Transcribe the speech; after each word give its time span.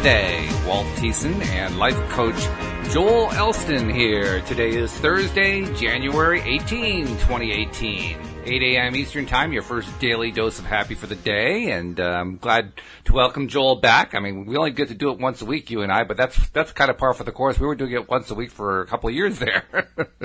Today. 0.00 0.48
Walt 0.66 0.86
Thiessen 0.96 1.44
and 1.48 1.76
life 1.76 1.98
coach 2.08 2.48
Joel 2.90 3.30
Elston 3.32 3.90
here. 3.90 4.40
Today 4.46 4.70
is 4.70 4.90
Thursday, 4.94 5.70
January 5.74 6.40
18, 6.40 7.06
2018. 7.06 8.29
8 8.44 8.62
a.m. 8.62 8.96
Eastern 8.96 9.26
Time, 9.26 9.52
your 9.52 9.62
first 9.62 9.98
daily 10.00 10.30
dose 10.30 10.58
of 10.58 10.64
happy 10.64 10.94
for 10.94 11.06
the 11.06 11.14
day, 11.14 11.72
and 11.72 12.00
uh, 12.00 12.04
I'm 12.04 12.38
glad 12.38 12.72
to 13.04 13.12
welcome 13.12 13.48
Joel 13.48 13.76
back. 13.76 14.14
I 14.14 14.20
mean, 14.20 14.46
we 14.46 14.56
only 14.56 14.70
get 14.70 14.88
to 14.88 14.94
do 14.94 15.10
it 15.10 15.18
once 15.18 15.42
a 15.42 15.44
week, 15.44 15.70
you 15.70 15.82
and 15.82 15.92
I, 15.92 16.04
but 16.04 16.16
that's 16.16 16.48
that's 16.50 16.72
kind 16.72 16.90
of 16.90 16.96
par 16.96 17.12
for 17.12 17.24
the 17.24 17.32
course. 17.32 17.60
We 17.60 17.66
were 17.66 17.74
doing 17.74 17.92
it 17.92 18.08
once 18.08 18.30
a 18.30 18.34
week 18.34 18.50
for 18.50 18.80
a 18.80 18.86
couple 18.86 19.10
of 19.10 19.14
years 19.14 19.38
there. 19.38 19.64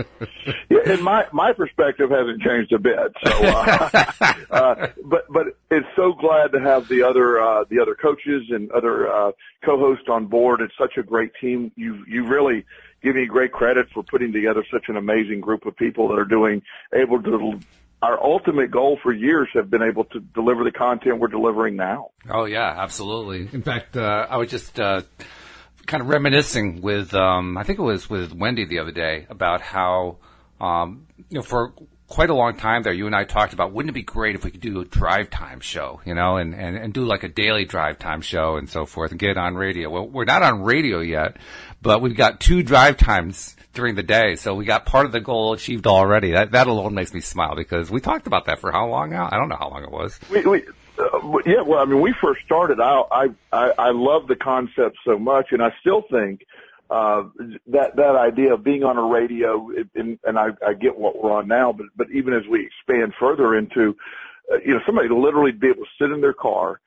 yeah, 0.70 0.80
and 0.86 1.02
my 1.02 1.28
my 1.34 1.52
perspective 1.52 2.10
hasn't 2.10 2.42
changed 2.42 2.72
a 2.72 2.80
bit. 2.80 3.14
So, 3.24 3.32
uh, 3.32 4.12
uh, 4.50 4.88
but 5.04 5.26
but 5.30 5.48
it's 5.70 5.88
so 5.98 6.14
glad 6.14 6.54
to 6.54 6.62
have 6.62 6.88
the 6.88 7.04
other 7.04 7.42
uh, 7.42 7.66
the 7.70 7.80
other 7.82 7.96
coaches 7.96 8.44
and 8.50 8.72
other 8.72 9.12
uh, 9.12 9.32
co-hosts 9.64 10.08
on 10.10 10.28
board. 10.28 10.62
It's 10.62 10.78
such 10.80 10.98
a 10.98 11.04
great 11.04 11.32
team. 11.42 11.72
You 11.76 12.06
you 12.08 12.26
really 12.26 12.66
give 13.04 13.16
me 13.16 13.26
great 13.26 13.52
credit 13.52 13.88
for 13.94 14.04
putting 14.04 14.32
together 14.32 14.66
such 14.72 14.86
an 14.88 14.96
amazing 14.96 15.42
group 15.42 15.66
of 15.66 15.76
people 15.76 16.08
that 16.08 16.18
are 16.18 16.26
doing 16.26 16.62
able 16.94 17.22
to 17.22 17.60
our 18.06 18.24
ultimate 18.24 18.70
goal 18.70 19.00
for 19.02 19.12
years 19.12 19.48
have 19.56 19.70
been 19.72 19.82
able 19.82 20.04
to 20.06 20.20
deliver 20.20 20.64
the 20.64 20.72
content 20.72 21.20
we're 21.20 21.28
delivering 21.28 21.76
now. 21.76 22.10
Oh 22.30 22.46
yeah, 22.46 22.76
absolutely. 22.78 23.50
In 23.52 23.64
fact, 23.64 23.98
uh, 23.98 24.28
I 24.30 24.38
was 24.38 24.50
just 24.50 24.80
uh, 24.80 25.02
kind 25.88 26.02
of 26.02 26.10
reminiscing 26.10 26.82
with 26.82 27.16
um, 27.16 27.58
I 27.58 27.64
think 27.64 27.80
it 27.80 27.84
was 27.84 28.08
with 28.08 28.32
Wendy 28.32 28.66
the 28.66 28.80
other 28.80 28.92
day 28.92 29.26
about 29.28 29.62
how 29.62 30.18
um, 30.62 31.08
you 31.30 31.38
know 31.38 31.42
for 31.42 31.74
quite 32.08 32.30
a 32.30 32.36
long 32.36 32.56
time 32.56 32.84
there, 32.84 32.94
you 32.94 33.08
and 33.08 33.16
I 33.16 33.24
talked 33.24 33.54
about 33.54 33.74
wouldn't 33.74 33.90
it 33.90 33.94
be 33.94 34.04
great 34.04 34.36
if 34.36 34.44
we 34.44 34.52
could 34.52 34.62
do 34.62 34.82
a 34.82 34.86
drive 34.86 35.32
time 35.32 35.60
show, 35.60 36.00
you 36.06 36.14
know, 36.14 36.38
and, 36.38 36.54
and, 36.54 36.78
and 36.78 36.94
do 36.94 37.06
like 37.06 37.24
a 37.24 37.28
daily 37.28 37.66
drive 37.66 37.98
time 37.98 38.22
show 38.22 38.58
and 38.58 38.70
so 38.70 38.86
forth 38.86 39.10
and 39.10 39.20
get 39.20 39.36
on 39.38 39.56
radio. 39.56 39.90
Well, 39.90 40.08
we're 40.08 40.26
not 40.26 40.44
on 40.44 40.62
radio 40.62 41.00
yet, 41.00 41.38
but 41.82 42.04
we've 42.04 42.16
got 42.16 42.40
two 42.40 42.62
drive 42.62 42.98
times 42.98 43.56
during 43.76 43.96
the 43.96 44.04
day. 44.04 44.36
So 44.36 44.56
we 44.56 44.66
got 44.66 44.86
part 44.86 45.06
of 45.06 45.12
the 45.12 45.20
goal 45.20 45.54
achieved 45.54 45.88
already. 45.88 46.32
That 46.32 46.52
that 46.52 46.68
alone 46.68 46.94
makes 46.94 47.14
me 47.14 47.22
smile 47.22 47.56
because 47.56 47.92
we 47.92 48.02
talked 48.02 48.28
about 48.28 48.46
that 48.46 48.60
for 48.60 48.72
how 48.72 48.88
long 48.88 49.12
now? 49.12 49.30
I 49.32 49.38
don't 49.38 49.50
know 49.50 49.58
how 49.58 49.70
long 49.70 49.84
it 49.84 49.92
was. 49.92 50.20
We, 50.32 50.42
we, 50.46 50.64
uh, 50.98 51.38
yeah, 51.46 51.62
well, 51.62 51.80
I 51.80 51.86
mean, 51.86 52.02
we 52.02 52.14
first 52.14 52.44
started. 52.44 52.80
I 52.80 53.04
I 53.12 53.28
I, 53.52 53.72
I 53.78 53.92
love 53.92 54.28
the 54.28 54.36
concept 54.36 54.98
so 55.06 55.20
much, 55.20 55.52
and 55.52 55.62
I 55.62 55.74
still 55.82 56.04
think 56.10 56.46
uh, 56.90 57.24
that 57.68 57.96
that 57.96 58.16
idea 58.16 58.54
of 58.54 58.64
being 58.64 58.84
on 58.84 58.98
a 58.98 59.04
radio, 59.04 59.70
and, 59.96 60.20
and 60.24 60.40
I, 60.40 60.50
I 60.66 60.74
get 60.74 60.98
what 60.98 61.22
we're 61.22 61.32
on 61.32 61.48
now, 61.48 61.72
but 61.72 61.88
but 61.96 62.08
even 62.12 62.34
as 62.34 62.48
we 62.48 62.66
expand 62.66 63.14
further 63.20 63.56
into, 63.58 63.96
uh, 64.52 64.58
you 64.66 64.74
know, 64.74 64.82
somebody 64.86 65.08
to 65.08 65.18
literally 65.18 65.52
be 65.52 65.68
able 65.68 65.84
to 65.84 65.90
sit 66.00 66.12
in 66.12 66.22
their 66.22 66.34
car 66.34 66.80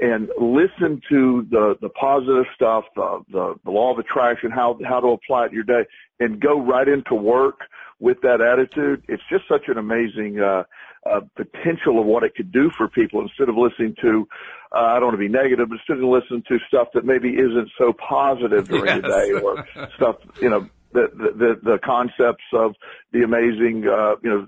and 0.00 0.28
listen 0.40 1.00
to 1.08 1.46
the 1.50 1.76
the 1.80 1.88
positive 1.88 2.46
stuff, 2.54 2.84
the, 2.96 3.22
the 3.30 3.54
the 3.64 3.70
law 3.70 3.92
of 3.92 3.98
attraction, 3.98 4.50
how 4.50 4.78
how 4.86 5.00
to 5.00 5.08
apply 5.08 5.44
it 5.44 5.48
in 5.48 5.54
your 5.54 5.64
day, 5.64 5.86
and 6.20 6.40
go 6.40 6.60
right 6.60 6.88
into 6.88 7.14
work 7.14 7.60
with 8.00 8.20
that 8.22 8.40
attitude. 8.40 9.04
It's 9.08 9.22
just 9.30 9.46
such 9.48 9.68
an 9.68 9.78
amazing 9.78 10.40
uh, 10.40 10.64
uh, 11.08 11.20
potential 11.36 12.00
of 12.00 12.06
what 12.06 12.24
it 12.24 12.34
could 12.34 12.50
do 12.50 12.70
for 12.76 12.88
people 12.88 13.20
instead 13.20 13.48
of 13.48 13.56
listening 13.56 13.94
to. 14.02 14.26
Uh, 14.74 14.78
I 14.78 14.94
don't 14.94 15.04
want 15.04 15.14
to 15.14 15.18
be 15.18 15.28
negative, 15.28 15.68
but 15.68 15.78
instead 15.78 15.98
of 15.98 16.04
listening 16.04 16.42
to 16.48 16.58
stuff 16.66 16.88
that 16.94 17.04
maybe 17.04 17.30
isn't 17.30 17.70
so 17.78 17.92
positive 17.92 18.68
during 18.68 18.86
yes. 18.86 19.02
the 19.02 19.08
day, 19.08 19.32
or 19.32 19.88
stuff 19.94 20.16
you 20.40 20.50
know 20.50 20.68
the 20.92 21.08
the 21.14 21.70
the 21.70 21.78
concepts 21.78 22.44
of 22.52 22.74
the 23.12 23.22
amazing 23.22 23.86
uh, 23.86 24.16
you 24.22 24.30
know 24.30 24.46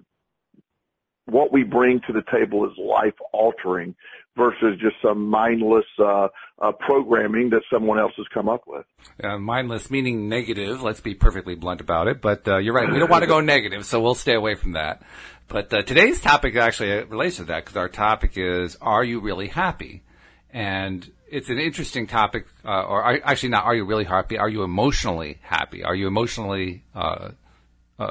what 1.27 1.53
we 1.53 1.65
bring 1.65 2.01
to 2.07 2.13
the 2.13 2.23
table 2.33 2.65
is 2.65 2.73
life 2.79 3.15
altering 3.33 3.95
versus 4.37 4.79
just 4.81 4.97
some 5.03 5.27
mindless 5.29 5.87
uh, 5.99 6.29
uh, 6.61 6.73
programming 6.73 7.51
that 7.51 7.63
someone 7.73 7.99
else 7.99 8.13
has 8.17 8.27
come 8.33 8.49
up 8.49 8.63
with. 8.67 8.85
Uh, 9.23 9.39
mindless 9.39 9.91
meaning 9.91 10.29
negative. 10.29 10.83
Let's 10.83 11.01
be 11.01 11.15
perfectly 11.15 11.55
blunt 11.55 11.81
about 11.81 12.07
it. 12.09 12.21
But 12.21 12.47
uh, 12.47 12.59
you're 12.59 12.75
right. 12.75 12.91
We 12.91 12.99
don't 12.99 13.11
want 13.11 13.23
to 13.23 13.29
go 13.29 13.41
negative, 13.57 13.85
so 13.87 14.01
we'll 14.01 14.15
stay 14.15 14.35
away 14.35 14.55
from 14.55 14.73
that. 14.73 15.03
But 15.49 15.73
uh, 15.73 15.83
today's 15.83 16.21
topic 16.21 16.57
actually 16.57 17.05
relates 17.05 17.37
to 17.37 17.45
that 17.45 17.65
because 17.65 17.77
our 17.77 17.89
topic 17.89 18.33
is: 18.37 18.77
Are 18.81 19.05
you 19.05 19.21
really 19.21 19.49
happy? 19.49 20.03
And 20.51 21.11
it's 21.29 21.51
an 21.51 21.59
interesting 21.59 22.07
topic, 22.07 22.47
uh, 22.65 22.69
or 22.69 23.03
are, 23.03 23.21
actually 23.25 23.51
not. 23.51 23.65
Are 23.65 23.75
you 23.75 23.85
really 23.85 24.05
happy? 24.05 24.39
Are 24.39 24.49
you 24.49 24.63
emotionally 24.63 25.39
happy? 25.43 25.83
Are 25.83 25.95
you 25.95 26.07
emotionally 26.07 26.85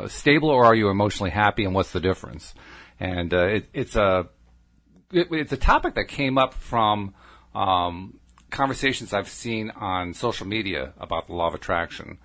stable, 0.08 0.50
or 0.50 0.66
are 0.66 0.76
you 0.76 0.90
emotionally 0.90 1.32
happy? 1.32 1.66
And 1.66 1.74
what's 1.74 1.92
the 1.92 2.00
difference? 2.00 2.54
And 3.00 3.34
it, 3.34 3.70
it's 3.74 3.96
a 3.96 4.30
it, 5.12 5.28
it's 5.32 5.52
a 5.52 5.58
topic 5.58 5.96
that 5.96 6.08
came 6.08 6.38
up 6.38 6.54
from 6.54 7.14
um, 7.54 8.20
conversations 8.50 9.14
I've 9.14 9.30
seen 9.30 9.72
on 9.72 10.14
social 10.14 10.48
media 10.48 10.94
about 10.98 11.28
the 11.28 11.34
law 11.34 11.48
of 11.48 11.56
attraction. 11.56 12.18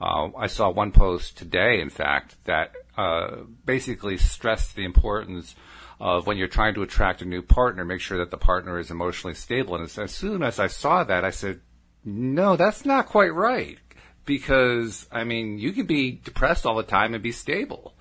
Uh, 0.00 0.30
I 0.36 0.48
saw 0.48 0.70
one 0.70 0.90
post 0.90 1.38
today, 1.38 1.80
in 1.80 1.90
fact, 1.90 2.36
that 2.44 2.72
uh, 2.96 3.42
basically 3.64 4.16
stressed 4.16 4.74
the 4.74 4.84
importance 4.84 5.54
of 6.00 6.26
when 6.26 6.36
you're 6.36 6.48
trying 6.48 6.74
to 6.74 6.82
attract 6.82 7.22
a 7.22 7.24
new 7.24 7.42
partner, 7.42 7.84
make 7.84 8.00
sure 8.00 8.18
that 8.18 8.32
the 8.32 8.36
partner 8.36 8.80
is 8.80 8.90
emotionally 8.90 9.34
stable. 9.34 9.76
And 9.76 9.84
as 9.84 10.12
soon 10.12 10.42
as 10.42 10.58
I 10.58 10.66
saw 10.66 11.04
that, 11.04 11.24
I 11.24 11.30
said, 11.30 11.60
no, 12.04 12.56
that's 12.56 12.84
not 12.84 13.06
quite 13.06 13.32
right. 13.32 13.78
Because, 14.24 15.06
I 15.12 15.22
mean, 15.22 15.58
you 15.58 15.72
can 15.72 15.86
be 15.86 16.10
depressed 16.12 16.66
all 16.66 16.76
the 16.76 16.82
time 16.82 17.14
and 17.14 17.22
be 17.22 17.32
stable. 17.32 17.94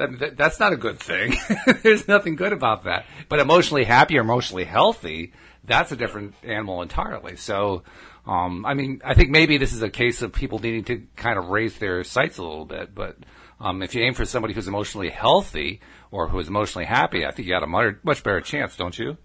That, 0.00 0.18
that, 0.18 0.36
that's 0.38 0.58
not 0.58 0.72
a 0.72 0.78
good 0.78 0.98
thing. 0.98 1.36
There's 1.82 2.08
nothing 2.08 2.34
good 2.34 2.54
about 2.54 2.84
that. 2.84 3.04
But 3.28 3.38
emotionally 3.38 3.84
happy 3.84 4.16
or 4.16 4.22
emotionally 4.22 4.64
healthy, 4.64 5.34
that's 5.62 5.92
a 5.92 5.96
different 5.96 6.34
animal 6.42 6.80
entirely. 6.80 7.36
So, 7.36 7.82
um, 8.26 8.64
I 8.64 8.72
mean, 8.72 9.02
I 9.04 9.12
think 9.12 9.28
maybe 9.28 9.58
this 9.58 9.74
is 9.74 9.82
a 9.82 9.90
case 9.90 10.22
of 10.22 10.32
people 10.32 10.58
needing 10.58 10.84
to 10.84 11.02
kind 11.16 11.38
of 11.38 11.48
raise 11.48 11.76
their 11.76 12.02
sights 12.02 12.38
a 12.38 12.42
little 12.42 12.64
bit. 12.64 12.94
But 12.94 13.18
um, 13.60 13.82
if 13.82 13.94
you 13.94 14.02
aim 14.02 14.14
for 14.14 14.24
somebody 14.24 14.54
who's 14.54 14.68
emotionally 14.68 15.10
healthy 15.10 15.82
or 16.10 16.28
who 16.28 16.38
is 16.38 16.48
emotionally 16.48 16.86
happy, 16.86 17.26
I 17.26 17.30
think 17.30 17.46
you 17.46 17.52
got 17.52 17.62
a 17.62 17.66
much, 17.66 17.96
much 18.02 18.22
better 18.22 18.40
chance, 18.40 18.76
don't 18.76 18.98
you? 18.98 19.18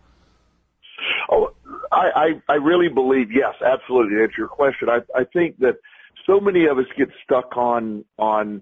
Oh, 1.31 1.53
I, 1.89 2.09
I, 2.49 2.53
I 2.53 2.55
really 2.55 2.89
believe 2.89 3.31
yes, 3.31 3.55
absolutely. 3.65 4.17
To 4.17 4.23
answer 4.23 4.35
your 4.39 4.49
question, 4.49 4.89
I, 4.89 4.99
I 5.17 5.23
think 5.23 5.57
that 5.59 5.77
so 6.25 6.41
many 6.41 6.65
of 6.65 6.77
us 6.77 6.85
get 6.97 7.07
stuck 7.23 7.55
on 7.55 8.03
on 8.19 8.61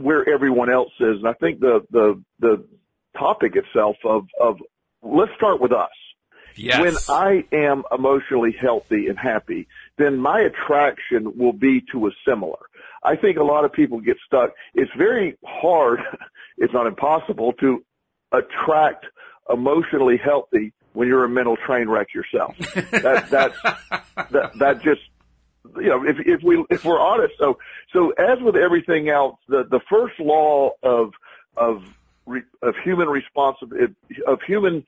where 0.00 0.28
everyone 0.28 0.72
else 0.72 0.92
is. 0.98 1.18
And 1.18 1.28
I 1.28 1.34
think 1.34 1.60
the, 1.60 1.84
the, 1.90 2.22
the 2.38 2.64
topic 3.18 3.54
itself 3.56 3.96
of, 4.04 4.26
of 4.40 4.58
let's 5.02 5.32
start 5.36 5.60
with 5.60 5.72
us. 5.72 5.90
Yes. 6.56 6.80
When 6.80 6.96
I 7.08 7.44
am 7.52 7.84
emotionally 7.92 8.54
healthy 8.58 9.06
and 9.06 9.18
happy, 9.18 9.68
then 9.98 10.18
my 10.18 10.40
attraction 10.40 11.38
will 11.38 11.52
be 11.52 11.82
to 11.92 12.06
a 12.06 12.10
similar. 12.26 12.58
I 13.02 13.16
think 13.16 13.38
a 13.38 13.44
lot 13.44 13.64
of 13.64 13.72
people 13.72 14.00
get 14.00 14.16
stuck. 14.26 14.50
It's 14.74 14.90
very 14.96 15.38
hard, 15.44 16.00
it's 16.58 16.72
not 16.72 16.86
impossible 16.86 17.52
to 17.60 17.84
attract 18.32 19.06
emotionally 19.48 20.16
healthy 20.16 20.72
when 20.92 21.08
you're 21.08 21.24
a 21.24 21.28
mental 21.28 21.56
train 21.56 21.88
wreck 21.88 22.08
yourself. 22.14 22.56
that, 22.58 23.30
that, 23.30 23.52
that, 24.30 24.58
that 24.58 24.82
just 24.82 25.00
you 25.76 25.88
know, 25.88 26.04
if 26.06 26.18
if 26.20 26.42
we 26.42 26.64
if 26.70 26.84
we're 26.84 27.00
honest, 27.00 27.34
so 27.38 27.58
so 27.92 28.10
as 28.10 28.40
with 28.40 28.56
everything 28.56 29.08
else, 29.08 29.36
the 29.48 29.64
the 29.64 29.80
first 29.88 30.18
law 30.18 30.70
of 30.82 31.12
of 31.56 31.84
of 32.62 32.74
human 32.82 33.08
responsibility 33.08 33.94
of 34.26 34.40
human 34.42 34.84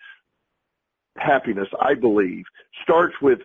happiness, 1.16 1.68
I 1.80 1.94
believe, 1.94 2.44
starts 2.82 3.14
with 3.20 3.40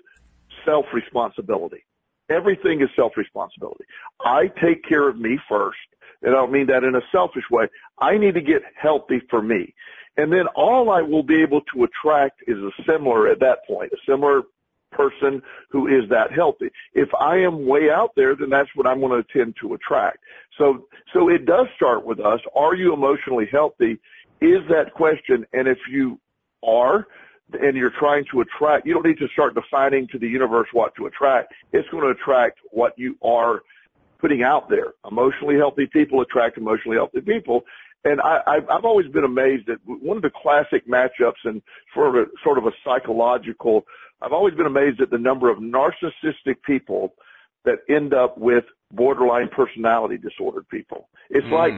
self 0.66 0.86
responsibility. 0.94 1.84
Everything 2.30 2.82
is 2.82 2.90
self 2.96 3.18
responsibility. 3.18 3.86
I 4.22 4.48
take 4.48 4.84
care 4.84 5.08
of 5.08 5.18
me 5.18 5.40
first, 5.50 5.78
and 6.22 6.32
I 6.32 6.36
don't 6.36 6.52
mean 6.52 6.68
that 6.68 6.84
in 6.84 6.96
a 6.96 7.02
selfish 7.12 7.50
way. 7.52 7.68
I 8.00 8.18
need 8.18 8.36
to 8.36 8.42
get 8.42 8.64
healthy 8.76 9.22
for 9.30 9.42
me. 9.42 9.74
And 10.18 10.34
then 10.34 10.48
all 10.56 10.90
I 10.90 11.02
will 11.02 11.24
be 11.24 11.42
able 11.44 11.62
to 11.74 11.84
attract 11.84 12.42
is 12.48 12.58
a 12.58 12.72
similar 12.88 13.28
at 13.28 13.40
that 13.42 13.68
point, 13.68 13.92
a 13.94 13.98
similar 14.10 14.44
person 14.92 15.42
who 15.70 15.88
is 15.88 16.10
that 16.10 16.32
healthy. 16.32 16.70
If 16.94 17.14
I 17.16 17.38
am 17.38 17.66
way 17.66 17.90
out 17.90 18.14
there, 18.16 18.36
then 18.36 18.50
that's 18.50 18.70
what 18.76 18.88
I'm 18.88 19.00
going 19.00 19.22
to 19.22 19.28
tend 19.32 19.56
to 19.62 19.74
attract. 19.74 20.20
So, 20.58 20.88
so 21.14 21.30
it 21.30 21.46
does 21.46 21.68
start 21.76 22.06
with 22.06 22.20
us. 22.20 22.40
Are 22.56 22.76
you 22.76 22.94
emotionally 22.94 23.48
healthy? 23.52 24.00
Is 24.42 24.62
that 24.70 24.94
question. 24.94 25.46
And 25.54 25.68
if 25.68 25.80
you 25.90 26.20
are, 26.64 27.08
and 27.62 27.78
you're 27.78 27.90
trying 27.90 28.26
to 28.32 28.42
attract, 28.42 28.86
you 28.86 28.94
don't 28.94 29.06
need 29.06 29.20
to 29.20 29.28
start 29.30 29.56
defining 29.56 30.08
to 30.08 30.20
the 30.20 30.28
universe 30.28 30.68
what 30.74 30.94
to 30.96 31.06
attract. 31.06 31.54
It's 31.72 31.88
going 31.90 32.04
to 32.04 32.10
attract 32.10 32.60
what 32.72 32.94
you 32.98 33.18
are 33.22 33.62
putting 34.20 34.44
out 34.44 34.70
there. 34.70 34.94
Emotionally 35.10 35.56
healthy 35.56 35.86
people 35.86 36.22
attract 36.22 36.58
emotionally 36.58 36.98
healthy 36.98 37.22
people. 37.22 37.64
And 38.04 38.22
I, 38.22 38.42
I've 38.48 38.86
always 38.86 39.08
been 39.08 39.26
amazed 39.26 39.70
at 39.70 39.80
one 39.86 40.18
of 40.18 40.24
the 40.24 40.30
classic 40.30 40.88
matchups 40.88 41.44
and 41.44 41.62
sort 41.94 42.16
of 42.16 42.16
a, 42.16 42.26
sort 42.44 42.58
of 42.58 42.66
a 42.66 42.72
psychological 42.86 43.86
I've 44.22 44.34
always 44.34 44.56
been 44.56 44.66
amazed 44.66 45.02
at 45.02 45.10
the 45.10 45.18
number 45.18 45.50
of 45.50 45.60
narcissistic 45.60 46.62
people 46.66 47.14
that 47.66 47.80
end 47.90 48.14
up 48.14 48.38
with 48.38 48.66
borderline 48.92 49.50
personality 49.50 50.18
disordered 50.18 50.68
people. 50.70 51.10
It's 51.30 51.46
mm. 51.46 51.52
like 51.52 51.74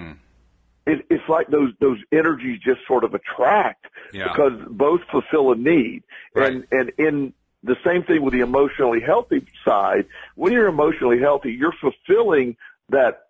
it, 0.86 1.06
it's 1.10 1.28
like 1.28 1.48
those 1.48 1.74
those 1.80 1.98
energies 2.12 2.60
just 2.64 2.80
sort 2.88 3.04
of 3.04 3.14
attract 3.14 3.88
yeah. 4.14 4.28
because 4.30 4.54
both 4.70 5.02
fulfill 5.12 5.52
a 5.52 5.56
need, 5.56 6.04
right. 6.34 6.54
and 6.54 6.68
and 6.72 6.92
in 6.98 7.34
the 7.64 7.76
same 7.86 8.04
thing 8.04 8.22
with 8.22 8.34
the 8.34 8.40
emotionally 8.40 9.02
healthy 9.02 9.46
side. 9.66 10.06
When 10.36 10.54
you're 10.54 10.68
emotionally 10.68 11.20
healthy, 11.20 11.52
you're 11.52 11.74
fulfilling 11.82 12.56
that 12.90 13.29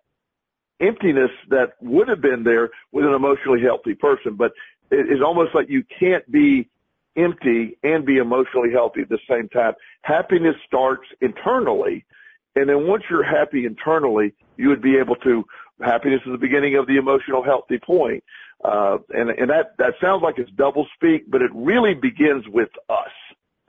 emptiness 0.80 1.30
that 1.48 1.74
would 1.80 2.08
have 2.08 2.20
been 2.20 2.44
there 2.44 2.70
with 2.92 3.04
an 3.04 3.14
emotionally 3.14 3.60
healthy 3.60 3.94
person. 3.94 4.34
But 4.34 4.52
it's 4.90 5.22
almost 5.22 5.54
like 5.54 5.68
you 5.68 5.84
can't 5.84 6.30
be 6.30 6.68
empty 7.16 7.76
and 7.82 8.04
be 8.04 8.18
emotionally 8.18 8.70
healthy 8.72 9.02
at 9.02 9.08
the 9.08 9.18
same 9.28 9.48
time. 9.48 9.74
Happiness 10.02 10.56
starts 10.66 11.06
internally. 11.20 12.04
And 12.56 12.68
then 12.68 12.86
once 12.86 13.04
you're 13.08 13.22
happy 13.22 13.64
internally, 13.64 14.34
you 14.56 14.68
would 14.68 14.82
be 14.82 14.96
able 14.96 15.16
to, 15.16 15.44
happiness 15.80 16.20
is 16.26 16.32
the 16.32 16.38
beginning 16.38 16.76
of 16.76 16.86
the 16.86 16.96
emotional 16.96 17.42
healthy 17.42 17.78
point. 17.78 18.24
Uh, 18.64 18.98
and, 19.10 19.30
and 19.30 19.50
that, 19.50 19.76
that 19.78 19.94
sounds 20.00 20.22
like 20.22 20.38
it's 20.38 20.50
double 20.50 20.86
speak, 20.94 21.30
but 21.30 21.42
it 21.42 21.50
really 21.54 21.94
begins 21.94 22.46
with 22.48 22.70
us. 22.88 23.10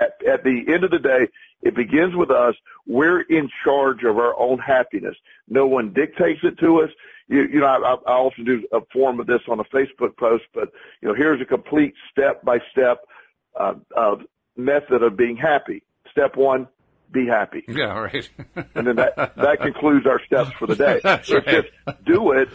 At, 0.01 0.27
at 0.27 0.43
the 0.43 0.65
end 0.67 0.83
of 0.83 0.91
the 0.91 0.99
day, 0.99 1.27
it 1.61 1.75
begins 1.75 2.15
with 2.15 2.31
us. 2.31 2.55
We're 2.87 3.21
in 3.21 3.49
charge 3.63 4.03
of 4.03 4.17
our 4.17 4.37
own 4.39 4.57
happiness. 4.57 5.15
No 5.47 5.67
one 5.67 5.93
dictates 5.93 6.39
it 6.43 6.57
to 6.59 6.81
us. 6.81 6.89
You, 7.27 7.43
you 7.43 7.59
know, 7.59 7.67
I, 7.67 8.11
I 8.11 8.13
often 8.13 8.43
do 8.43 8.67
a 8.73 8.81
form 8.91 9.19
of 9.19 9.27
this 9.27 9.41
on 9.47 9.59
a 9.59 9.63
Facebook 9.65 10.17
post, 10.17 10.43
but 10.53 10.71
you 11.01 11.07
know, 11.07 11.13
here's 11.13 11.39
a 11.39 11.45
complete 11.45 11.93
step 12.11 12.43
by 12.43 12.59
step 12.71 13.05
uh, 13.55 13.75
uh, 13.95 14.15
method 14.57 15.03
of 15.03 15.15
being 15.15 15.37
happy. 15.37 15.83
Step 16.11 16.35
one, 16.35 16.67
be 17.11 17.27
happy. 17.27 17.63
Yeah, 17.67 17.97
right. 17.97 18.29
and 18.75 18.87
then 18.87 18.95
that 18.95 19.15
that 19.35 19.61
concludes 19.61 20.05
our 20.07 20.21
steps 20.25 20.51
for 20.57 20.67
the 20.67 20.75
day. 20.75 20.99
That's 21.03 21.29
it's 21.29 21.45
right. 21.45 21.63
just 21.87 22.03
do 22.05 22.31
it. 22.31 22.49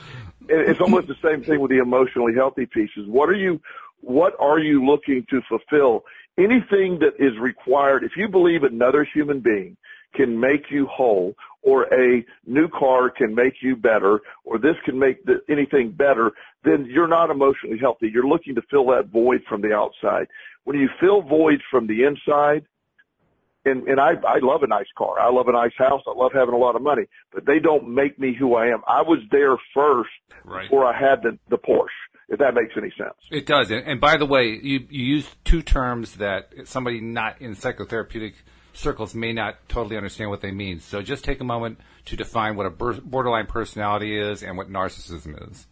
It's 0.48 0.80
almost 0.80 1.08
the 1.08 1.16
same 1.22 1.42
thing 1.42 1.60
with 1.60 1.70
the 1.70 1.78
emotionally 1.78 2.34
healthy 2.34 2.66
pieces. 2.66 3.06
What 3.06 3.28
are 3.28 3.34
you 3.34 3.60
what 4.00 4.34
are 4.38 4.58
you 4.58 4.84
looking 4.84 5.26
to 5.30 5.40
fulfill? 5.48 6.04
Anything 6.38 6.98
that 6.98 7.14
is 7.18 7.38
required, 7.38 8.04
if 8.04 8.16
you 8.16 8.28
believe 8.28 8.62
another 8.62 9.04
human 9.04 9.40
being 9.40 9.76
can 10.14 10.38
make 10.38 10.70
you 10.70 10.86
whole, 10.86 11.34
or 11.62 11.92
a 11.92 12.24
new 12.46 12.68
car 12.68 13.10
can 13.10 13.34
make 13.34 13.54
you 13.60 13.74
better, 13.76 14.20
or 14.44 14.58
this 14.58 14.76
can 14.84 14.98
make 14.98 15.24
the, 15.24 15.42
anything 15.48 15.90
better, 15.90 16.32
then 16.62 16.86
you're 16.86 17.08
not 17.08 17.30
emotionally 17.30 17.78
healthy. 17.78 18.10
You're 18.12 18.26
looking 18.26 18.54
to 18.54 18.62
fill 18.70 18.86
that 18.86 19.06
void 19.08 19.42
from 19.48 19.62
the 19.62 19.74
outside. 19.74 20.28
When 20.64 20.78
you 20.78 20.88
fill 21.00 21.22
voids 21.22 21.62
from 21.70 21.86
the 21.86 22.04
inside, 22.04 22.66
and, 23.64 23.86
and 23.88 24.00
I, 24.00 24.12
I 24.26 24.38
love 24.38 24.62
a 24.62 24.68
nice 24.68 24.86
car. 24.96 25.18
I 25.18 25.28
love 25.30 25.48
a 25.48 25.52
nice 25.52 25.74
house. 25.76 26.02
I 26.06 26.12
love 26.12 26.32
having 26.32 26.54
a 26.54 26.58
lot 26.58 26.76
of 26.76 26.82
money, 26.82 27.06
but 27.32 27.46
they 27.46 27.58
don't 27.58 27.88
make 27.88 28.18
me 28.18 28.32
who 28.32 28.54
I 28.54 28.68
am. 28.68 28.82
I 28.86 29.02
was 29.02 29.18
there 29.30 29.56
first 29.74 30.10
Right. 30.44 30.62
before 30.62 30.84
I 30.84 30.96
had 30.96 31.22
the, 31.22 31.36
the 31.48 31.58
Porsche, 31.58 31.88
if 32.28 32.38
that 32.38 32.54
makes 32.54 32.74
any 32.76 32.92
sense. 32.98 33.14
It 33.30 33.46
does. 33.46 33.70
And, 33.70 34.00
by 34.00 34.16
the 34.16 34.26
way, 34.26 34.58
you, 34.62 34.86
you 34.90 35.04
used 35.04 35.28
two 35.44 35.62
terms 35.62 36.16
that 36.16 36.50
somebody 36.64 37.00
not 37.00 37.40
in 37.40 37.54
psychotherapeutic 37.54 38.34
circles 38.72 39.14
may 39.14 39.32
not 39.32 39.56
totally 39.68 39.96
understand 39.96 40.30
what 40.30 40.40
they 40.40 40.50
mean. 40.50 40.80
So 40.80 41.02
just 41.02 41.24
take 41.24 41.40
a 41.40 41.44
moment 41.44 41.80
to 42.06 42.16
define 42.16 42.56
what 42.56 42.66
a 42.66 42.70
borderline 42.70 43.46
personality 43.46 44.18
is 44.18 44.42
and 44.42 44.56
what 44.56 44.68
narcissism 44.68 45.50
is. 45.50 45.66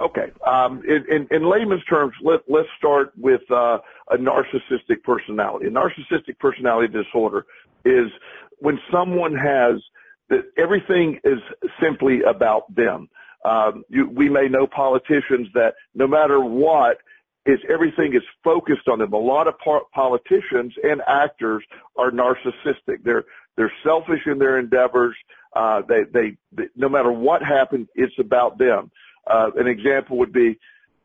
Okay. 0.00 0.30
Um, 0.46 0.82
in, 0.86 1.04
in, 1.10 1.28
in 1.30 1.48
layman's 1.48 1.84
terms, 1.84 2.12
let, 2.22 2.40
let's 2.48 2.68
start 2.76 3.12
with 3.16 3.42
uh, 3.50 3.78
a 4.10 4.16
narcissistic 4.16 5.02
personality. 5.04 5.66
A 5.66 5.70
narcissistic 5.70 6.38
personality 6.38 6.92
disorder 6.92 7.46
is 7.84 8.10
when 8.58 8.78
someone 8.90 9.34
has 9.34 9.80
that 10.28 10.44
everything 10.58 11.20
is 11.24 11.38
simply 11.80 12.22
about 12.22 12.74
them. 12.74 13.08
Um, 13.44 13.84
you, 13.88 14.08
we 14.08 14.28
may 14.28 14.48
know 14.48 14.66
politicians 14.66 15.48
that 15.54 15.74
no 15.94 16.06
matter 16.06 16.40
what, 16.40 16.98
is 17.46 17.60
everything 17.68 18.14
is 18.14 18.22
focused 18.42 18.88
on 18.88 18.98
them. 18.98 19.12
A 19.12 19.16
lot 19.16 19.46
of 19.46 19.54
politicians 19.94 20.74
and 20.82 21.00
actors 21.06 21.64
are 21.96 22.10
narcissistic. 22.10 23.02
They're 23.04 23.24
they're 23.56 23.72
selfish 23.84 24.26
in 24.26 24.38
their 24.38 24.58
endeavors. 24.58 25.16
Uh, 25.54 25.82
they, 25.88 26.02
they 26.12 26.36
they 26.52 26.64
no 26.74 26.88
matter 26.88 27.12
what 27.12 27.42
happens, 27.42 27.88
it's 27.94 28.18
about 28.18 28.58
them. 28.58 28.90
Uh, 29.26 29.50
an 29.56 29.66
example 29.66 30.18
would 30.18 30.32
be, 30.32 30.58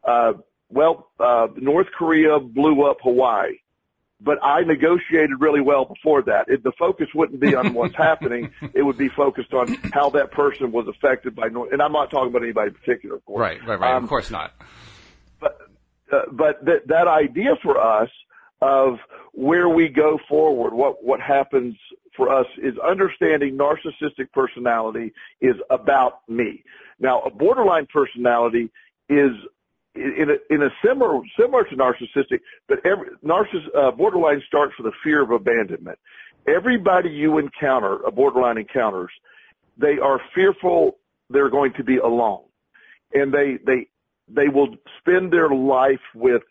uh, 0.03 0.33
well, 0.69 1.09
uh, 1.19 1.47
North 1.57 1.87
Korea 1.97 2.39
blew 2.39 2.83
up 2.83 2.97
Hawaii, 3.01 3.57
but 4.23 4.37
I 4.43 4.61
negotiated 4.61 5.39
really 5.39 5.61
well 5.61 5.85
before 5.85 6.21
that. 6.23 6.47
It, 6.47 6.63
the 6.63 6.71
focus 6.77 7.07
wouldn't 7.15 7.39
be 7.39 7.55
on 7.55 7.73
what's 7.73 7.95
happening. 8.09 8.51
It 8.73 8.83
would 8.83 8.97
be 8.97 9.09
focused 9.09 9.53
on 9.53 9.73
how 9.93 10.09
that 10.11 10.31
person 10.31 10.71
was 10.71 10.87
affected 10.87 11.35
by 11.35 11.47
North. 11.47 11.73
And 11.73 11.81
I'm 11.81 11.91
not 11.91 12.11
talking 12.11 12.29
about 12.29 12.43
anybody 12.43 12.69
in 12.69 12.75
particular, 12.75 13.15
of 13.15 13.25
course. 13.25 13.39
Right, 13.39 13.65
right, 13.65 13.79
right. 13.79 13.95
Um, 13.95 14.03
of 14.03 14.09
course 14.09 14.29
not. 14.29 14.53
but 15.39 15.57
uh, 16.11 16.21
but 16.31 16.63
that 16.65 16.87
that 16.87 17.07
idea 17.07 17.55
for 17.63 17.79
us 17.79 18.09
of 18.61 18.99
where 19.33 19.69
we 19.69 19.87
go 19.87 20.19
forward, 20.29 20.73
what 20.73 21.03
what 21.03 21.19
happens 21.19 21.75
for 22.15 22.31
us 22.31 22.47
is 22.57 22.77
understanding 22.77 23.57
narcissistic 23.57 24.31
personality 24.33 25.13
is 25.39 25.55
about 25.69 26.27
me. 26.29 26.63
Now, 26.99 27.21
a 27.21 27.31
borderline 27.31 27.87
personality 27.91 28.69
is 29.09 29.31
in 29.95 30.29
a, 30.29 30.53
in 30.53 30.63
a 30.63 30.69
similar 30.85 31.21
similar 31.39 31.63
to 31.65 31.75
narcissistic, 31.75 32.39
but 32.67 32.85
every 32.85 33.09
narciss 33.23 33.63
uh, 33.75 33.91
borderline 33.91 34.41
starts 34.47 34.73
with 34.77 34.87
a 34.87 34.95
fear 35.03 35.21
of 35.21 35.31
abandonment. 35.31 35.99
Everybody 36.47 37.09
you 37.09 37.37
encounter, 37.37 38.01
a 38.03 38.11
borderline 38.11 38.57
encounters, 38.57 39.11
they 39.77 39.99
are 39.99 40.19
fearful 40.33 40.97
they're 41.29 41.49
going 41.49 41.73
to 41.73 41.83
be 41.83 41.97
alone, 41.97 42.43
and 43.13 43.33
they 43.33 43.57
they 43.65 43.87
they 44.27 44.47
will 44.47 44.75
spend 44.99 45.31
their 45.31 45.49
life 45.49 46.01
with 46.15 46.41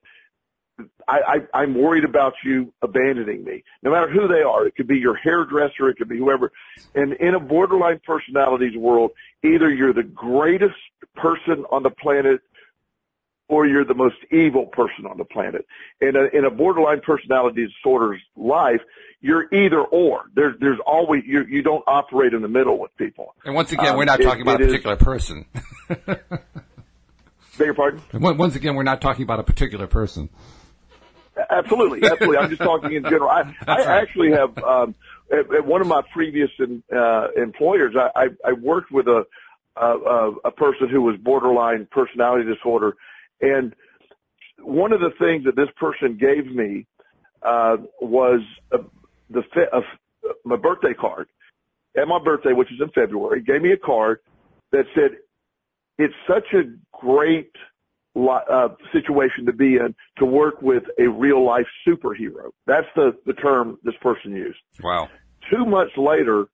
I, 1.08 1.20
I, 1.54 1.62
I'm 1.62 1.74
worried 1.74 2.04
about 2.04 2.34
you 2.44 2.72
abandoning 2.82 3.44
me. 3.44 3.64
No 3.82 3.90
matter 3.90 4.08
who 4.10 4.28
they 4.28 4.42
are, 4.42 4.66
it 4.66 4.76
could 4.76 4.86
be 4.86 4.98
your 4.98 5.14
hairdresser, 5.14 5.88
it 5.88 5.96
could 5.96 6.08
be 6.08 6.18
whoever. 6.18 6.52
And 6.94 7.14
in 7.14 7.34
a 7.34 7.40
borderline 7.40 8.00
personalities 8.04 8.76
world, 8.76 9.10
either 9.44 9.70
you're 9.70 9.92
the 9.92 10.02
greatest 10.02 10.76
person 11.16 11.64
on 11.70 11.82
the 11.82 11.90
planet 11.90 12.40
or 13.50 13.66
you're 13.66 13.84
the 13.84 13.94
most 13.94 14.16
evil 14.30 14.66
person 14.66 15.06
on 15.06 15.18
the 15.18 15.24
planet. 15.24 15.66
In 16.00 16.14
a, 16.16 16.24
in 16.36 16.44
a 16.44 16.50
borderline 16.50 17.00
personality 17.00 17.66
disorder's 17.66 18.20
life, 18.36 18.80
you're 19.20 19.52
either 19.52 19.80
or. 19.80 20.24
There's, 20.34 20.54
there's 20.60 20.78
always, 20.86 21.24
you, 21.26 21.44
you 21.44 21.60
don't 21.62 21.82
operate 21.86 22.32
in 22.32 22.42
the 22.42 22.48
middle 22.48 22.78
with 22.78 22.96
people. 22.96 23.34
And 23.44 23.54
once 23.54 23.72
again, 23.72 23.88
Um, 23.88 23.96
we're 23.98 24.04
not 24.04 24.20
it- 24.20 24.24
talking 24.24 24.42
about 24.42 24.60
it 24.60 24.64
a 24.64 24.66
is- 24.66 24.72
particular 24.72 24.96
person. 24.96 25.44
Beg 27.58 27.66
your 27.66 27.74
pardon? 27.74 28.00
Once 28.14 28.56
again, 28.56 28.74
we're 28.74 28.82
not 28.84 29.00
talking 29.00 29.22
about 29.24 29.40
a 29.40 29.42
particular 29.42 29.86
person. 29.86 30.30
Absolutely, 31.50 32.06
absolutely. 32.08 32.36
I'm 32.38 32.48
just 32.50 32.62
talking 32.62 32.92
in 32.92 33.02
general. 33.04 33.28
I, 33.28 33.40
I 33.66 33.76
right. 33.76 33.86
actually 34.02 34.30
have 34.32 34.56
um, 34.58 34.94
at, 35.32 35.52
at 35.54 35.66
one 35.66 35.80
of 35.80 35.86
my 35.86 36.02
previous 36.12 36.50
in, 36.58 36.82
uh, 36.94 37.28
employers. 37.36 37.94
I, 37.98 38.10
I, 38.14 38.28
I 38.46 38.52
worked 38.52 38.90
with 38.92 39.06
a, 39.08 39.24
a 39.76 39.86
a 39.86 40.30
a 40.46 40.50
person 40.50 40.88
who 40.88 41.02
was 41.02 41.16
borderline 41.18 41.86
personality 41.90 42.44
disorder, 42.52 42.96
and 43.40 43.74
one 44.62 44.92
of 44.92 45.00
the 45.00 45.10
things 45.18 45.44
that 45.44 45.56
this 45.56 45.68
person 45.76 46.16
gave 46.16 46.46
me 46.46 46.86
uh, 47.42 47.78
was 48.00 48.40
a, 48.72 48.78
the 49.30 49.42
a, 49.72 49.80
my 50.44 50.56
birthday 50.56 50.94
card. 50.94 51.28
At 51.96 52.06
my 52.06 52.22
birthday, 52.22 52.52
which 52.52 52.70
is 52.70 52.80
in 52.80 52.90
February, 52.90 53.42
gave 53.42 53.62
me 53.62 53.72
a 53.72 53.76
card 53.76 54.20
that 54.70 54.84
said, 54.94 55.18
"It's 55.98 56.14
such 56.28 56.52
a 56.54 56.64
great." 56.92 57.50
uh, 58.16 58.68
situation 58.92 59.46
to 59.46 59.52
be 59.52 59.76
in 59.76 59.94
to 60.18 60.24
work 60.24 60.60
with 60.60 60.82
a 60.98 61.06
real 61.06 61.44
life 61.44 61.66
superhero. 61.86 62.50
That's 62.66 62.88
the, 62.96 63.16
the 63.24 63.34
term 63.34 63.78
this 63.84 63.94
person 64.00 64.32
used. 64.32 64.58
Wow. 64.82 65.08
Two 65.48 65.64
months 65.64 65.96
later, 65.96 66.46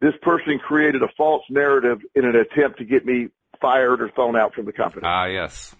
this 0.00 0.14
person 0.22 0.58
created 0.58 1.02
a 1.02 1.08
false 1.16 1.42
narrative 1.50 2.00
in 2.14 2.24
an 2.24 2.36
attempt 2.36 2.78
to 2.78 2.84
get 2.84 3.04
me 3.04 3.28
fired 3.60 4.00
or 4.00 4.10
thrown 4.10 4.36
out 4.36 4.54
from 4.54 4.66
the 4.66 4.72
company. 4.72 5.02
Ah, 5.04 5.26
yes. 5.26 5.74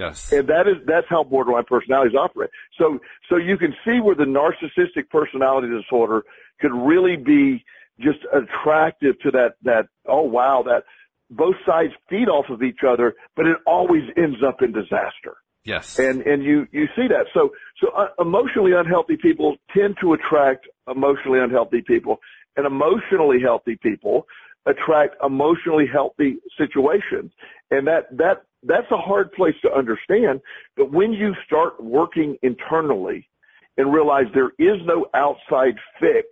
Yes. 0.00 0.32
And 0.32 0.48
that 0.48 0.66
is 0.66 0.76
that's 0.86 1.06
how 1.08 1.22
borderline 1.22 1.64
personalities 1.64 2.16
operate. 2.16 2.50
So 2.78 3.00
so 3.28 3.36
you 3.36 3.58
can 3.58 3.74
see 3.84 4.00
where 4.00 4.14
the 4.14 4.24
narcissistic 4.24 5.10
personality 5.10 5.68
disorder 5.68 6.24
could 6.60 6.72
really 6.72 7.16
be 7.16 7.64
just 8.00 8.20
attractive 8.32 9.20
to 9.20 9.30
that 9.32 9.56
that 9.62 9.88
oh 10.06 10.22
wow 10.22 10.62
that 10.62 10.84
both 11.28 11.56
sides 11.66 11.92
feed 12.08 12.28
off 12.28 12.48
of 12.48 12.62
each 12.62 12.80
other, 12.82 13.14
but 13.36 13.46
it 13.46 13.58
always 13.66 14.04
ends 14.16 14.42
up 14.42 14.62
in 14.62 14.72
disaster. 14.72 15.36
Yes. 15.64 15.98
And 15.98 16.22
and 16.22 16.42
you 16.42 16.66
you 16.72 16.88
see 16.96 17.06
that. 17.08 17.26
So 17.34 17.52
so 17.78 17.90
uh, 17.90 18.08
emotionally 18.18 18.72
unhealthy 18.72 19.18
people 19.18 19.56
tend 19.76 19.98
to 20.00 20.14
attract 20.14 20.66
emotionally 20.88 21.40
unhealthy 21.40 21.82
people, 21.82 22.20
and 22.56 22.64
emotionally 22.64 23.40
healthy 23.42 23.76
people 23.76 24.26
attract 24.66 25.16
emotionally 25.24 25.86
healthy 25.86 26.38
situations. 26.56 27.32
And 27.70 27.86
that 27.86 28.16
that 28.16 28.42
that's 28.62 28.90
a 28.90 28.96
hard 28.98 29.32
place 29.32 29.54
to 29.62 29.72
understand. 29.72 30.40
But 30.76 30.90
when 30.92 31.12
you 31.12 31.34
start 31.46 31.82
working 31.82 32.36
internally 32.42 33.28
and 33.76 33.92
realize 33.92 34.26
there 34.34 34.52
is 34.58 34.76
no 34.84 35.06
outside 35.14 35.76
fix 35.98 36.28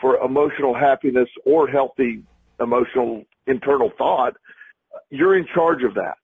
for 0.00 0.18
emotional 0.18 0.74
happiness 0.74 1.28
or 1.46 1.68
healthy 1.68 2.22
emotional 2.60 3.24
internal 3.46 3.90
thought, 3.96 4.36
you're 5.10 5.36
in 5.36 5.46
charge 5.54 5.82
of 5.82 5.94
that. 5.94 6.16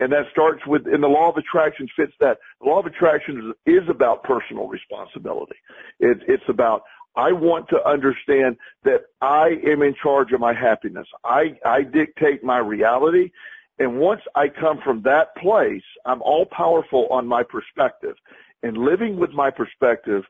And 0.00 0.12
that 0.12 0.26
starts 0.32 0.66
with, 0.66 0.86
and 0.86 1.02
the 1.02 1.08
law 1.08 1.28
of 1.30 1.36
attraction 1.36 1.88
fits 1.94 2.12
that. 2.20 2.38
The 2.60 2.68
law 2.68 2.80
of 2.80 2.86
attraction 2.86 3.54
is, 3.66 3.82
is 3.82 3.88
about 3.88 4.24
personal 4.24 4.66
responsibility. 4.66 5.56
It, 6.00 6.18
it's 6.26 6.42
about, 6.48 6.82
I 7.16 7.32
want 7.32 7.68
to 7.68 7.86
understand 7.86 8.56
that 8.82 9.02
I 9.20 9.58
am 9.66 9.82
in 9.82 9.94
charge 10.00 10.32
of 10.32 10.40
my 10.40 10.52
happiness. 10.52 11.06
I, 11.24 11.56
I 11.64 11.82
dictate 11.82 12.42
my 12.42 12.58
reality. 12.58 13.30
And 13.78 13.98
once 13.98 14.22
I 14.34 14.48
come 14.48 14.80
from 14.82 15.02
that 15.02 15.36
place, 15.36 15.82
I'm 16.04 16.22
all 16.22 16.46
powerful 16.46 17.06
on 17.10 17.26
my 17.26 17.42
perspective. 17.42 18.16
And 18.62 18.76
living 18.76 19.18
with 19.18 19.30
my 19.30 19.50
perspective 19.50 20.24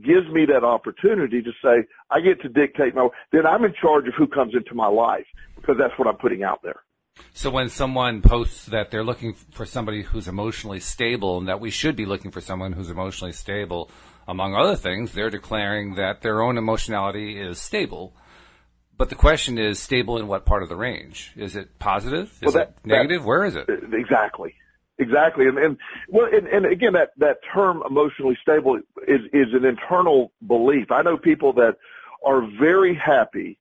gives 0.00 0.28
me 0.28 0.46
that 0.46 0.64
opportunity 0.64 1.42
to 1.42 1.50
say, 1.62 1.84
I 2.10 2.20
get 2.20 2.40
to 2.42 2.48
dictate 2.48 2.94
my, 2.94 3.08
then 3.30 3.46
I'm 3.46 3.64
in 3.64 3.74
charge 3.74 4.08
of 4.08 4.14
who 4.14 4.26
comes 4.26 4.54
into 4.54 4.74
my 4.74 4.86
life 4.86 5.26
because 5.56 5.76
that's 5.78 5.98
what 5.98 6.08
I'm 6.08 6.16
putting 6.16 6.42
out 6.42 6.62
there. 6.62 6.80
So 7.34 7.50
when 7.50 7.68
someone 7.68 8.22
posts 8.22 8.66
that 8.66 8.90
they're 8.90 9.04
looking 9.04 9.34
for 9.34 9.66
somebody 9.66 10.02
who's 10.02 10.28
emotionally 10.28 10.80
stable 10.80 11.38
and 11.38 11.48
that 11.48 11.60
we 11.60 11.70
should 11.70 11.94
be 11.94 12.06
looking 12.06 12.30
for 12.30 12.40
someone 12.40 12.72
who's 12.72 12.88
emotionally 12.88 13.32
stable, 13.32 13.90
among 14.32 14.54
other 14.54 14.74
things, 14.76 15.12
they're 15.12 15.30
declaring 15.30 15.94
that 15.94 16.22
their 16.22 16.42
own 16.42 16.58
emotionality 16.58 17.38
is 17.38 17.60
stable. 17.60 18.16
But 18.96 19.08
the 19.10 19.14
question 19.14 19.58
is 19.58 19.78
stable 19.78 20.18
in 20.18 20.26
what 20.26 20.44
part 20.44 20.62
of 20.62 20.68
the 20.68 20.76
range? 20.76 21.32
Is 21.36 21.54
it 21.54 21.78
positive? 21.78 22.32
Is 22.40 22.40
well, 22.42 22.52
that, 22.52 22.74
it 22.84 22.86
negative? 22.86 23.22
That, 23.22 23.28
Where 23.28 23.44
is 23.44 23.56
it? 23.56 23.68
Uh, 23.68 23.96
exactly. 23.96 24.54
Exactly. 24.98 25.46
And, 25.46 25.58
and 25.58 25.76
well, 26.08 26.28
and, 26.32 26.46
and 26.46 26.66
again, 26.66 26.94
that, 26.94 27.10
that 27.18 27.38
term 27.54 27.82
emotionally 27.86 28.38
stable 28.40 28.76
is, 29.06 29.20
is 29.32 29.48
an 29.52 29.64
internal 29.64 30.32
belief. 30.46 30.90
I 30.90 31.02
know 31.02 31.16
people 31.16 31.52
that 31.54 31.76
are 32.24 32.42
very 32.58 32.94
happy 32.94 33.58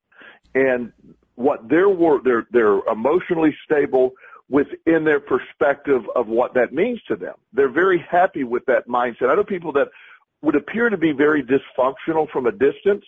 and 0.54 0.92
what 1.36 1.68
their 1.68 1.90
work, 1.90 2.24
they're, 2.24 2.48
they're 2.52 2.80
emotionally 2.92 3.56
stable 3.66 4.12
within 4.50 5.06
their 5.06 5.22
perspective 5.22 6.04
of 6.16 6.28
what 6.28 6.54
that 6.54 6.74
means 6.74 7.02
to 7.08 7.16
them. 7.16 7.36
They're 7.54 7.72
very 7.72 8.06
happy 8.12 8.44
with 8.44 8.66
that 8.66 8.88
mindset. 8.88 9.30
I 9.30 9.36
know 9.36 9.46
people 9.46 9.72
that 9.74 9.88
would 10.42 10.56
appear 10.56 10.90
to 10.90 10.98
be 10.98 11.12
very 11.12 11.44
dysfunctional 11.44 12.30
from 12.30 12.48
a 12.48 12.52
distance, 12.52 13.06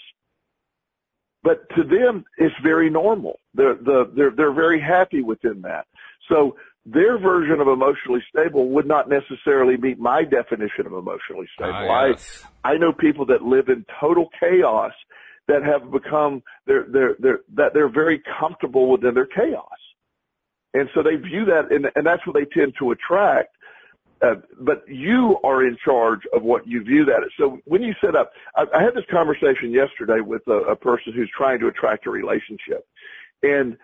but 1.44 1.68
to 1.75 1.84
them, 1.84 2.25
it's 2.38 2.56
very 2.63 2.90
normal. 2.90 3.40
They're, 3.54 3.75
the, 3.75 4.12
they're, 4.16 4.32
they're 4.32 4.54
very 4.54 4.80
happy 4.80 5.22
within 5.22 5.62
that. 5.63 5.86
So 6.30 6.56
their 6.86 7.18
version 7.18 7.62
of 7.62 7.68
emotionally 7.68 8.22
stable 8.30 8.70
would 8.70 8.86
not 8.86 9.08
necessarily 9.10 9.78
meet 9.78 10.00
my 10.00 10.24
definition 10.24 10.86
of 10.86 10.94
emotionally 10.94 11.48
stable. 11.56 11.74
Ah, 11.74 12.06
yes. 12.08 12.46
I 12.63 12.74
I 12.74 12.78
know 12.78 12.92
people 12.92 13.25
that 13.28 13.42
live 13.42 13.70
in 13.70 13.86
total 14.00 14.30
chaos 14.40 14.92
that 15.48 15.63
have 15.63 15.92
become 15.92 16.44
they're 16.66 16.86
they're 16.90 17.16
they're 17.20 17.40
that 17.56 17.74
they're 17.74 17.90
very 17.90 18.22
comfortable 18.40 18.90
within 18.90 19.13
their 19.13 19.28
chaos, 19.28 19.80
and 20.74 20.90
so 20.94 21.02
they 21.04 21.16
view 21.16 21.46
that 21.46 21.72
and 21.72 21.90
and 21.96 22.06
that's 22.06 22.25
what 22.28 22.36
they 22.36 22.46
tend 22.46 22.74
to 22.80 22.92
attract. 22.92 23.52
Uh, 24.24 24.36
but 24.62 24.88
you 24.88 25.38
are 25.44 25.65
in 25.65 25.75
charge 25.84 26.22
of 26.34 26.44
what 26.44 26.65
you 26.65 26.82
view 26.82 27.03
that. 27.03 27.24
As. 27.24 27.30
So 27.38 27.60
when 27.65 27.84
you 27.84 27.94
set 28.00 28.15
up, 28.15 28.32
I, 28.56 28.65
I 28.74 28.82
had 28.82 28.96
this 28.96 29.06
conversation 29.12 29.72
yesterday 29.72 30.22
with 30.22 30.48
a, 30.48 30.60
a 30.60 30.75
person 30.77 31.12
who's 31.12 31.30
trying 31.36 31.60
to 31.60 31.68
attract 31.68 32.06
a 32.08 32.10
relationship, 32.10 32.88
and 33.44 33.77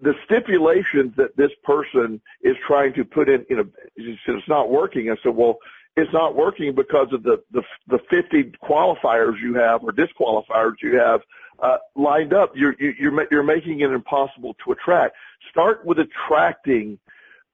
the 0.00 0.14
stipulations 0.24 1.14
that 1.16 1.36
this 1.36 1.52
person 1.62 2.20
is 2.42 2.56
trying 2.66 2.92
to 2.94 3.04
put 3.04 3.28
in, 3.28 3.46
you 3.48 3.56
know, 3.56 3.68
it's 3.96 4.48
not 4.48 4.70
working. 4.70 5.10
I 5.10 5.16
said, 5.22 5.34
well, 5.34 5.58
it's 5.96 6.12
not 6.12 6.34
working 6.34 6.74
because 6.74 7.12
of 7.12 7.22
the, 7.22 7.42
the, 7.52 7.62
the 7.86 8.00
50 8.10 8.52
qualifiers 8.64 9.40
you 9.40 9.54
have 9.54 9.84
or 9.84 9.92
disqualifiers 9.92 10.74
you 10.82 10.98
have, 10.98 11.20
uh, 11.60 11.78
lined 11.94 12.32
up. 12.32 12.56
You're, 12.56 12.74
you're, 12.80 13.26
you're 13.30 13.42
making 13.42 13.80
it 13.80 13.90
impossible 13.90 14.56
to 14.64 14.72
attract. 14.72 15.14
Start 15.50 15.84
with 15.86 15.98
attracting 16.00 16.98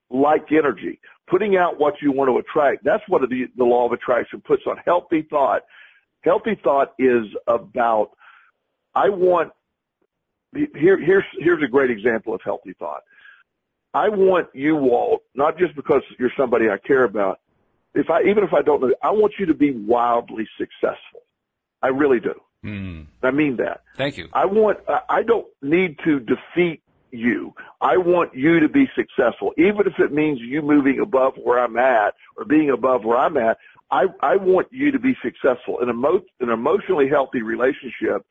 like 0.09 0.51
energy, 0.51 1.01
putting 1.31 1.57
out 1.57 1.79
what 1.79 1.95
you 2.01 2.13
want 2.13 2.29
to 2.31 2.39
attract. 2.39 2.85
That's 2.85 3.03
what 3.09 3.29
the, 3.29 3.49
the 3.57 3.65
law 3.65 3.87
of 3.87 3.93
attraction 3.93 4.41
puts 4.41 4.63
on 4.67 4.77
healthy 4.85 5.23
thought. 5.23 5.63
Healthy 6.23 6.59
thought 6.63 6.95
is 6.99 7.27
about, 7.47 8.11
I 8.95 9.09
want 9.11 9.53
here, 10.55 10.99
here's, 10.99 11.25
here's 11.39 11.63
a 11.63 11.69
great 11.69 11.91
example 11.91 12.35
of 12.35 12.41
healthy 12.43 12.75
thought. 12.79 13.03
I 13.93 14.09
want 14.09 14.49
you, 14.55 14.77
Walt, 14.77 15.23
not 15.35 15.59
just 15.59 15.75
because 15.77 16.03
you're 16.19 16.33
somebody 16.37 16.71
I 16.71 16.79
care 16.79 17.05
about. 17.05 17.41
If 17.95 18.11
I, 18.11 18.23
even 18.23 18.45
if 18.45 18.53
I 18.53 18.63
don't 18.63 18.81
know, 18.81 18.95
I 19.03 19.11
want 19.11 19.35
you 19.39 19.47
to 19.47 19.55
be 19.55 19.73
wildly 19.73 20.47
successful. 20.59 21.23
I 21.83 21.89
really 21.89 22.21
do. 22.21 22.35
Mm. 22.65 23.07
I 23.23 23.31
mean 23.31 23.57
that. 23.57 23.83
Thank 23.97 24.19
you. 24.19 24.29
I 24.33 24.47
want, 24.47 24.79
I 25.09 25.23
don't 25.23 25.47
need 25.63 25.99
to 26.05 26.21
defeat 26.21 26.83
you. 27.13 27.55
I 27.81 27.97
want 27.97 28.35
you 28.35 28.61
to 28.61 28.69
be 28.69 28.89
successful, 28.95 29.53
even 29.57 29.87
if 29.87 29.99
it 29.99 30.13
means 30.13 30.41
you 30.41 30.63
moving 30.63 31.01
above 31.01 31.35
where 31.37 31.59
I'm 31.59 31.79
at 31.79 32.15
or 32.37 32.45
being 32.45 32.71
above 32.71 33.05
where 33.05 33.19
I'm 33.19 33.37
at. 33.37 33.59
I, 33.91 34.07
I 34.21 34.37
want 34.37 34.69
you 34.71 34.91
to 34.93 34.99
be 34.99 35.17
successful. 35.23 35.81
In 35.81 35.89
emo, 35.89 36.23
an 36.41 36.51
emotionally 36.51 37.09
healthy 37.09 37.43
relationship 37.43 38.27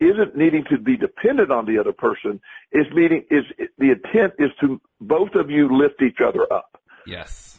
isn't 0.00 0.36
needing 0.36 0.64
to 0.70 0.78
be 0.78 0.96
dependent 0.96 1.50
on 1.50 1.66
the 1.66 1.78
other 1.78 1.92
person. 1.92 2.40
Is 2.72 2.86
meeting 2.92 3.24
is 3.30 3.44
the 3.78 3.90
intent 3.90 4.34
is 4.38 4.50
to 4.60 4.80
both 5.00 5.34
of 5.34 5.50
you 5.50 5.76
lift 5.76 6.02
each 6.02 6.20
other 6.24 6.50
up. 6.52 6.80
Yes. 7.06 7.58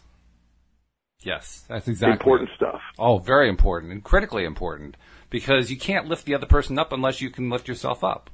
Yes, 1.22 1.63
that's 1.70 1.88
exactly 1.88 2.13
important 2.13 2.50
it. 2.50 2.56
stuff. 2.56 2.82
Oh, 3.00 3.18
very 3.18 3.48
important 3.48 3.94
and 3.94 4.03
critically 4.03 4.44
important 4.44 4.98
because 5.30 5.72
you 5.72 5.77
can't 5.77 6.08
lift 6.08 6.25
the 6.25 6.36
other 6.36 6.46
person 6.46 6.77
up 6.77 6.92
unless 6.92 7.22
you 7.22 7.30
can 7.30 7.50
lift 7.50 7.68
yourself 7.68 8.03
up. 8.03 8.30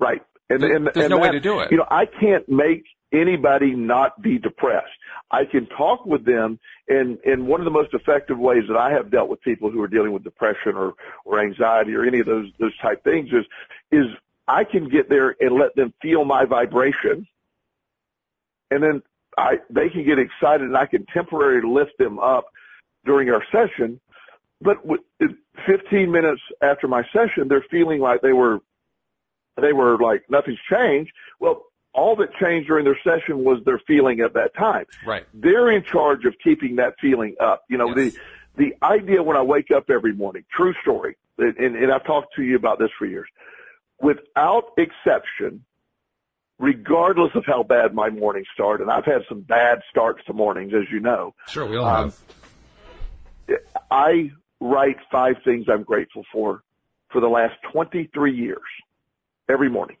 Right. 0.00 0.22
And, 0.50 0.62
and 0.62 0.86
there's 0.86 0.96
and 0.96 1.10
no 1.10 1.16
that, 1.16 1.22
way 1.22 1.30
to 1.30 1.40
do 1.40 1.60
it. 1.60 1.70
You 1.70 1.78
know, 1.78 1.86
I 1.90 2.06
can't 2.06 2.48
make 2.48 2.84
anybody 3.12 3.74
not 3.74 4.20
be 4.20 4.38
depressed. 4.38 4.90
I 5.30 5.44
can 5.44 5.66
talk 5.66 6.04
with 6.06 6.24
them 6.24 6.58
and, 6.88 7.18
and 7.24 7.46
one 7.46 7.60
of 7.60 7.64
the 7.64 7.70
most 7.70 7.94
effective 7.94 8.38
ways 8.38 8.64
that 8.68 8.76
I 8.76 8.90
have 8.90 9.10
dealt 9.10 9.28
with 9.28 9.40
people 9.42 9.70
who 9.70 9.80
are 9.80 9.88
dealing 9.88 10.12
with 10.12 10.24
depression 10.24 10.74
or, 10.74 10.94
or 11.24 11.40
anxiety 11.40 11.94
or 11.94 12.04
any 12.04 12.20
of 12.20 12.26
those, 12.26 12.50
those 12.58 12.76
type 12.78 13.02
things 13.04 13.28
is, 13.32 13.44
is 13.90 14.06
I 14.46 14.64
can 14.64 14.88
get 14.88 15.08
there 15.08 15.34
and 15.40 15.52
let 15.52 15.74
them 15.76 15.92
feel 16.02 16.24
my 16.24 16.44
vibration 16.44 17.26
and 18.70 18.82
then 18.82 19.02
I, 19.36 19.58
they 19.68 19.88
can 19.88 20.04
get 20.04 20.18
excited 20.18 20.66
and 20.66 20.76
I 20.76 20.86
can 20.86 21.06
temporarily 21.06 21.66
lift 21.68 21.98
them 21.98 22.18
up 22.18 22.46
during 23.04 23.30
our 23.30 23.42
session. 23.50 24.00
But 24.60 24.78
15 25.66 26.10
minutes 26.10 26.42
after 26.60 26.86
my 26.86 27.02
session, 27.12 27.48
they're 27.48 27.64
feeling 27.70 28.00
like 28.00 28.20
they 28.20 28.32
were, 28.32 28.60
they 29.56 29.72
were 29.72 29.98
like 29.98 30.24
nothing's 30.28 30.60
changed. 30.70 31.12
Well, 31.38 31.66
all 31.92 32.16
that 32.16 32.32
changed 32.34 32.68
during 32.68 32.84
their 32.84 32.98
session 33.02 33.44
was 33.44 33.62
their 33.64 33.80
feeling 33.86 34.20
at 34.20 34.34
that 34.34 34.54
time. 34.54 34.86
Right. 35.04 35.24
They're 35.34 35.70
in 35.70 35.82
charge 35.82 36.24
of 36.24 36.34
keeping 36.42 36.76
that 36.76 36.94
feeling 37.00 37.36
up. 37.40 37.64
You 37.68 37.78
know, 37.78 37.94
yes. 37.94 38.14
the, 38.56 38.64
the 38.64 38.86
idea 38.86 39.22
when 39.22 39.36
I 39.36 39.42
wake 39.42 39.70
up 39.70 39.90
every 39.90 40.12
morning, 40.12 40.44
true 40.52 40.74
story, 40.82 41.16
and, 41.38 41.56
and 41.58 41.92
I've 41.92 42.04
talked 42.04 42.34
to 42.36 42.42
you 42.42 42.56
about 42.56 42.78
this 42.78 42.90
for 42.98 43.06
years, 43.06 43.28
without 44.00 44.72
exception, 44.76 45.64
regardless 46.58 47.34
of 47.34 47.44
how 47.46 47.62
bad 47.62 47.94
my 47.94 48.10
morning 48.10 48.44
start, 48.52 48.80
and 48.80 48.90
I've 48.90 49.04
had 49.04 49.22
some 49.28 49.40
bad 49.40 49.80
starts 49.90 50.24
to 50.26 50.32
mornings, 50.32 50.72
as 50.74 50.90
you 50.92 51.00
know. 51.00 51.34
Sure, 51.48 51.66
we 51.66 51.76
all 51.76 51.86
um, 51.86 52.12
have. 53.48 53.58
I 53.90 54.30
write 54.60 54.98
five 55.10 55.36
things 55.44 55.66
I'm 55.68 55.82
grateful 55.82 56.24
for 56.32 56.62
for 57.08 57.20
the 57.20 57.28
last 57.28 57.54
23 57.72 58.32
years 58.32 58.58
every 59.50 59.68
morning. 59.68 59.96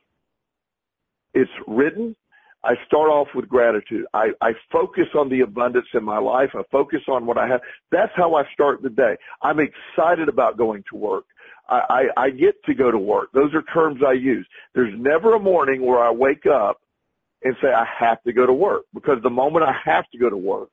It's 1.34 1.50
written. 1.66 2.16
I 2.62 2.74
start 2.86 3.10
off 3.10 3.28
with 3.34 3.48
gratitude. 3.48 4.06
I, 4.12 4.32
I 4.40 4.52
focus 4.70 5.06
on 5.14 5.30
the 5.30 5.40
abundance 5.40 5.86
in 5.94 6.04
my 6.04 6.18
life. 6.18 6.50
I 6.54 6.62
focus 6.70 7.00
on 7.08 7.24
what 7.24 7.38
I 7.38 7.48
have. 7.48 7.62
That's 7.90 8.12
how 8.14 8.34
I 8.34 8.44
start 8.52 8.82
the 8.82 8.90
day. 8.90 9.16
I'm 9.42 9.58
excited 9.60 10.28
about 10.28 10.58
going 10.58 10.84
to 10.90 10.96
work. 10.96 11.24
I, 11.68 12.08
I, 12.16 12.24
I 12.24 12.30
get 12.30 12.62
to 12.64 12.74
go 12.74 12.90
to 12.90 12.98
work. 12.98 13.30
Those 13.32 13.54
are 13.54 13.62
terms 13.62 14.02
I 14.06 14.12
use. 14.12 14.46
There's 14.74 14.92
never 14.98 15.34
a 15.34 15.38
morning 15.38 15.86
where 15.86 16.00
I 16.00 16.10
wake 16.10 16.44
up 16.46 16.80
and 17.42 17.56
say 17.62 17.72
I 17.72 17.86
have 17.98 18.22
to 18.24 18.32
go 18.32 18.44
to 18.44 18.52
work 18.52 18.84
because 18.92 19.22
the 19.22 19.30
moment 19.30 19.64
I 19.64 19.74
have 19.84 20.08
to 20.10 20.18
go 20.18 20.28
to 20.28 20.36
work, 20.36 20.68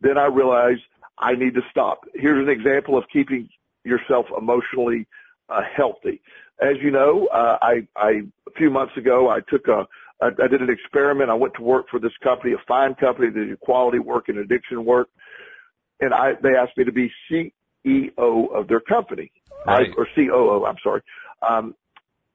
then 0.00 0.18
I 0.18 0.26
realize 0.26 0.78
I 1.18 1.34
need 1.34 1.54
to 1.54 1.62
stop. 1.70 2.04
Here's 2.14 2.42
an 2.42 2.48
example 2.48 2.98
of 2.98 3.04
keeping 3.12 3.48
yourself 3.84 4.26
emotionally 4.36 5.06
uh, 5.48 5.62
healthy. 5.62 6.20
As 6.60 6.76
you 6.82 6.90
know, 6.90 7.28
uh, 7.32 7.58
I, 7.62 7.86
I, 7.96 8.10
a 8.46 8.50
few 8.56 8.70
months 8.70 8.96
ago, 8.96 9.28
I 9.28 9.40
took 9.48 9.68
a, 9.68 9.86
I, 10.20 10.28
I 10.42 10.48
did 10.48 10.60
an 10.60 10.70
experiment. 10.70 11.30
I 11.30 11.34
went 11.34 11.54
to 11.54 11.62
work 11.62 11.86
for 11.90 12.00
this 12.00 12.12
company, 12.22 12.52
a 12.52 12.62
fine 12.66 12.94
company 12.94 13.28
that 13.30 13.44
did 13.44 13.60
quality 13.60 13.98
work 13.98 14.28
and 14.28 14.38
addiction 14.38 14.84
work. 14.84 15.08
And 16.00 16.12
I, 16.12 16.32
they 16.42 16.50
asked 16.50 16.76
me 16.76 16.84
to 16.84 16.92
be 16.92 17.10
CEO 17.30 18.54
of 18.54 18.68
their 18.68 18.80
company. 18.80 19.30
Right. 19.66 19.88
I, 19.88 20.00
or 20.00 20.06
COO, 20.14 20.64
I'm 20.64 20.76
sorry. 20.82 21.02
Um, 21.48 21.74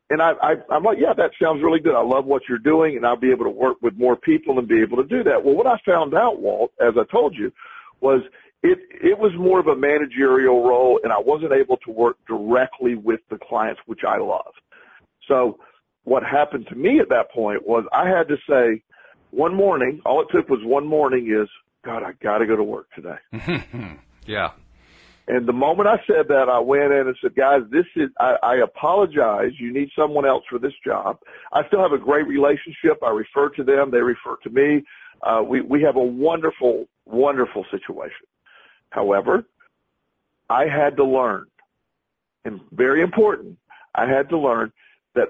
and 0.09 0.21
I, 0.21 0.33
I, 0.41 0.53
I'm 0.69 0.83
like, 0.83 0.97
yeah, 0.99 1.13
that 1.17 1.31
sounds 1.41 1.63
really 1.63 1.79
good. 1.79 1.95
I 1.95 2.01
love 2.01 2.25
what 2.25 2.43
you're 2.47 2.59
doing 2.59 2.97
and 2.97 3.05
I'll 3.05 3.17
be 3.17 3.31
able 3.31 3.45
to 3.45 3.51
work 3.51 3.77
with 3.81 3.97
more 3.97 4.15
people 4.15 4.59
and 4.59 4.67
be 4.67 4.81
able 4.81 4.97
to 4.97 5.07
do 5.07 5.23
that. 5.23 5.43
Well, 5.43 5.55
what 5.55 5.67
I 5.67 5.77
found 5.85 6.13
out, 6.13 6.39
Walt, 6.39 6.71
as 6.79 6.93
I 6.97 7.03
told 7.11 7.35
you, 7.35 7.51
was 7.99 8.21
it 8.63 8.79
it 8.91 9.19
was 9.19 9.33
more 9.37 9.59
of 9.59 9.67
a 9.67 9.75
managerial 9.75 10.67
role, 10.67 10.99
and 11.03 11.11
I 11.11 11.19
wasn't 11.19 11.51
able 11.51 11.77
to 11.77 11.91
work 11.91 12.17
directly 12.27 12.95
with 12.95 13.19
the 13.29 13.37
clients, 13.37 13.81
which 13.85 14.01
I 14.07 14.17
love. 14.17 14.53
So 15.27 15.59
what 16.03 16.23
happened 16.23 16.67
to 16.67 16.75
me 16.75 16.99
at 16.99 17.09
that 17.09 17.31
point 17.31 17.67
was 17.67 17.85
I 17.93 18.09
had 18.09 18.27
to 18.29 18.37
say, 18.49 18.81
one 19.31 19.55
morning, 19.55 20.01
all 20.05 20.21
it 20.21 20.27
took 20.31 20.49
was 20.49 20.59
one 20.63 20.85
morning 20.85 21.27
is, 21.27 21.49
God, 21.83 22.03
I 22.03 22.13
got 22.21 22.39
to 22.39 22.45
go 22.45 22.55
to 22.55 22.63
work 22.63 22.87
today. 22.93 23.99
yeah. 24.25 24.51
And 25.27 25.47
the 25.47 25.53
moment 25.53 25.87
I 25.87 25.97
said 26.05 26.27
that, 26.27 26.49
I 26.49 26.59
went 26.59 26.91
in 26.91 27.07
and 27.07 27.15
said, 27.21 27.35
guys, 27.35 27.61
this 27.71 27.85
is, 27.95 28.09
I, 28.19 28.35
I 28.43 28.55
apologize. 28.57 29.51
You 29.57 29.71
need 29.71 29.89
someone 29.97 30.25
else 30.25 30.43
for 30.49 30.59
this 30.59 30.73
job. 30.85 31.19
I 31.53 31.65
still 31.67 31.81
have 31.81 31.93
a 31.93 31.97
great 31.97 32.27
relationship. 32.27 33.01
I 33.01 33.09
refer 33.09 33.49
to 33.51 33.63
them. 33.63 33.91
They 33.91 34.01
refer 34.01 34.35
to 34.43 34.49
me. 34.49 34.83
Uh, 35.21 35.41
we, 35.41 35.61
we 35.61 35.81
have 35.81 35.95
a 35.95 36.03
wonderful, 36.03 36.87
wonderful 37.05 37.65
situation. 37.71 38.27
However, 38.93 39.43
I 40.49 40.67
had 40.67 40.97
to 40.97 41.03
learn, 41.03 41.47
and 42.45 42.61
very 42.71 43.01
important, 43.01 43.57
I 43.95 44.05
had 44.05 44.29
to 44.29 44.37
learn 44.37 44.71
that 45.15 45.29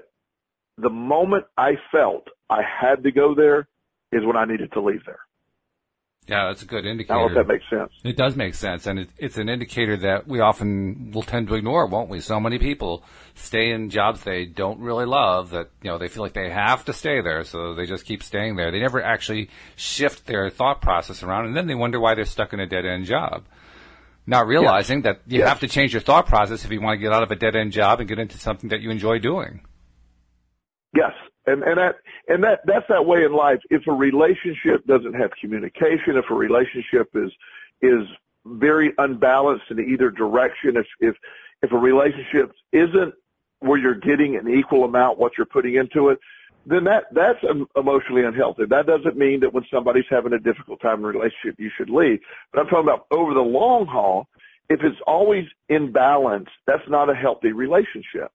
the 0.76 0.90
moment 0.90 1.46
I 1.56 1.78
felt 1.90 2.28
I 2.50 2.60
had 2.62 3.04
to 3.04 3.10
go 3.10 3.34
there 3.34 3.66
is 4.12 4.22
when 4.22 4.36
I 4.36 4.44
needed 4.44 4.72
to 4.72 4.82
leave 4.82 5.06
there. 5.06 5.20
Yeah, 6.26 6.46
that's 6.46 6.62
a 6.62 6.66
good 6.66 6.86
indicator. 6.86 7.18
I 7.18 7.22
hope 7.22 7.34
that 7.34 7.46
makes 7.46 7.68
sense. 7.68 7.90
It 8.02 8.16
does 8.16 8.34
make 8.34 8.54
sense, 8.54 8.86
and 8.86 8.98
it, 8.98 9.10
it's 9.18 9.36
an 9.36 9.48
indicator 9.48 9.96
that 9.98 10.26
we 10.26 10.40
often 10.40 11.10
will 11.12 11.22
tend 11.22 11.48
to 11.48 11.54
ignore, 11.54 11.86
won't 11.86 12.08
we? 12.08 12.20
So 12.20 12.40
many 12.40 12.58
people 12.58 13.02
stay 13.34 13.70
in 13.70 13.90
jobs 13.90 14.22
they 14.22 14.46
don't 14.46 14.80
really 14.80 15.04
love 15.04 15.50
that 15.50 15.70
you 15.82 15.90
know 15.90 15.98
they 15.98 16.08
feel 16.08 16.22
like 16.22 16.32
they 16.32 16.50
have 16.50 16.84
to 16.86 16.92
stay 16.92 17.20
there, 17.20 17.44
so 17.44 17.74
they 17.74 17.84
just 17.84 18.06
keep 18.06 18.22
staying 18.22 18.56
there. 18.56 18.70
They 18.70 18.80
never 18.80 19.02
actually 19.02 19.50
shift 19.76 20.26
their 20.26 20.48
thought 20.48 20.80
process 20.80 21.22
around, 21.22 21.46
and 21.46 21.56
then 21.56 21.66
they 21.66 21.74
wonder 21.74 22.00
why 22.00 22.14
they're 22.14 22.24
stuck 22.24 22.52
in 22.52 22.60
a 22.60 22.66
dead 22.66 22.86
end 22.86 23.04
job. 23.04 23.44
Not 24.26 24.46
realizing 24.46 25.02
that 25.02 25.20
you 25.26 25.42
have 25.42 25.60
to 25.60 25.68
change 25.68 25.92
your 25.92 26.00
thought 26.00 26.26
process 26.26 26.64
if 26.64 26.70
you 26.70 26.80
want 26.80 26.98
to 26.98 27.02
get 27.02 27.12
out 27.12 27.22
of 27.22 27.30
a 27.30 27.36
dead 27.36 27.56
end 27.56 27.72
job 27.72 28.00
and 28.00 28.08
get 28.08 28.18
into 28.18 28.38
something 28.38 28.70
that 28.70 28.80
you 28.80 28.90
enjoy 28.90 29.18
doing. 29.18 29.60
Yes, 30.96 31.12
and 31.46 31.62
and 31.62 31.76
that 31.76 31.96
and 32.28 32.42
that 32.42 32.60
that's 32.64 32.86
that 32.88 33.04
way 33.04 33.24
in 33.24 33.34
life. 33.34 33.58
If 33.68 33.86
a 33.86 33.92
relationship 33.92 34.86
doesn't 34.86 35.14
have 35.14 35.30
communication, 35.40 36.16
if 36.16 36.24
a 36.30 36.34
relationship 36.34 37.10
is 37.14 37.30
is 37.82 38.06
very 38.46 38.92
unbalanced 38.96 39.64
in 39.70 39.80
either 39.80 40.10
direction, 40.10 40.76
if 40.76 40.86
if 41.00 41.16
if 41.62 41.72
a 41.72 41.78
relationship 41.78 42.52
isn't 42.72 43.14
where 43.60 43.78
you're 43.78 43.94
getting 43.94 44.36
an 44.36 44.48
equal 44.48 44.84
amount 44.84 45.18
what 45.18 45.32
you're 45.36 45.46
putting 45.46 45.74
into 45.74 46.08
it, 46.08 46.18
then 46.66 46.84
that 46.84 47.04
that's 47.12 47.38
emotionally 47.76 48.24
unhealthy. 48.24 48.64
That 48.66 48.86
doesn't 48.86 49.16
mean 49.16 49.40
that 49.40 49.52
when 49.52 49.64
somebody's 49.70 50.04
having 50.08 50.32
a 50.32 50.38
difficult 50.38 50.80
time 50.80 51.00
in 51.00 51.04
a 51.04 51.08
relationship 51.08 51.58
you 51.58 51.70
should 51.76 51.90
leave. 51.90 52.20
But 52.52 52.60
I'm 52.60 52.66
talking 52.66 52.88
about 52.88 53.06
over 53.10 53.34
the 53.34 53.40
long 53.40 53.86
haul. 53.86 54.28
If 54.70 54.82
it's 54.82 55.00
always 55.06 55.44
in 55.68 55.92
balance, 55.92 56.48
that's 56.66 56.88
not 56.88 57.10
a 57.10 57.14
healthy 57.14 57.52
relationship. 57.52 58.30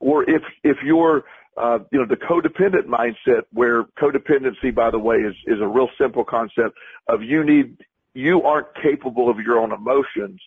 Or 0.00 0.28
if 0.28 0.42
if 0.64 0.78
you're 0.84 1.24
uh, 1.56 1.80
you 1.90 1.98
know, 1.98 2.06
the 2.06 2.16
codependent 2.16 2.86
mindset 2.86 3.42
where 3.52 3.84
codependency, 4.00 4.74
by 4.74 4.90
the 4.90 4.98
way, 4.98 5.16
is, 5.16 5.34
is 5.46 5.60
a 5.60 5.66
real 5.66 5.88
simple 5.98 6.24
concept 6.24 6.76
of 7.08 7.22
you 7.22 7.44
need, 7.44 7.76
you 8.14 8.42
aren't 8.42 8.68
capable 8.82 9.28
of 9.28 9.38
your 9.38 9.58
own 9.58 9.72
emotions. 9.72 10.40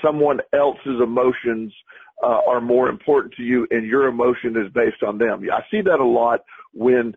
Someone 0.00 0.40
else's 0.52 1.00
emotions 1.02 1.72
uh, 2.22 2.40
are 2.46 2.60
more 2.60 2.88
important 2.88 3.34
to 3.34 3.42
you 3.42 3.66
and 3.70 3.84
your 3.84 4.06
emotion 4.06 4.56
is 4.56 4.72
based 4.72 5.02
on 5.02 5.18
them. 5.18 5.44
I 5.52 5.62
see 5.70 5.80
that 5.82 5.98
a 5.98 6.04
lot 6.04 6.42
when, 6.72 7.14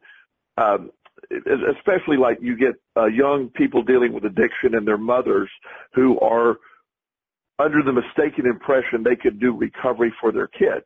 um, 0.58 0.92
especially 1.32 2.18
like 2.18 2.40
you 2.42 2.56
get 2.56 2.76
uh, 2.98 3.06
young 3.06 3.50
people 3.50 3.82
dealing 3.82 4.14
with 4.14 4.26
addiction 4.26 4.76
and 4.76 4.88
their 4.88 4.98
mothers 4.98 5.50
who 5.94 6.20
are 6.20 6.58
under 7.58 7.82
the 7.82 7.94
mistaken 7.94 8.46
impression 8.46 9.04
they 9.04 9.16
could 9.16 9.40
do 9.40 9.56
recovery 9.56 10.14
for 10.20 10.32
their 10.32 10.48
kids 10.48 10.86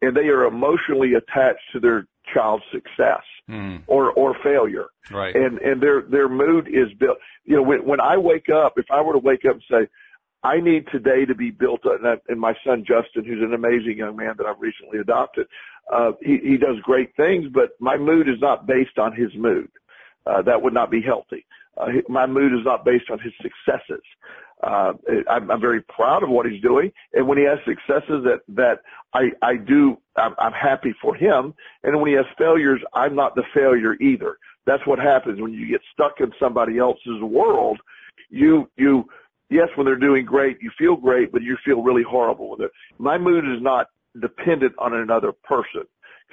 and 0.00 0.16
they 0.16 0.28
are 0.28 0.44
emotionally 0.44 1.14
attached 1.14 1.60
to 1.72 1.80
their 1.80 2.06
child's 2.32 2.64
success 2.72 3.22
mm. 3.48 3.80
or 3.86 4.12
or 4.12 4.34
failure 4.42 4.86
right 5.10 5.36
and 5.36 5.58
and 5.58 5.80
their 5.80 6.02
their 6.02 6.28
mood 6.28 6.68
is 6.68 6.92
built 6.98 7.18
you 7.44 7.54
know 7.54 7.62
when 7.62 7.84
when 7.84 8.00
i 8.00 8.16
wake 8.16 8.48
up 8.48 8.74
if 8.78 8.86
i 8.90 9.00
were 9.00 9.12
to 9.12 9.18
wake 9.18 9.44
up 9.44 9.52
and 9.52 9.62
say 9.70 9.88
i 10.46 10.60
need 10.60 10.86
today 10.90 11.24
to 11.24 11.34
be 11.34 11.50
built 11.50 11.80
and, 11.84 12.20
and 12.28 12.40
my 12.40 12.54
son 12.64 12.84
justin 12.86 13.24
who's 13.24 13.42
an 13.42 13.54
amazing 13.54 13.98
young 13.98 14.16
man 14.16 14.34
that 14.38 14.46
i've 14.46 14.60
recently 14.60 14.98
adopted 14.98 15.46
uh 15.92 16.12
he 16.22 16.38
he 16.38 16.56
does 16.56 16.76
great 16.82 17.14
things 17.16 17.46
but 17.52 17.70
my 17.80 17.96
mood 17.96 18.28
is 18.28 18.40
not 18.40 18.66
based 18.66 18.98
on 18.98 19.12
his 19.12 19.34
mood 19.34 19.68
uh 20.26 20.42
that 20.42 20.60
would 20.60 20.74
not 20.74 20.90
be 20.90 21.02
healthy 21.02 21.44
uh, 21.78 21.88
my 22.08 22.26
mood 22.26 22.52
is 22.52 22.64
not 22.64 22.84
based 22.84 23.10
on 23.10 23.18
his 23.18 23.32
successes 23.42 24.02
uh, 24.62 24.94
I'm, 25.28 25.50
I'm 25.50 25.60
very 25.60 25.82
proud 25.82 26.22
of 26.22 26.30
what 26.30 26.46
he's 26.46 26.62
doing. 26.62 26.90
And 27.12 27.28
when 27.28 27.38
he 27.38 27.44
has 27.44 27.58
successes 27.66 28.24
that, 28.24 28.40
that 28.48 28.80
I, 29.12 29.30
I 29.42 29.56
do, 29.56 29.98
I'm, 30.16 30.34
I'm 30.38 30.52
happy 30.52 30.94
for 31.00 31.14
him. 31.14 31.54
And 31.84 32.00
when 32.00 32.08
he 32.10 32.16
has 32.16 32.26
failures, 32.38 32.80
I'm 32.94 33.14
not 33.14 33.34
the 33.34 33.44
failure 33.54 33.94
either. 34.00 34.38
That's 34.64 34.86
what 34.86 34.98
happens 34.98 35.40
when 35.40 35.52
you 35.52 35.68
get 35.68 35.82
stuck 35.92 36.20
in 36.20 36.32
somebody 36.40 36.78
else's 36.78 37.20
world. 37.20 37.78
You, 38.30 38.68
you, 38.76 39.08
yes, 39.50 39.68
when 39.74 39.86
they're 39.86 39.96
doing 39.96 40.24
great, 40.24 40.58
you 40.60 40.70
feel 40.78 40.96
great, 40.96 41.32
but 41.32 41.42
you 41.42 41.56
feel 41.64 41.82
really 41.82 42.02
horrible 42.02 42.50
with 42.50 42.60
it. 42.60 42.70
My 42.98 43.18
mood 43.18 43.44
is 43.44 43.62
not 43.62 43.88
dependent 44.20 44.74
on 44.78 44.94
another 44.94 45.32
person. 45.32 45.82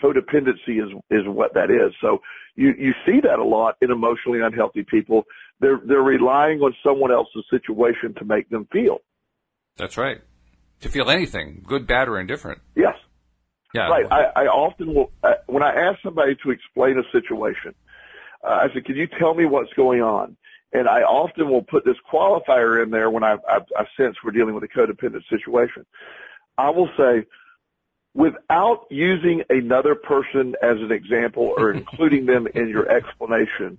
Codependency 0.02 0.84
is, 0.84 0.92
is 1.12 1.28
what 1.28 1.54
that 1.54 1.70
is. 1.70 1.94
So 2.02 2.22
you, 2.56 2.74
you 2.78 2.94
see 3.06 3.20
that 3.22 3.40
a 3.40 3.44
lot 3.44 3.78
in 3.82 3.92
emotionally 3.92 4.42
unhealthy 4.42 4.84
people 4.84 5.26
they're 5.64 5.80
they're 5.86 6.02
relying 6.02 6.60
on 6.60 6.76
someone 6.84 7.12
else's 7.12 7.46
situation 7.50 8.14
to 8.18 8.26
make 8.26 8.50
them 8.50 8.68
feel. 8.72 9.00
That's 9.78 9.98
right. 9.98 10.20
To 10.82 10.90
feel 10.90 11.10
anything, 11.10 11.64
good, 11.66 11.88
bad, 11.88 12.10
or 12.10 12.20
indifferent. 12.20 12.62
Yes. 12.76 12.96
Yeah. 13.74 13.88
Right. 13.88 14.06
I, 14.12 14.44
I 14.44 14.46
often 14.48 14.94
will 14.94 15.12
uh, 15.24 15.34
when 15.48 15.64
I 15.64 15.74
ask 15.74 16.00
somebody 16.04 16.36
to 16.44 16.52
explain 16.52 16.98
a 17.00 17.04
situation, 17.12 17.74
uh, 18.44 18.68
I 18.68 18.68
say, 18.74 18.82
"Can 18.82 18.96
you 18.96 19.08
tell 19.20 19.34
me 19.34 19.46
what's 19.46 19.74
going 19.74 20.02
on?" 20.02 20.36
And 20.74 20.88
I 20.88 21.02
often 21.02 21.50
will 21.50 21.62
put 21.62 21.86
this 21.86 21.98
qualifier 22.12 22.82
in 22.82 22.90
there 22.90 23.10
when 23.10 23.24
I, 23.24 23.38
I, 23.48 23.60
I 23.78 23.86
sense 23.96 24.18
we're 24.24 24.32
dealing 24.32 24.56
with 24.56 24.64
a 24.64 24.68
codependent 24.68 25.22
situation. 25.30 25.86
I 26.58 26.70
will 26.72 26.90
say, 26.98 27.26
without 28.16 28.86
using 28.90 29.44
another 29.50 29.96
person 29.96 30.56
as 30.62 30.78
an 30.78 30.92
example 30.92 31.54
or 31.58 31.72
including 31.74 32.26
them 32.26 32.48
in 32.54 32.70
your 32.70 32.90
explanation, 32.90 33.78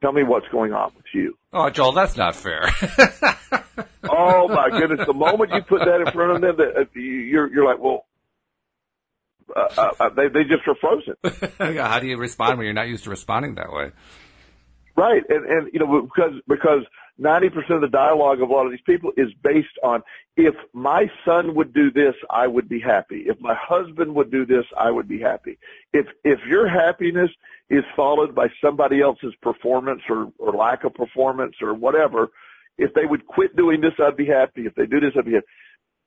Tell 0.00 0.12
me 0.12 0.22
what's 0.22 0.46
going 0.48 0.72
on 0.72 0.92
with 0.96 1.06
you. 1.12 1.36
Oh, 1.52 1.70
Joel, 1.70 1.92
that's 1.92 2.16
not 2.16 2.36
fair. 2.36 2.62
oh 4.08 4.46
my 4.46 4.70
goodness! 4.70 5.04
The 5.06 5.12
moment 5.12 5.52
you 5.52 5.60
put 5.62 5.80
that 5.80 6.00
in 6.00 6.12
front 6.12 6.36
of 6.36 6.40
them, 6.40 6.56
that 6.56 6.76
uh, 6.76 6.84
you're 6.94 7.52
you're 7.52 7.64
like, 7.64 7.80
well, 7.80 8.06
uh, 9.56 9.68
uh, 9.76 9.90
uh, 9.98 10.08
they 10.10 10.28
they 10.28 10.44
just 10.44 10.62
are 10.68 10.76
frozen. 10.76 11.16
How 11.78 11.98
do 11.98 12.06
you 12.06 12.16
respond 12.16 12.58
when 12.58 12.66
you're 12.66 12.74
not 12.74 12.86
used 12.86 13.04
to 13.04 13.10
responding 13.10 13.56
that 13.56 13.72
way? 13.72 13.90
Right, 14.98 15.22
and 15.28 15.46
and 15.46 15.70
you 15.72 15.78
know 15.78 16.02
because 16.02 16.32
because 16.48 16.82
ninety 17.18 17.50
percent 17.50 17.74
of 17.74 17.82
the 17.82 17.96
dialogue 17.96 18.42
of 18.42 18.50
a 18.50 18.52
lot 18.52 18.66
of 18.66 18.72
these 18.72 18.80
people 18.84 19.12
is 19.16 19.28
based 19.44 19.78
on 19.84 20.02
if 20.36 20.56
my 20.72 21.08
son 21.24 21.54
would 21.54 21.72
do 21.72 21.92
this, 21.92 22.16
I 22.30 22.48
would 22.48 22.68
be 22.68 22.80
happy. 22.80 23.22
If 23.26 23.40
my 23.40 23.54
husband 23.54 24.12
would 24.16 24.32
do 24.32 24.44
this, 24.44 24.64
I 24.76 24.90
would 24.90 25.06
be 25.06 25.20
happy. 25.20 25.56
If 25.92 26.06
if 26.24 26.40
your 26.48 26.68
happiness 26.68 27.30
is 27.70 27.84
followed 27.94 28.34
by 28.34 28.48
somebody 28.60 29.00
else's 29.00 29.34
performance 29.40 30.02
or, 30.10 30.32
or 30.36 30.52
lack 30.52 30.82
of 30.82 30.94
performance 30.94 31.54
or 31.62 31.74
whatever, 31.74 32.30
if 32.76 32.92
they 32.94 33.06
would 33.06 33.24
quit 33.28 33.54
doing 33.54 33.80
this, 33.80 33.94
I'd 34.00 34.16
be 34.16 34.26
happy. 34.26 34.66
If 34.66 34.74
they 34.74 34.86
do 34.86 34.98
this, 34.98 35.12
I'd 35.16 35.26
be 35.26 35.34
happy. 35.34 35.46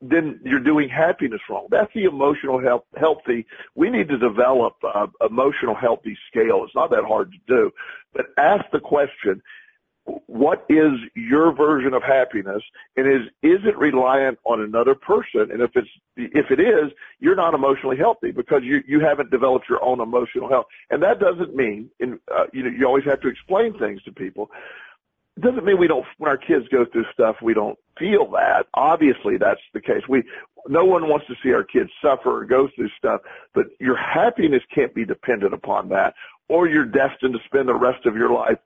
Then 0.02 0.40
you're 0.44 0.60
doing 0.60 0.90
happiness 0.90 1.42
wrong. 1.50 1.68
That's 1.70 1.94
the 1.94 2.06
emotional 2.06 2.60
health, 2.60 2.86
healthy. 2.98 3.46
We 3.76 3.90
need 3.90 4.10
to 4.10 4.18
develop 4.18 4.76
a 4.84 5.08
emotional 5.26 5.76
healthy 5.76 6.18
scale. 6.30 6.64
It's 6.64 6.76
not 6.76 6.90
that 6.92 7.04
hard 7.04 7.32
to 7.32 7.38
do, 7.48 7.72
but 8.14 8.28
ask 8.38 8.66
the 8.72 8.80
question, 8.80 9.42
what 10.26 10.66
is 10.68 10.94
your 11.16 11.54
version 11.54 11.94
of 11.94 12.02
happiness 12.02 12.64
and 12.98 13.08
is 13.08 13.28
is 13.44 13.60
it 13.66 13.78
reliant 13.78 14.40
on 14.46 14.62
another 14.62 14.96
person 14.96 15.52
and 15.52 15.62
if 15.62 15.72
it's 15.76 15.90
if 16.18 16.50
it 16.50 16.60
is 16.60 16.92
you're 17.20 17.36
not 17.36 17.54
emotionally 17.54 17.98
healthy 17.98 18.32
because 18.32 18.64
you 18.64 18.82
you 18.88 19.00
haven't 19.00 19.30
developed 19.30 19.70
your 19.70 19.84
own 19.84 20.02
emotional 20.02 20.50
health 20.50 20.66
and 20.90 21.04
that 21.04 21.20
doesn't 21.20 21.56
mean 21.56 21.90
in 22.00 22.20
uh, 22.34 22.46
you 22.52 22.64
know 22.64 22.70
you 22.70 22.86
always 22.86 23.06
have 23.06 23.22
to 23.22 23.28
explain 23.28 23.78
things 23.78 24.02
to 24.02 24.12
people 24.12 24.50
it 25.38 25.42
doesn't 25.42 25.66
mean 25.66 25.78
we 25.78 25.88
don't 25.88 26.06
when 26.18 26.30
our 26.30 26.38
kids 26.38 26.68
go 26.70 26.86
through 26.86 27.06
stuff 27.14 27.38
we 27.42 27.54
don't 27.54 27.78
feel 27.98 28.30
that 28.32 28.66
obviously 28.74 29.38
that's 29.38 29.62
the 29.74 29.82
case 29.82 30.02
we 30.08 30.24
no 30.68 30.86
one 30.86 31.08
wants 31.08 31.26
to 31.28 31.36
see 31.44 31.54
our 31.54 31.64
kids 31.64 31.90
suffer 32.02 32.42
or 32.42 32.46
go 32.46 32.68
through 32.76 32.90
stuff 32.98 33.22
but 33.54 33.68
your 33.80 33.96
happiness 33.96 34.62
can't 34.74 34.94
be 34.94 35.06
dependent 35.06 35.54
upon 35.54 35.90
that 35.90 36.14
or 36.52 36.68
you're 36.68 36.86
destined 36.86 37.34
to 37.34 37.40
spend 37.46 37.70
the 37.70 37.74
rest 37.74 38.06
of 38.06 38.16
your 38.16 38.32
life 38.32 38.58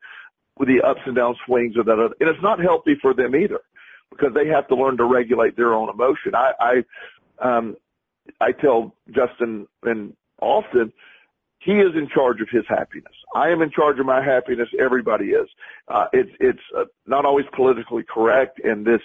with 0.57 0.67
the 0.67 0.81
ups 0.81 1.01
and 1.05 1.15
down 1.15 1.35
swings 1.45 1.77
of 1.77 1.85
that. 1.85 1.99
And 2.19 2.29
it's 2.29 2.41
not 2.41 2.59
healthy 2.59 2.95
for 3.01 3.13
them 3.13 3.35
either 3.35 3.61
because 4.09 4.33
they 4.33 4.47
have 4.47 4.67
to 4.69 4.75
learn 4.75 4.97
to 4.97 5.05
regulate 5.05 5.55
their 5.55 5.73
own 5.73 5.89
emotion. 5.89 6.33
I, 6.33 6.53
I, 6.59 7.47
um, 7.57 7.75
I 8.41 8.51
tell 8.51 8.95
Justin 9.11 9.67
and 9.83 10.15
often 10.41 10.93
he 11.65 11.79
is 11.79 11.95
in 11.95 12.07
charge 12.07 12.41
of 12.41 12.47
his 12.49 12.63
happiness. 12.69 13.13
I 13.33 13.49
am 13.49 13.63
in 13.63 13.71
charge 13.71 13.99
of 13.99 14.05
my 14.05 14.23
happiness. 14.23 14.69
Everybody 14.79 15.29
is. 15.29 15.49
Uh, 15.87 16.05
it's, 16.13 16.29
it's 16.39 16.59
uh, 16.77 16.85
not 17.07 17.25
always 17.25 17.47
politically 17.55 18.03
correct 18.03 18.59
in 18.59 18.83
this 18.83 19.01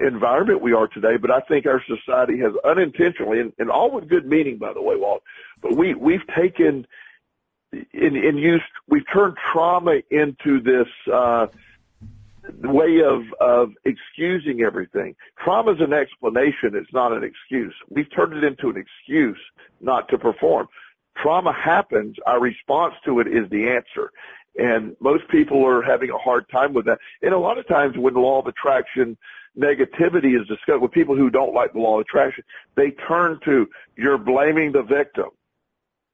environment 0.00 0.60
we 0.60 0.72
are 0.72 0.88
today, 0.88 1.16
but 1.16 1.30
I 1.30 1.40
think 1.40 1.64
our 1.66 1.80
society 1.86 2.38
has 2.40 2.52
unintentionally, 2.64 3.38
and, 3.38 3.52
and 3.58 3.70
all 3.70 3.92
with 3.92 4.08
good 4.08 4.26
meaning, 4.26 4.58
by 4.58 4.72
the 4.72 4.82
way, 4.82 4.96
Walt, 4.96 5.22
but 5.62 5.76
we, 5.76 5.94
we've 5.94 6.26
taken 6.36 6.86
in, 7.72 8.16
in 8.16 8.36
use, 8.36 8.62
we've 8.88 9.08
turned 9.12 9.36
trauma 9.52 10.00
into 10.10 10.60
this, 10.60 10.88
uh, 11.10 11.46
way 12.64 13.00
of, 13.00 13.22
of 13.40 13.70
excusing 13.84 14.62
everything. 14.62 15.14
Trauma 15.42 15.72
is 15.72 15.80
an 15.80 15.92
explanation. 15.92 16.74
It's 16.74 16.92
not 16.92 17.12
an 17.12 17.22
excuse. 17.22 17.74
We've 17.88 18.12
turned 18.14 18.32
it 18.32 18.42
into 18.42 18.68
an 18.68 18.76
excuse 18.76 19.38
not 19.80 20.08
to 20.08 20.18
perform. 20.18 20.66
Trauma 21.16 21.52
happens. 21.52 22.16
Our 22.26 22.40
response 22.40 22.94
to 23.04 23.20
it 23.20 23.26
is 23.26 23.48
the 23.50 23.68
answer. 23.68 24.10
And 24.56 24.96
most 25.00 25.28
people 25.28 25.64
are 25.66 25.82
having 25.82 26.10
a 26.10 26.18
hard 26.18 26.48
time 26.50 26.74
with 26.74 26.86
that. 26.86 26.98
And 27.22 27.32
a 27.32 27.38
lot 27.38 27.58
of 27.58 27.66
times 27.66 27.96
when 27.96 28.14
the 28.14 28.20
law 28.20 28.38
of 28.38 28.46
attraction 28.46 29.16
negativity 29.58 30.40
is 30.40 30.46
discussed 30.46 30.80
with 30.80 30.92
people 30.92 31.16
who 31.16 31.30
don't 31.30 31.54
like 31.54 31.72
the 31.72 31.78
law 31.78 31.96
of 31.96 32.02
attraction, 32.02 32.44
they 32.74 32.90
turn 32.90 33.38
to, 33.44 33.68
you're 33.96 34.18
blaming 34.18 34.72
the 34.72 34.82
victim. 34.82 35.28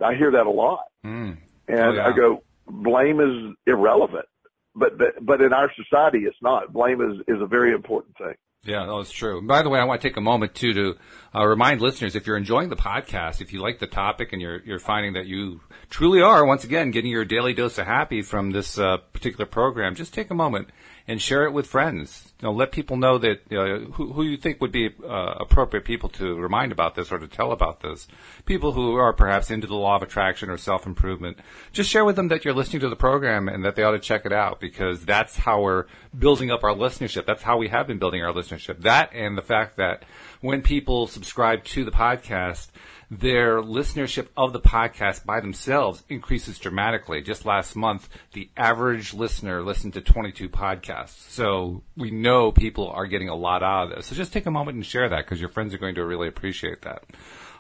I 0.01 0.15
hear 0.15 0.31
that 0.33 0.47
a 0.47 0.51
lot. 0.51 0.85
Mm. 1.05 1.39
And 1.69 1.79
Oh, 1.79 1.93
yeah. 1.93 2.09
I 2.09 2.13
go, 2.13 2.43
blame 2.67 3.21
is 3.21 3.55
irrelevant. 3.67 4.27
But, 4.75 4.99
but, 4.99 5.15
but 5.21 5.41
in 5.41 5.53
our 5.53 5.73
society, 5.75 6.21
it's 6.21 6.37
not. 6.41 6.73
Blame 6.73 7.01
is, 7.01 7.19
is 7.27 7.43
a 7.43 7.47
very 7.47 7.73
important 7.73 8.17
thing. 8.17 8.35
Yeah, 8.65 8.87
that's 8.87 9.13
true. 9.13 9.41
By 9.41 9.63
the 9.63 9.69
way, 9.69 9.79
I 9.79 9.85
want 9.85 10.01
to 10.01 10.09
take 10.09 10.17
a 10.17 10.21
moment 10.21 10.55
too 10.55 10.73
to 10.75 10.97
uh, 11.35 11.47
remind 11.47 11.81
listeners 11.81 12.17
if 12.17 12.27
you're 12.27 12.37
enjoying 12.37 12.69
the 12.69 12.77
podcast, 12.77 13.41
if 13.41 13.53
you 13.53 13.61
like 13.61 13.79
the 13.79 13.87
topic 13.87 14.33
and 14.33 14.43
you're 14.43 14.61
you're 14.65 14.81
finding 14.81 15.13
that 15.13 15.27
you 15.27 15.61
truly 15.91 16.21
are 16.21 16.45
once 16.45 16.65
again 16.65 16.91
getting 16.91 17.11
your 17.11 17.25
daily 17.25 17.55
dose 17.55 17.79
of 17.79 17.87
happy 17.87 18.21
from 18.21 18.51
this 18.51 18.77
uh, 18.77 18.99
particular 19.13 19.47
program, 19.47 19.95
just 19.95 20.13
take 20.13 20.31
a 20.31 20.35
moment 20.35 20.69
and 21.09 21.23
share 21.23 21.45
it 21.45 21.53
with 21.55 21.67
friends. 21.67 22.35
You 22.41 22.47
know, 22.49 22.53
let 22.53 22.71
people 22.71 22.99
know 22.99 23.17
that 23.17 23.41
you 23.49 23.57
know, 23.57 23.79
who, 23.95 24.13
who 24.13 24.23
you 24.23 24.37
think 24.37 24.61
would 24.61 24.71
be 24.71 24.91
uh, 25.03 25.35
appropriate 25.41 25.87
people 25.87 26.11
to 26.11 26.37
remind 26.37 26.71
about 26.71 26.95
this 26.95 27.11
or 27.11 27.19
to 27.19 27.27
tell 27.27 27.51
about 27.51 27.81
this. 27.81 28.07
People 28.45 28.73
who 28.73 28.95
are 28.95 29.15
perhaps 29.15 29.51
into 29.51 29.67
the 29.67 29.75
law 29.75 29.97
of 29.97 30.03
attraction 30.03 30.51
or 30.51 30.59
self 30.59 30.87
improvement. 30.87 31.39
Just 31.73 31.89
share 31.89 32.05
with 32.05 32.17
them 32.17 32.29
that 32.29 32.45
you're 32.45 32.55
listening 32.55 32.81
to 32.81 32.91
the 32.91 32.97
program 32.97 33.49
and 33.49 33.65
that 33.65 33.75
they 33.75 33.83
ought 33.83 33.93
to 33.93 33.99
check 33.99 34.27
it 34.27 34.33
out 34.33 34.61
because 34.61 35.05
that's 35.07 35.39
how 35.39 35.63
we're 35.63 35.87
building 36.17 36.51
up 36.51 36.63
our 36.63 36.75
listenership. 36.75 37.25
That's 37.25 37.43
how 37.43 37.57
we 37.57 37.69
have 37.69 37.87
been 37.87 37.99
building 37.99 38.23
our 38.23 38.33
listenership. 38.33 38.83
That 38.83 39.11
and 39.15 39.37
the 39.37 39.43
fact 39.43 39.79
that 39.79 40.05
when 40.43 40.61
people 40.61 41.07
subscribe 41.07 41.65
to 41.65 41.87
the 41.87 41.91
podcast, 41.91 42.69
their 43.11 43.63
listenership 43.63 44.29
of 44.37 44.53
the 44.53 44.61
podcast 44.61 45.25
by 45.25 45.41
themselves 45.41 46.03
increases 46.09 46.59
dramatically. 46.59 47.23
Just 47.23 47.47
last 47.47 47.75
month, 47.75 48.09
the 48.33 48.51
average 48.57 49.15
listener 49.15 49.63
listened 49.63 49.95
to 49.95 50.01
22 50.01 50.49
podcasts. 50.49 51.31
So 51.31 51.83
we 51.97 52.11
know 52.11 52.53
people 52.53 52.91
are 52.91 53.07
getting 53.07 53.29
a 53.29 53.35
lot 53.35 53.63
out 53.63 53.85
of 53.85 53.97
this. 53.97 54.07
So 54.07 54.15
just 54.15 54.33
take 54.33 54.47
a 54.47 54.51
moment 54.51 54.77
and 54.77 54.85
share 54.85 55.09
that 55.09 55.25
because 55.25 55.41
your 55.41 55.49
friends 55.49 55.73
are 55.73 55.79
going 55.79 55.95
to 55.95 56.05
really 56.05 56.29
appreciate 56.29 56.83
that. 56.83 57.05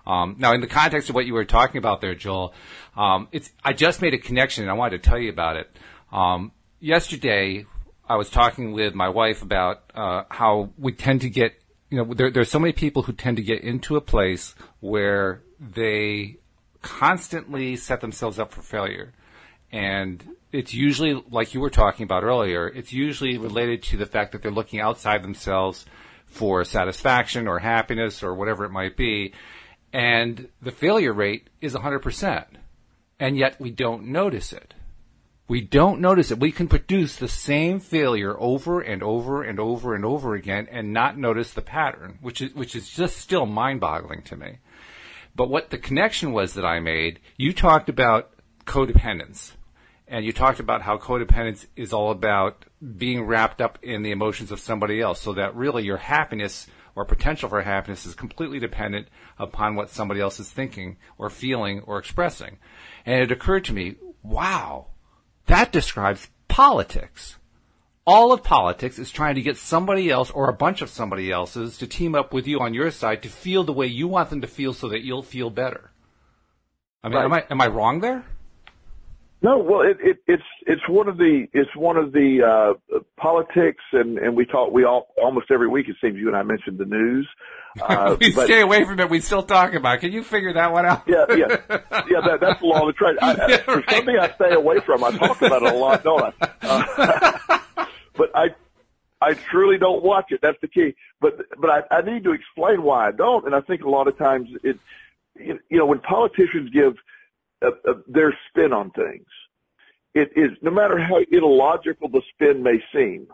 Um, 0.06 0.36
now, 0.38 0.54
in 0.54 0.60
the 0.60 0.66
context 0.66 1.10
of 1.10 1.14
what 1.14 1.26
you 1.26 1.34
were 1.34 1.44
talking 1.44 1.78
about 1.78 2.00
there, 2.00 2.14
Joel, 2.14 2.54
um, 2.96 3.28
it's 3.30 3.50
I 3.62 3.74
just 3.74 4.00
made 4.00 4.14
a 4.14 4.18
connection 4.18 4.64
and 4.64 4.70
I 4.70 4.74
wanted 4.74 5.02
to 5.02 5.08
tell 5.08 5.18
you 5.18 5.30
about 5.30 5.56
it. 5.56 5.70
Um, 6.10 6.52
yesterday, 6.80 7.66
I 8.08 8.16
was 8.16 8.30
talking 8.30 8.72
with 8.72 8.94
my 8.94 9.10
wife 9.10 9.42
about 9.42 9.82
uh, 9.94 10.24
how 10.30 10.70
we 10.78 10.92
tend 10.92 11.20
to 11.22 11.30
get, 11.30 11.60
you 11.90 11.98
know, 11.98 12.14
there, 12.14 12.30
there's 12.30 12.50
so 12.50 12.58
many 12.58 12.72
people 12.72 13.02
who 13.02 13.12
tend 13.12 13.36
to 13.36 13.42
get 13.42 13.62
into 13.62 13.96
a 13.96 14.00
place 14.00 14.54
where 14.80 15.42
they 15.58 16.36
constantly 16.82 17.76
set 17.76 18.00
themselves 18.00 18.38
up 18.38 18.52
for 18.52 18.62
failure. 18.62 19.12
And 19.72 20.24
it's 20.52 20.74
usually, 20.74 21.22
like 21.30 21.54
you 21.54 21.60
were 21.60 21.70
talking 21.70 22.04
about 22.04 22.24
earlier, 22.24 22.68
it's 22.68 22.92
usually 22.92 23.38
related 23.38 23.82
to 23.84 23.96
the 23.96 24.06
fact 24.06 24.32
that 24.32 24.42
they're 24.42 24.50
looking 24.50 24.80
outside 24.80 25.22
themselves 25.22 25.84
for 26.26 26.64
satisfaction 26.64 27.48
or 27.48 27.58
happiness 27.58 28.22
or 28.22 28.34
whatever 28.34 28.64
it 28.64 28.70
might 28.70 28.96
be. 28.96 29.32
And 29.92 30.48
the 30.60 30.72
failure 30.72 31.12
rate 31.12 31.48
is 31.60 31.74
100%. 31.74 32.44
And 33.18 33.36
yet 33.36 33.58
we 33.60 33.70
don't 33.70 34.06
notice 34.06 34.52
it. 34.52 34.74
We 35.48 35.62
don't 35.62 36.00
notice 36.00 36.30
it. 36.30 36.38
We 36.38 36.52
can 36.52 36.68
produce 36.68 37.16
the 37.16 37.26
same 37.26 37.80
failure 37.80 38.36
over 38.38 38.80
and 38.80 39.02
over 39.02 39.42
and 39.42 39.58
over 39.58 39.94
and 39.94 40.04
over 40.04 40.34
again 40.34 40.68
and 40.70 40.92
not 40.92 41.16
notice 41.16 41.52
the 41.54 41.62
pattern, 41.62 42.18
which 42.20 42.42
is, 42.42 42.54
which 42.54 42.76
is 42.76 42.90
just 42.90 43.16
still 43.16 43.46
mind 43.46 43.80
boggling 43.80 44.22
to 44.24 44.36
me. 44.36 44.58
But 45.34 45.48
what 45.48 45.70
the 45.70 45.78
connection 45.78 46.32
was 46.32 46.52
that 46.54 46.66
I 46.66 46.80
made, 46.80 47.20
you 47.38 47.54
talked 47.54 47.88
about 47.88 48.30
codependence. 48.66 49.52
And 50.06 50.24
you 50.24 50.32
talked 50.32 50.58
about 50.58 50.82
how 50.82 50.96
codependence 50.96 51.66
is 51.76 51.92
all 51.92 52.10
about 52.10 52.64
being 52.96 53.24
wrapped 53.24 53.60
up 53.60 53.78
in 53.82 54.02
the 54.02 54.10
emotions 54.10 54.50
of 54.50 54.58
somebody 54.58 55.00
else, 55.00 55.20
so 55.20 55.34
that 55.34 55.54
really 55.54 55.84
your 55.84 55.98
happiness 55.98 56.66
or 56.96 57.04
potential 57.04 57.48
for 57.48 57.60
happiness 57.60 58.06
is 58.06 58.14
completely 58.14 58.58
dependent 58.58 59.08
upon 59.38 59.76
what 59.76 59.90
somebody 59.90 60.20
else 60.20 60.40
is 60.40 60.50
thinking 60.50 60.96
or 61.18 61.28
feeling 61.28 61.80
or 61.80 61.98
expressing. 61.98 62.56
And 63.04 63.22
it 63.22 63.30
occurred 63.30 63.66
to 63.66 63.74
me, 63.74 63.96
wow, 64.22 64.86
that 65.48 65.72
describes 65.72 66.28
politics. 66.46 67.36
All 68.06 68.32
of 68.32 68.42
politics 68.42 68.98
is 68.98 69.10
trying 69.10 69.34
to 69.34 69.42
get 69.42 69.58
somebody 69.58 70.10
else 70.10 70.30
or 70.30 70.48
a 70.48 70.54
bunch 70.54 70.80
of 70.80 70.88
somebody 70.88 71.30
else's 71.30 71.76
to 71.78 71.86
team 71.86 72.14
up 72.14 72.32
with 72.32 72.46
you 72.46 72.58
on 72.60 72.72
your 72.72 72.90
side 72.90 73.22
to 73.22 73.28
feel 73.28 73.64
the 73.64 73.72
way 73.72 73.86
you 73.86 74.08
want 74.08 74.30
them 74.30 74.40
to 74.40 74.46
feel 74.46 74.72
so 74.72 74.88
that 74.88 75.02
you'll 75.04 75.22
feel 75.22 75.50
better. 75.50 75.90
I 77.04 77.08
mean, 77.08 77.16
Right. 77.16 77.24
am 77.24 77.32
I 77.32 77.44
am 77.50 77.60
I 77.60 77.66
wrong 77.66 78.00
there? 78.00 78.24
No, 79.40 79.58
well, 79.58 79.82
it, 79.82 79.98
it, 80.02 80.16
it's 80.26 80.42
it's 80.66 80.88
one 80.88 81.06
of 81.08 81.16
the 81.16 81.46
it's 81.52 81.74
one 81.76 81.96
of 81.96 82.10
the 82.12 82.42
uh, 82.92 82.98
politics, 83.16 83.82
and 83.92 84.18
and 84.18 84.36
we 84.36 84.44
talk 84.44 84.72
we 84.72 84.84
all 84.84 85.08
almost 85.22 85.50
every 85.52 85.68
week 85.68 85.88
it 85.88 85.94
seems 86.02 86.16
you 86.16 86.26
and 86.26 86.36
I 86.36 86.42
mentioned 86.42 86.78
the 86.78 86.84
news. 86.84 87.28
Uh, 87.80 88.16
we 88.18 88.32
but- 88.34 88.46
stay 88.46 88.60
away 88.60 88.82
from 88.84 88.98
it. 88.98 89.08
We 89.08 89.20
still 89.20 89.42
talk 89.44 89.72
about. 89.74 89.96
it. 89.96 90.00
Can 90.00 90.10
you 90.12 90.24
figure 90.24 90.52
that 90.54 90.72
one 90.72 90.84
out? 90.84 91.02
yeah, 91.06 91.26
yeah, 91.28 91.46
yeah. 92.08 92.20
That, 92.26 92.38
that's 92.40 92.58
the 92.60 92.66
law 92.66 92.80
of 92.80 92.86
the 92.88 92.92
trade. 92.94 93.16
I, 93.22 93.36
Yeah, 93.46 93.56
For 93.58 93.84
something 93.88 94.16
I 94.18 94.32
stay 94.34 94.52
away 94.52 94.80
from, 94.80 95.04
I 95.04 95.16
talk 95.16 95.40
about 95.42 95.62
it 95.62 95.74
a 95.74 95.76
lot, 95.76 96.02
don't 96.02 96.34
I? 96.40 96.48
Uh, 96.62 97.58
but 98.16 98.30
I, 98.34 98.46
I 99.20 99.34
truly 99.34 99.78
don't 99.78 100.02
watch 100.02 100.26
it. 100.30 100.40
That's 100.42 100.58
the 100.60 100.66
key. 100.66 100.96
But 101.20 101.38
but 101.60 101.70
I, 101.70 101.82
I 101.98 102.00
need 102.02 102.24
to 102.24 102.32
explain 102.32 102.82
why 102.82 103.08
I 103.08 103.12
don't, 103.12 103.44
and 103.46 103.54
I 103.54 103.60
think 103.60 103.82
a 103.84 103.90
lot 103.90 104.08
of 104.08 104.18
times 104.18 104.48
it, 104.64 104.78
you 105.36 105.58
know, 105.70 105.86
when 105.86 106.00
politicians 106.00 106.70
give 106.72 106.94
uh, 107.62 107.70
uh, 107.88 107.94
their 108.06 108.36
spin 108.48 108.72
on 108.72 108.90
things, 108.90 109.26
it 110.14 110.30
is 110.36 110.50
no 110.62 110.70
matter 110.70 110.98
how 110.98 111.20
illogical 111.30 112.08
the 112.08 112.22
spin 112.32 112.62
may 112.62 112.80
seem, 112.92 113.26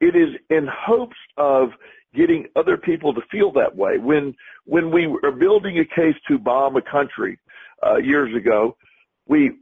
it 0.00 0.14
is 0.16 0.30
in 0.50 0.66
hopes 0.66 1.16
of 1.36 1.70
getting 2.14 2.46
other 2.56 2.76
people 2.76 3.14
to 3.14 3.20
feel 3.30 3.52
that 3.52 3.76
way. 3.76 3.98
When 3.98 4.34
when 4.64 4.90
we 4.90 5.06
were 5.06 5.32
building 5.32 5.78
a 5.78 5.84
case 5.84 6.16
to 6.28 6.38
bomb 6.38 6.76
a 6.76 6.82
country 6.82 7.38
uh, 7.86 7.96
years 7.96 8.34
ago, 8.34 8.76
we 9.26 9.52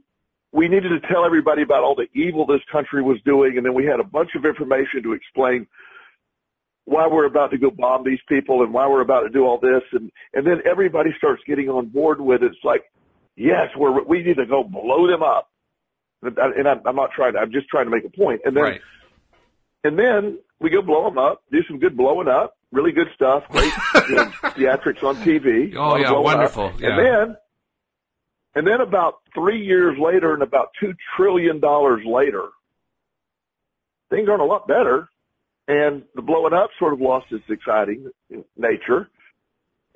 we 0.51 0.67
needed 0.67 0.89
to 0.89 1.07
tell 1.07 1.25
everybody 1.25 1.61
about 1.61 1.83
all 1.83 1.95
the 1.95 2.07
evil 2.13 2.45
this 2.45 2.61
country 2.71 3.03
was 3.03 3.19
doing, 3.25 3.57
and 3.57 3.65
then 3.65 3.73
we 3.73 3.85
had 3.85 3.99
a 3.99 4.03
bunch 4.03 4.31
of 4.35 4.45
information 4.45 5.03
to 5.03 5.13
explain 5.13 5.67
why 6.85 7.05
we're 7.05 7.25
about 7.25 7.51
to 7.51 7.57
go 7.57 7.69
bomb 7.69 8.05
these 8.05 8.21
people 8.29 8.63
and 8.63 8.73
why 8.73 8.87
we're 8.87 9.01
about 9.01 9.21
to 9.21 9.29
do 9.29 9.45
all 9.45 9.59
this, 9.59 9.83
and 9.91 10.09
and 10.33 10.47
then 10.47 10.61
everybody 10.65 11.11
starts 11.17 11.43
getting 11.45 11.69
on 11.69 11.87
board 11.87 12.21
with 12.21 12.43
it. 12.43 12.51
It's 12.53 12.63
like, 12.63 12.83
yes, 13.37 13.69
we're 13.77 14.03
we 14.03 14.23
need 14.23 14.35
to 14.37 14.45
go 14.45 14.63
blow 14.63 15.07
them 15.07 15.23
up, 15.23 15.49
and 16.21 16.37
I- 16.37 16.51
and 16.57 16.67
I'm, 16.67 16.81
I'm 16.85 16.95
not 16.97 17.11
trying. 17.15 17.33
to 17.33 17.39
I'm 17.39 17.51
just 17.53 17.69
trying 17.69 17.85
to 17.85 17.91
make 17.91 18.03
a 18.03 18.09
point. 18.09 18.41
and 18.43 18.55
then 18.57 18.63
Right. 18.63 18.81
and 19.85 19.97
then 19.97 20.39
we 20.59 20.69
go 20.71 20.81
blow 20.81 21.05
them 21.05 21.17
up, 21.17 21.43
do 21.51 21.63
some 21.67 21.79
good 21.79 21.95
blowing 21.95 22.27
up, 22.27 22.57
really 22.71 22.91
good 22.91 23.07
stuff, 23.15 23.43
great 23.49 23.71
you 24.09 24.15
know, 24.15 24.25
theatrics 24.43 25.03
on 25.03 25.15
TV. 25.17 25.73
Oh, 25.75 25.79
a 25.79 25.79
lot 25.79 25.95
of 25.95 26.01
yeah, 26.01 26.11
wonderful, 26.19 26.73
yeah. 26.79 26.89
And 26.89 26.99
then, 27.05 27.37
and 28.55 28.67
then 28.67 28.81
about 28.81 29.19
three 29.35 29.63
years 29.63 29.97
later, 29.99 30.33
and 30.33 30.41
about 30.41 30.69
two 30.79 30.93
trillion 31.15 31.59
dollars 31.59 32.03
later, 32.05 32.49
things 34.09 34.27
aren't 34.29 34.41
a 34.41 34.45
lot 34.45 34.67
better, 34.67 35.09
and 35.67 36.03
the 36.15 36.21
blowing 36.23 36.53
up 36.53 36.71
sort 36.79 36.93
of 36.93 37.01
lost 37.01 37.27
its 37.31 37.43
exciting 37.49 38.09
nature. 38.57 39.09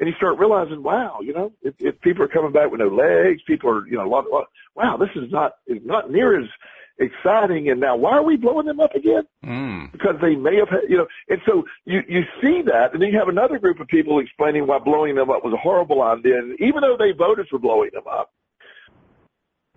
And 0.01 0.09
you 0.09 0.15
start 0.15 0.39
realizing, 0.39 0.81
wow, 0.83 1.19
you 1.21 1.31
know, 1.31 1.53
if, 1.61 1.75
if 1.79 2.01
people 2.01 2.25
are 2.25 2.27
coming 2.27 2.51
back 2.51 2.71
with 2.71 2.81
no 2.81 2.87
legs, 2.87 3.43
people 3.45 3.69
are, 3.69 3.87
you 3.87 3.97
know, 3.97 4.05
a 4.05 4.09
lot, 4.09 4.29
lot 4.29 4.47
wow, 4.75 4.97
this 4.97 5.11
is 5.15 5.31
not, 5.31 5.53
is 5.67 5.85
not 5.85 6.09
near 6.11 6.41
as 6.41 6.49
exciting. 6.97 7.69
And 7.69 7.79
now 7.79 7.95
why 7.95 8.13
are 8.13 8.23
we 8.23 8.35
blowing 8.35 8.65
them 8.65 8.79
up 8.79 8.95
again? 8.95 9.23
Mm. 9.45 9.91
because 9.91 10.15
they 10.21 10.35
may 10.35 10.55
have, 10.57 10.69
had, 10.69 10.81
you 10.89 10.97
know, 10.97 11.07
and 11.29 11.41
so 11.45 11.65
you 11.85 12.03
you 12.07 12.23
see 12.41 12.61
that, 12.63 12.93
and 12.93 13.01
then 13.01 13.11
you 13.11 13.19
have 13.19 13.27
another 13.27 13.59
group 13.59 13.79
of 13.79 13.87
people 13.87 14.19
explaining 14.19 14.67
why 14.67 14.79
blowing 14.79 15.15
them 15.15 15.29
up 15.29 15.43
was 15.43 15.53
a 15.53 15.57
horrible 15.57 16.01
idea, 16.01 16.37
and 16.37 16.59
even 16.59 16.81
though 16.81 16.97
they 16.97 17.11
voted 17.11 17.47
for 17.47 17.59
blowing 17.59 17.89
them 17.93 18.03
up, 18.09 18.31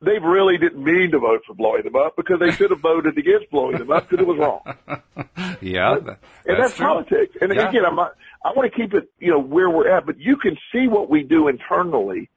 they 0.03 0.19
really 0.19 0.59
didn't 0.59 0.83
mean 0.83 1.11
to 1.13 1.19
vote 1.19 1.43
for 1.47 1.55
blowing 1.55 1.83
them 1.85 1.97
up 1.97 2.17
because 2.17 2.39
they 2.41 2.51
should 2.53 2.71
have 2.71 2.81
voted 2.81 3.17
against 3.17 3.51
blowing 3.51 3.79
them 3.79 3.91
up 3.91 4.09
because 4.09 4.23
it 4.23 4.27
was 4.27 4.39
wrong. 4.39 4.61
Yeah, 5.61 5.95
th- 5.99 6.17
And 6.47 6.59
that's, 6.63 6.77
politics. 6.77 7.37
And 7.41 7.55
Yeah. 7.55 7.69
again, 7.69 7.87
I'm 7.87 7.97
not, 7.97 8.15
I 8.45 8.53
want 8.53 8.71
to 8.71 8.77
keep 8.77 8.93
it, 8.93 9.09
you 9.19 9.31
know, 9.31 9.39
where 9.41 9.71
we're 9.71 9.89
at, 9.89 10.05
but 10.05 10.19
you 10.19 10.37
can 10.37 10.59
see 10.73 10.89
what 10.89 11.09
we 11.09 11.23
do 11.23 11.49
internally 11.49 12.29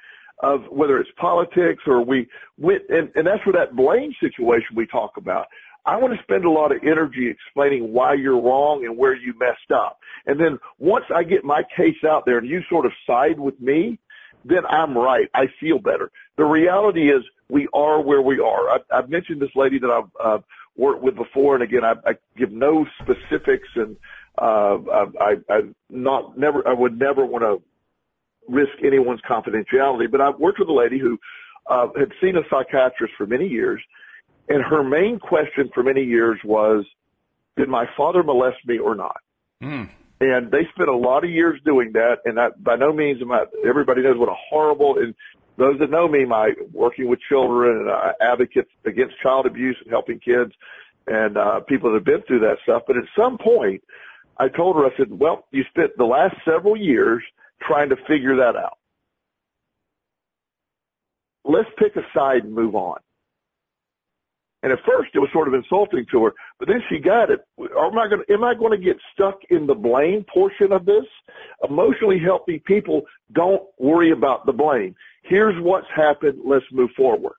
of 0.41 0.65
whether 0.69 0.97
it's 0.99 1.09
politics 1.17 1.83
or 1.87 2.01
we, 2.01 2.27
with, 2.57 2.83
and, 2.89 3.11
and 3.15 3.27
that's 3.27 3.45
where 3.45 3.53
that 3.53 3.75
blame 3.75 4.13
situation 4.21 4.75
we 4.75 4.85
talk 4.85 5.17
about. 5.17 5.47
I 5.85 5.97
want 5.97 6.15
to 6.15 6.23
spend 6.23 6.45
a 6.45 6.49
lot 6.51 6.71
of 6.71 6.83
energy 6.83 7.27
explaining 7.29 7.91
why 7.91 8.13
you're 8.13 8.39
wrong 8.39 8.85
and 8.85 8.97
where 8.97 9.15
you 9.15 9.33
messed 9.39 9.71
up. 9.73 9.99
And 10.25 10.39
then 10.39 10.59
once 10.79 11.05
I 11.13 11.23
get 11.23 11.43
my 11.43 11.63
case 11.75 12.03
out 12.07 12.25
there 12.25 12.37
and 12.37 12.47
you 12.47 12.61
sort 12.69 12.85
of 12.85 12.91
side 13.05 13.39
with 13.39 13.59
me, 13.59 13.99
then 14.45 14.65
I'm 14.65 14.97
right. 14.97 15.27
I 15.33 15.47
feel 15.59 15.79
better. 15.79 16.11
The 16.37 16.45
reality 16.45 17.09
is 17.09 17.23
we 17.49 17.67
are 17.73 18.01
where 18.01 18.21
we 18.21 18.39
are. 18.39 18.69
I, 18.69 18.77
I've 18.91 19.09
mentioned 19.09 19.41
this 19.41 19.55
lady 19.55 19.79
that 19.79 19.89
I've 19.89 20.09
uh, 20.23 20.39
worked 20.75 21.01
with 21.01 21.15
before, 21.15 21.55
and 21.55 21.63
again, 21.63 21.83
I, 21.83 21.95
I 22.05 22.13
give 22.37 22.51
no 22.51 22.85
specifics, 23.01 23.67
and 23.75 23.97
uh, 24.37 24.77
I, 25.19 25.35
I, 25.49 25.61
not 25.89 26.37
never, 26.37 26.65
I 26.67 26.73
would 26.73 26.99
never 26.99 27.25
want 27.25 27.43
to 27.43 27.61
risk 28.47 28.73
anyone's 28.83 29.21
confidentiality. 29.21 30.09
But 30.09 30.21
I've 30.21 30.39
worked 30.39 30.59
with 30.59 30.69
a 30.69 30.73
lady 30.73 30.99
who 30.99 31.19
uh, 31.65 31.87
had 31.97 32.11
seen 32.21 32.37
a 32.37 32.43
psychiatrist 32.49 33.15
for 33.17 33.25
many 33.25 33.47
years, 33.47 33.81
and 34.47 34.61
her 34.63 34.83
main 34.83 35.19
question 35.19 35.71
for 35.73 35.81
many 35.81 36.03
years 36.03 36.39
was, 36.43 36.85
"Did 37.57 37.67
my 37.67 37.89
father 37.97 38.21
molest 38.21 38.57
me 38.65 38.77
or 38.77 38.93
not?" 38.93 39.21
Mm. 39.63 39.89
And 40.19 40.51
they 40.51 40.67
spent 40.73 40.89
a 40.89 40.95
lot 40.95 41.23
of 41.23 41.29
years 41.29 41.59
doing 41.65 41.93
that, 41.93 42.19
and 42.25 42.39
I, 42.39 42.49
by 42.49 42.75
no 42.75 42.93
means 42.93 43.21
am 43.21 43.31
I, 43.31 43.45
everybody 43.65 44.01
knows 44.01 44.17
what 44.17 44.29
a 44.29 44.35
horrible, 44.49 44.97
and 44.97 45.13
those 45.57 45.79
that 45.79 45.89
know 45.89 46.07
me, 46.07 46.23
my 46.25 46.53
working 46.71 47.07
with 47.07 47.19
children 47.27 47.79
and 47.79 47.89
uh, 47.89 48.13
advocates 48.21 48.69
against 48.85 49.19
child 49.21 49.45
abuse 49.45 49.77
and 49.81 49.89
helping 49.89 50.19
kids 50.19 50.53
and 51.07 51.37
uh, 51.37 51.59
people 51.61 51.89
that 51.89 51.95
have 51.95 52.05
been 52.05 52.21
through 52.23 52.39
that 52.39 52.57
stuff. 52.63 52.83
But 52.85 52.97
at 52.97 53.05
some 53.17 53.37
point, 53.37 53.83
I 54.37 54.49
told 54.49 54.75
her, 54.75 54.85
I 54.85 54.95
said, 54.97 55.07
well, 55.09 55.45
you 55.51 55.63
spent 55.69 55.91
the 55.97 56.05
last 56.05 56.35
several 56.45 56.77
years 56.77 57.23
trying 57.61 57.89
to 57.89 57.95
figure 58.07 58.35
that 58.37 58.55
out. 58.55 58.77
Let's 61.43 61.69
pick 61.77 61.95
a 61.95 62.01
side 62.13 62.43
and 62.43 62.53
move 62.53 62.75
on. 62.75 62.97
And 64.63 64.71
at 64.71 64.79
first 64.85 65.11
it 65.13 65.19
was 65.19 65.29
sort 65.31 65.47
of 65.47 65.53
insulting 65.53 66.05
to 66.11 66.25
her, 66.25 66.33
but 66.57 66.67
then 66.67 66.81
she 66.89 66.97
got 66.97 67.29
it. 67.29 67.45
Am 67.59 67.97
I 67.97 68.07
going 68.07 68.23
to, 68.25 68.33
am 68.33 68.43
I 68.43 68.55
going 68.55 68.71
to 68.71 68.83
get 68.83 68.97
stuck 69.13 69.39
in 69.49 69.67
the 69.67 69.75
blame 69.75 70.23
portion 70.23 70.71
of 70.71 70.85
this? 70.85 71.05
Emotionally 71.67 72.19
healthy 72.19 72.59
people 72.59 73.03
don't 73.31 73.63
worry 73.77 74.11
about 74.11 74.45
the 74.45 74.53
blame. 74.53 74.95
Here's 75.21 75.61
what's 75.61 75.87
happened. 75.95 76.39
Let's 76.43 76.65
move 76.71 76.91
forward. 76.91 77.35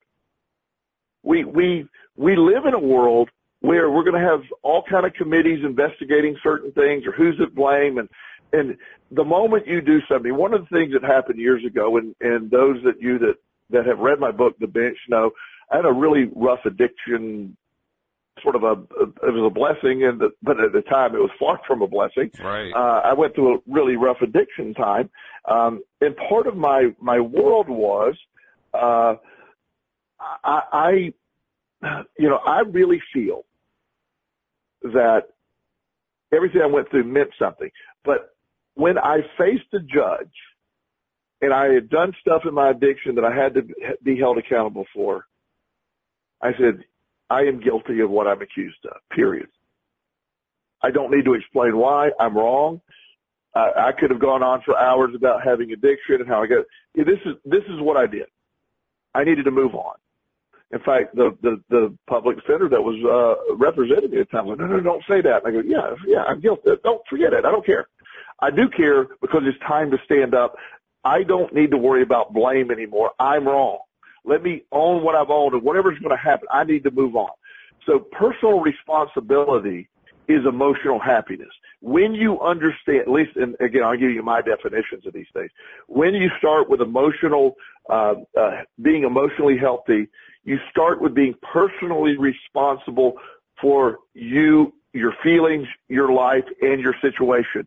We, 1.25 1.45
we, 1.45 1.89
we 2.17 2.37
live 2.37 2.67
in 2.67 2.75
a 2.75 2.79
world 2.79 3.31
where 3.61 3.91
we're 3.91 4.05
going 4.05 4.21
to 4.23 4.29
have 4.29 4.43
all 4.63 4.85
kind 4.85 5.05
of 5.05 5.13
committees 5.15 5.65
investigating 5.65 6.37
certain 6.43 6.71
things 6.73 7.05
or 7.05 7.13
who's 7.13 7.41
at 7.41 7.55
blame 7.55 7.99
and, 7.99 8.09
and 8.53 8.77
the 9.11 9.25
moment 9.25 9.67
you 9.67 9.81
do 9.81 10.01
something, 10.09 10.35
one 10.35 10.55
of 10.55 10.69
the 10.69 10.77
things 10.77 10.93
that 10.93 11.03
happened 11.03 11.39
years 11.39 11.65
ago 11.65 11.97
and, 11.97 12.15
and 12.21 12.51
those 12.51 12.83
that 12.85 13.01
you 13.01 13.19
that, 13.19 13.37
that 13.71 13.87
have 13.87 13.99
read 13.99 14.21
my 14.21 14.31
book, 14.31 14.57
The 14.59 14.67
Bench 14.67 14.97
know, 15.09 15.33
I 15.71 15.77
had 15.77 15.85
a 15.85 15.93
really 15.93 16.31
rough 16.35 16.65
addiction, 16.65 17.57
sort 18.43 18.57
of 18.57 18.63
a, 18.63 18.73
it 19.27 19.33
was 19.33 19.47
a 19.47 19.51
blessing, 19.51 20.05
and 20.05 20.21
the, 20.21 20.31
but 20.43 20.61
at 20.61 20.73
the 20.73 20.83
time 20.83 21.15
it 21.15 21.21
was 21.21 21.31
far 21.39 21.61
from 21.67 21.83
a 21.83 21.87
blessing. 21.87 22.31
Right. 22.41 22.73
Uh, 22.73 23.03
I 23.05 23.13
went 23.13 23.35
through 23.35 23.57
a 23.57 23.59
really 23.67 23.97
rough 23.97 24.23
addiction 24.23 24.75
time, 24.75 25.11
um, 25.45 25.83
and 26.01 26.17
part 26.17 26.47
of 26.47 26.57
my 26.57 26.95
my 27.01 27.21
world 27.21 27.69
was, 27.69 28.15
uh, 28.73 29.17
I, 30.21 30.63
I, 30.73 30.91
you 32.19 32.29
know, 32.29 32.39
I 32.39 32.61
really 32.61 33.03
feel 33.13 33.45
that 34.83 35.29
everything 36.33 36.63
I 36.63 36.67
went 36.67 36.91
through 36.91 37.05
meant 37.05 37.31
something, 37.39 37.71
but 38.05 38.35
when 38.75 38.97
I 38.97 39.23
faced 39.37 39.75
a 39.75 39.81
judge 39.81 40.33
and 41.43 41.53
I 41.53 41.73
had 41.73 41.89
done 41.89 42.15
stuff 42.21 42.47
in 42.47 42.55
my 42.55 42.71
addiction 42.71 43.17
that 43.17 43.25
I 43.25 43.35
had 43.35 43.55
to 43.55 43.67
be 44.03 44.17
held 44.17 44.39
accountable 44.39 44.87
for, 44.95 45.27
I 46.41 46.53
said, 46.57 46.85
I 47.31 47.43
am 47.43 47.61
guilty 47.61 48.01
of 48.01 48.11
what 48.11 48.27
I'm 48.27 48.41
accused 48.41 48.85
of, 48.85 48.97
period. 49.11 49.49
I 50.83 50.91
don't 50.91 51.11
need 51.11 51.25
to 51.25 51.35
explain 51.35 51.77
why 51.77 52.11
I'm 52.19 52.37
wrong. 52.37 52.81
I, 53.55 53.73
I 53.77 53.93
could 53.93 54.11
have 54.11 54.21
gone 54.21 54.43
on 54.43 54.63
for 54.63 54.79
hours 54.79 55.15
about 55.15 55.43
having 55.43 55.73
addiction 55.73 56.17
and 56.21 56.29
how 56.29 56.43
I 56.43 56.47
got, 56.47 56.65
this 56.95 57.19
is, 57.25 57.35
this 57.45 57.65
is 57.65 57.81
what 57.81 57.97
I 57.97 58.07
did. 58.07 58.27
I 59.15 59.25
needed 59.25 59.45
to 59.45 59.51
move 59.51 59.75
on. 59.75 59.95
In 60.71 60.81
fact, 60.81 61.17
the, 61.17 61.37
the, 61.43 61.63
the 61.71 61.97
public 62.07 62.37
defender 62.37 62.69
that 62.69 62.83
was, 62.83 63.03
uh, 63.03 63.55
representing 63.57 64.11
me 64.11 64.21
at 64.21 64.31
the 64.31 64.37
time 64.37 64.47
went, 64.47 64.61
no, 64.61 64.67
no, 64.67 64.81
don't 64.81 65.05
say 65.09 65.21
that. 65.23 65.45
And 65.45 65.57
I 65.59 65.63
go, 65.63 65.67
yeah, 65.67 65.95
yeah, 66.07 66.25
I'm 66.25 66.41
guilty. 66.41 66.71
Don't 66.85 67.03
forget 67.09 67.33
it. 67.33 67.45
I 67.45 67.51
don't 67.51 67.65
care. 67.65 67.89
I 68.41 68.51
do 68.51 68.69
care 68.69 69.05
because 69.21 69.43
it's 69.45 69.59
time 69.67 69.91
to 69.91 69.99
stand 70.05 70.35
up. 70.35 70.57
I 71.05 71.23
don't 71.23 71.53
need 71.55 71.71
to 71.71 71.79
worry 71.79 72.03
about 72.03 72.33
blame 72.33 72.71
anymore. 72.71 73.13
I'm 73.19 73.47
wrong. 73.49 73.79
Let 74.25 74.43
me 74.43 74.63
own 74.73 75.03
what 75.03 75.15
I've 75.15 75.31
owned 75.31 75.55
and 75.55 75.63
whatever's 75.63 75.99
going 75.99 76.17
to 76.17 76.23
happen, 76.23 76.49
I 76.51 76.65
need 76.65 76.85
to 76.85 76.91
move 76.91 77.17
on. 77.17 77.31
So 77.87 77.99
personal 77.99 78.61
responsibility 78.61 79.89
is 80.29 80.45
emotional 80.45 80.99
happiness. 80.99 81.49
When 81.81 82.15
you 82.15 82.41
understand, 82.41 82.99
at 83.01 83.11
least, 83.11 83.37
and 83.37 83.57
again, 83.61 83.83
I'll 83.83 83.97
give 83.97 84.11
you 84.11 84.23
my 84.23 84.43
definitions 84.43 85.07
of 85.07 85.13
these 85.15 85.29
things. 85.33 85.51
When 85.87 86.15
you 86.15 86.31
start 86.39 86.69
with 86.69 86.81
emotional, 86.81 87.57
uh, 87.89 88.17
uh, 88.37 88.63
being 88.83 89.05
emotionally 89.05 89.57
healthy, 89.57 90.09
you 90.45 90.59
start 90.71 91.01
with 91.01 91.15
being 91.15 91.35
personally 91.43 92.17
responsible 92.19 93.15
for 93.61 93.99
you, 94.15 94.75
your 94.93 95.15
feelings, 95.23 95.69
your 95.89 96.13
life, 96.13 96.45
and 96.61 96.81
your 96.81 96.95
situation. 97.01 97.67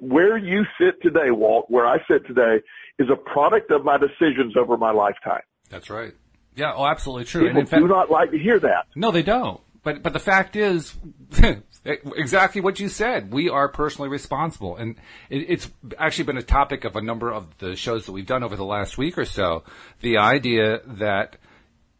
Where 0.00 0.36
you 0.36 0.66
sit 0.80 1.02
today, 1.02 1.30
Walt, 1.30 1.66
where 1.68 1.86
I 1.86 2.04
sit 2.06 2.26
today, 2.26 2.60
is 2.98 3.08
a 3.10 3.16
product 3.16 3.70
of 3.70 3.84
my 3.84 3.96
decisions 3.96 4.56
over 4.56 4.76
my 4.76 4.90
lifetime. 4.90 5.42
That's 5.68 5.90
right. 5.90 6.14
Yeah. 6.56 6.72
Oh, 6.74 6.86
absolutely 6.86 7.24
true. 7.24 7.46
People 7.46 7.66
fact, 7.66 7.82
do 7.82 7.88
not 7.88 8.10
like 8.10 8.30
to 8.32 8.38
hear 8.38 8.58
that. 8.60 8.86
No, 8.94 9.10
they 9.10 9.22
don't. 9.22 9.60
But 9.82 10.02
but 10.02 10.12
the 10.12 10.18
fact 10.18 10.56
is, 10.56 10.94
exactly 11.84 12.60
what 12.60 12.80
you 12.80 12.88
said. 12.88 13.32
We 13.32 13.48
are 13.48 13.68
personally 13.68 14.08
responsible, 14.08 14.76
and 14.76 14.96
it, 15.30 15.46
it's 15.48 15.70
actually 15.98 16.24
been 16.24 16.36
a 16.38 16.42
topic 16.42 16.84
of 16.84 16.96
a 16.96 17.00
number 17.00 17.32
of 17.32 17.46
the 17.58 17.76
shows 17.76 18.06
that 18.06 18.12
we've 18.12 18.26
done 18.26 18.42
over 18.42 18.56
the 18.56 18.64
last 18.64 18.98
week 18.98 19.18
or 19.18 19.24
so. 19.24 19.64
The 20.00 20.18
idea 20.18 20.80
that 20.84 21.36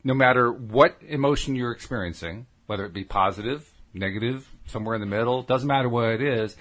no 0.05 0.15
matter 0.15 0.51
what 0.53 0.97
emotion 1.07 1.55
you're 1.55 1.73
experiencing, 1.73 2.47
whether 2.67 2.85
it 2.85 2.93
be 2.93 3.05
positive, 3.05 3.69
negative, 3.95 4.49
somewhere 4.67 4.95
in 4.95 5.01
the 5.01 5.07
middle, 5.07 5.43
doesn't 5.43 5.69
matter 5.69 5.89
what 5.89 6.11
it 6.11 6.23
is, 6.23 6.57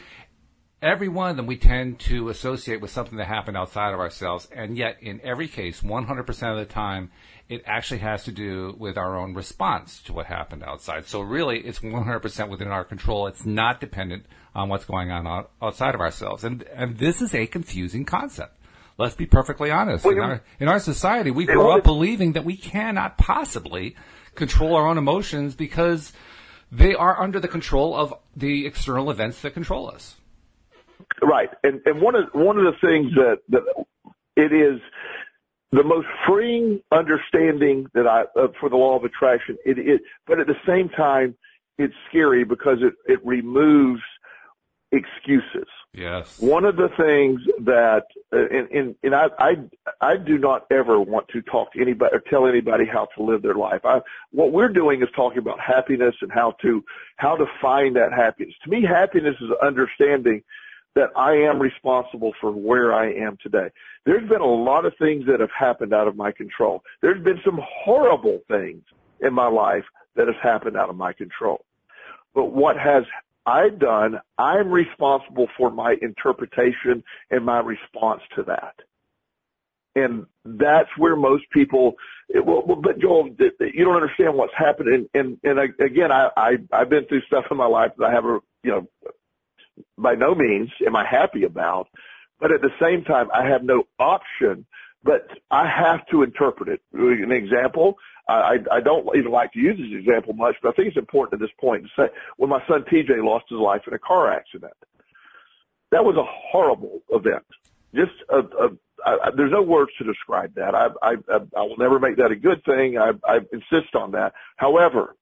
every 0.81 1.07
one 1.07 1.31
of 1.31 1.37
them 1.37 1.47
we 1.47 1.57
tend 1.57 1.99
to 1.99 2.29
associate 2.29 2.81
with 2.81 2.91
something 2.91 3.17
that 3.17 3.27
happened 3.27 3.57
outside 3.57 3.93
of 3.93 3.99
ourselves. 3.99 4.47
And 4.51 4.77
yet, 4.77 4.97
in 5.01 5.19
every 5.23 5.47
case, 5.47 5.81
100% 5.81 6.51
of 6.51 6.57
the 6.67 6.71
time, 6.71 7.11
it 7.49 7.63
actually 7.65 7.99
has 7.99 8.23
to 8.25 8.31
do 8.31 8.75
with 8.77 8.97
our 8.97 9.17
own 9.17 9.33
response 9.33 10.01
to 10.03 10.13
what 10.13 10.27
happened 10.27 10.63
outside. 10.63 11.07
So 11.07 11.21
really, 11.21 11.59
it's 11.59 11.79
100% 11.79 12.49
within 12.49 12.67
our 12.67 12.83
control. 12.83 13.27
It's 13.27 13.45
not 13.45 13.79
dependent 13.79 14.25
on 14.53 14.69
what's 14.69 14.85
going 14.85 15.11
on 15.11 15.45
outside 15.61 15.95
of 15.95 16.01
ourselves. 16.01 16.43
And, 16.43 16.63
and 16.63 16.97
this 16.97 17.21
is 17.21 17.33
a 17.33 17.47
confusing 17.47 18.05
concept. 18.05 18.53
Let's 18.97 19.15
be 19.15 19.27
perfectly 19.27 19.69
honest. 19.69 20.05
In, 20.05 20.19
our, 20.19 20.41
in 20.59 20.67
our 20.67 20.79
society, 20.79 21.29
we 21.29 21.45
grow 21.45 21.77
up 21.77 21.83
believing 21.83 22.33
that 22.33 22.43
we 22.43 22.57
cannot 22.57 23.17
possibly 23.17 23.95
control 24.33 24.75
our 24.75 24.87
own 24.87 24.97
emotions 24.97 25.53
because 25.53 26.13
they 26.71 26.95
are 26.95 27.19
under 27.21 27.39
the 27.39 27.47
control 27.47 27.95
of 27.95 28.13
the 28.35 28.65
external 28.65 29.11
events 29.11 29.41
that 29.41 29.53
control 29.53 29.89
us. 29.89 30.15
Right, 31.21 31.49
and 31.63 31.81
and 31.85 32.01
one 32.01 32.15
of 32.15 32.29
one 32.33 32.57
of 32.57 32.65
the 32.65 32.79
things 32.79 33.13
that 33.15 33.39
that 33.49 33.63
it 34.35 34.53
is 34.53 34.79
the 35.71 35.83
most 35.83 36.07
freeing 36.27 36.81
understanding 36.91 37.87
that 37.93 38.07
I 38.07 38.25
uh, 38.39 38.47
for 38.59 38.69
the 38.69 38.77
law 38.77 38.95
of 38.95 39.03
attraction. 39.03 39.57
It, 39.65 39.79
it, 39.79 40.01
but 40.25 40.39
at 40.39 40.47
the 40.47 40.57
same 40.65 40.89
time, 40.89 41.35
it's 41.77 41.95
scary 42.09 42.43
because 42.43 42.79
it 42.81 42.93
it 43.11 43.25
removes 43.25 44.01
excuses. 44.91 45.67
Yes. 45.93 46.39
One 46.39 46.65
of 46.65 46.75
the 46.75 46.89
things 46.89 47.41
that, 47.61 48.05
uh, 48.31 48.47
and, 48.47 48.69
and, 48.71 48.95
and 49.03 49.15
I, 49.15 49.27
I, 49.39 49.57
I 49.99 50.17
do 50.17 50.37
not 50.37 50.65
ever 50.71 50.99
want 50.99 51.27
to 51.29 51.41
talk 51.41 51.73
to 51.73 51.81
anybody 51.81 52.15
or 52.15 52.19
tell 52.19 52.45
anybody 52.45 52.85
how 52.85 53.07
to 53.17 53.23
live 53.23 53.41
their 53.41 53.55
life. 53.55 53.81
I, 53.83 54.01
what 54.31 54.51
we're 54.51 54.69
doing 54.69 55.01
is 55.01 55.09
talking 55.15 55.39
about 55.39 55.59
happiness 55.59 56.15
and 56.21 56.31
how 56.31 56.51
to, 56.61 56.83
how 57.17 57.35
to 57.35 57.45
find 57.61 57.95
that 57.95 58.13
happiness. 58.13 58.53
To 58.63 58.69
me, 58.69 58.83
happiness 58.83 59.35
is 59.41 59.49
understanding 59.61 60.43
that 60.97 61.11
I 61.15 61.33
am 61.33 61.59
responsible 61.59 62.33
for 62.41 62.51
where 62.51 62.91
I 62.91 63.13
am 63.13 63.37
today. 63.43 63.69
There's 64.03 64.27
been 64.27 64.41
a 64.41 64.45
lot 64.45 64.83
of 64.83 64.93
things 64.97 65.27
that 65.27 65.39
have 65.39 65.51
happened 65.51 65.93
out 65.93 66.07
of 66.07 66.15
my 66.15 66.31
control. 66.31 66.83
There's 67.03 67.23
been 67.23 67.39
some 67.45 67.59
horrible 67.61 68.41
things 68.47 68.81
in 69.19 69.31
my 69.31 69.47
life 69.47 69.83
that 70.15 70.25
have 70.25 70.41
happened 70.41 70.75
out 70.75 70.89
of 70.89 70.95
my 70.95 71.13
control. 71.13 71.63
But 72.33 72.45
what 72.45 72.79
has 72.79 73.03
I 73.45 73.69
done, 73.69 74.19
I'm 74.39 74.71
responsible 74.71 75.47
for 75.55 75.69
my 75.69 75.97
interpretation 76.01 77.03
and 77.29 77.45
my 77.45 77.59
response 77.59 78.23
to 78.35 78.43
that. 78.43 78.73
And 79.95 80.25
that's 80.45 80.89
where 80.97 81.15
most 81.15 81.43
people, 81.51 81.93
it, 82.27 82.43
well, 82.43 82.63
but 82.63 82.97
Joel, 82.97 83.29
you 83.39 83.85
don't 83.85 83.95
understand 83.95 84.33
what's 84.33 84.53
happening. 84.55 85.07
And, 85.13 85.37
and, 85.43 85.59
and 85.59 85.73
again, 85.79 86.11
I, 86.11 86.31
I, 86.35 86.57
I've 86.71 86.89
been 86.89 87.05
through 87.05 87.21
stuff 87.21 87.45
in 87.51 87.57
my 87.57 87.67
life 87.67 87.91
that 87.99 88.05
I 88.05 88.11
have 88.11 88.25
a, 88.25 88.39
you 88.63 88.71
know, 88.71 88.87
by 89.97 90.15
no 90.15 90.35
means 90.35 90.69
am 90.85 90.95
I 90.95 91.05
happy 91.05 91.43
about, 91.43 91.87
but 92.39 92.51
at 92.51 92.61
the 92.61 92.71
same 92.81 93.03
time, 93.03 93.29
I 93.33 93.47
have 93.47 93.63
no 93.63 93.83
option, 93.99 94.65
but 95.03 95.27
I 95.49 95.67
have 95.67 96.05
to 96.07 96.23
interpret 96.23 96.69
it. 96.69 96.81
An 96.93 97.31
example, 97.31 97.97
I, 98.29 98.59
I 98.71 98.81
don't 98.81 99.07
even 99.15 99.31
like 99.31 99.53
to 99.53 99.59
use 99.59 99.77
this 99.77 99.99
example 99.99 100.33
much, 100.33 100.55
but 100.61 100.69
I 100.69 100.71
think 100.73 100.89
it's 100.89 100.97
important 100.97 101.41
at 101.41 101.45
this 101.45 101.55
point 101.59 101.83
to 101.83 101.89
say 101.95 102.09
when 102.35 102.49
my 102.49 102.61
son 102.67 102.83
TJ 102.83 103.23
lost 103.23 103.45
his 103.49 103.59
life 103.59 103.83
in 103.87 103.93
a 103.93 103.99
car 103.99 104.31
accident. 104.31 104.73
That 105.91 106.03
was 106.03 106.17
a 106.17 106.25
horrible 106.25 107.01
event. 107.11 107.45
Just 107.95 108.11
a, 108.29 108.39
a, 108.39 108.69
I, 109.05 109.13
uh, 109.13 109.31
there's 109.35 109.51
no 109.51 109.61
words 109.61 109.91
to 109.99 110.03
describe 110.03 110.53
that. 110.55 110.75
I, 110.75 110.89
I, 111.01 111.15
I 111.55 111.61
will 111.61 111.77
never 111.77 111.99
make 111.99 112.17
that 112.17 112.31
a 112.31 112.35
good 112.35 112.63
thing. 112.65 112.97
I, 112.97 113.11
I 113.23 113.39
insist 113.53 113.95
on 113.95 114.11
that. 114.11 114.33
However, 114.57 115.15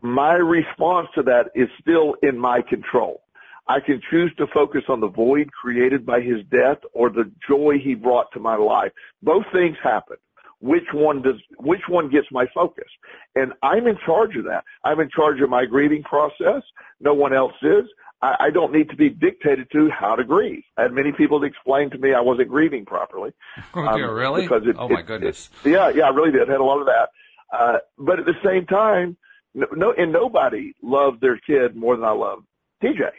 my 0.00 0.34
response 0.34 1.08
to 1.16 1.22
that 1.24 1.50
is 1.54 1.68
still 1.80 2.14
in 2.22 2.38
my 2.38 2.62
control. 2.62 3.22
I 3.70 3.78
can 3.78 4.02
choose 4.10 4.34
to 4.38 4.48
focus 4.48 4.82
on 4.88 4.98
the 4.98 5.06
void 5.06 5.52
created 5.52 6.04
by 6.04 6.22
his 6.22 6.44
death 6.50 6.78
or 6.92 7.08
the 7.08 7.30
joy 7.48 7.78
he 7.78 7.94
brought 7.94 8.26
to 8.32 8.40
my 8.40 8.56
life. 8.56 8.90
Both 9.22 9.44
things 9.52 9.76
happen. 9.80 10.16
Which 10.58 10.92
one 10.92 11.22
does, 11.22 11.36
which 11.56 11.82
one 11.88 12.10
gets 12.10 12.26
my 12.32 12.46
focus? 12.52 12.88
And 13.36 13.52
I'm 13.62 13.86
in 13.86 13.96
charge 14.04 14.34
of 14.34 14.44
that. 14.46 14.64
I'm 14.82 14.98
in 14.98 15.08
charge 15.08 15.40
of 15.40 15.50
my 15.50 15.66
grieving 15.66 16.02
process. 16.02 16.64
No 16.98 17.14
one 17.14 17.32
else 17.32 17.54
is. 17.62 17.84
I, 18.20 18.36
I 18.40 18.50
don't 18.50 18.72
need 18.72 18.90
to 18.90 18.96
be 18.96 19.08
dictated 19.08 19.68
to 19.70 19.88
how 19.88 20.16
to 20.16 20.24
grieve. 20.24 20.64
I 20.76 20.82
had 20.82 20.92
many 20.92 21.12
people 21.12 21.44
explain 21.44 21.90
to 21.90 21.98
me 21.98 22.12
I 22.12 22.20
wasn't 22.20 22.48
grieving 22.48 22.84
properly. 22.84 23.30
Oh, 23.74 23.86
um, 23.86 24.02
really? 24.02 24.42
Because 24.42 24.66
it, 24.66 24.74
oh 24.76 24.88
my 24.88 25.00
it, 25.00 25.06
goodness. 25.06 25.48
It, 25.64 25.70
yeah, 25.70 25.90
yeah, 25.90 26.06
I 26.06 26.08
really 26.08 26.32
did. 26.32 26.48
I 26.48 26.52
had 26.52 26.60
a 26.60 26.64
lot 26.64 26.80
of 26.80 26.86
that. 26.86 27.10
Uh, 27.56 27.78
but 27.98 28.18
at 28.18 28.26
the 28.26 28.34
same 28.44 28.66
time, 28.66 29.16
no, 29.54 29.68
no, 29.76 29.94
and 29.96 30.12
nobody 30.12 30.74
loved 30.82 31.20
their 31.20 31.38
kid 31.38 31.76
more 31.76 31.94
than 31.94 32.04
I 32.04 32.10
love 32.10 32.40
TJ. 32.82 33.10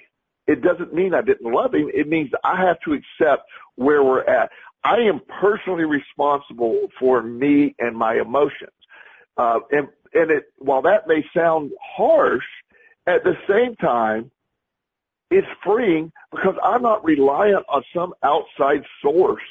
It 0.47 0.61
doesn't 0.61 0.93
mean 0.93 1.13
I 1.13 1.21
didn't 1.21 1.51
love 1.51 1.73
him. 1.73 1.89
It 1.93 2.07
means 2.07 2.31
I 2.43 2.61
have 2.61 2.79
to 2.81 2.93
accept 2.93 3.47
where 3.75 4.03
we're 4.03 4.23
at. 4.23 4.51
I 4.83 4.97
am 5.01 5.21
personally 5.41 5.85
responsible 5.85 6.87
for 6.99 7.21
me 7.21 7.75
and 7.79 7.95
my 7.95 8.15
emotions. 8.15 8.71
Uh, 9.37 9.59
and, 9.71 9.87
and 10.13 10.31
it, 10.31 10.45
while 10.57 10.81
that 10.81 11.07
may 11.07 11.23
sound 11.35 11.71
harsh, 11.95 12.43
at 13.07 13.23
the 13.23 13.37
same 13.47 13.75
time, 13.75 14.31
it's 15.29 15.47
freeing 15.63 16.11
because 16.31 16.55
I'm 16.63 16.81
not 16.81 17.05
reliant 17.05 17.65
on 17.69 17.83
some 17.95 18.13
outside 18.23 18.83
source 19.01 19.43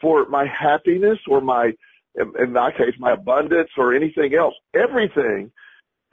for 0.00 0.26
my 0.28 0.46
happiness 0.46 1.18
or 1.26 1.40
my, 1.40 1.72
in, 2.38 2.52
my 2.52 2.70
case, 2.70 2.94
my 2.98 3.12
abundance 3.12 3.70
or 3.78 3.94
anything 3.94 4.34
else. 4.34 4.54
Everything 4.74 5.50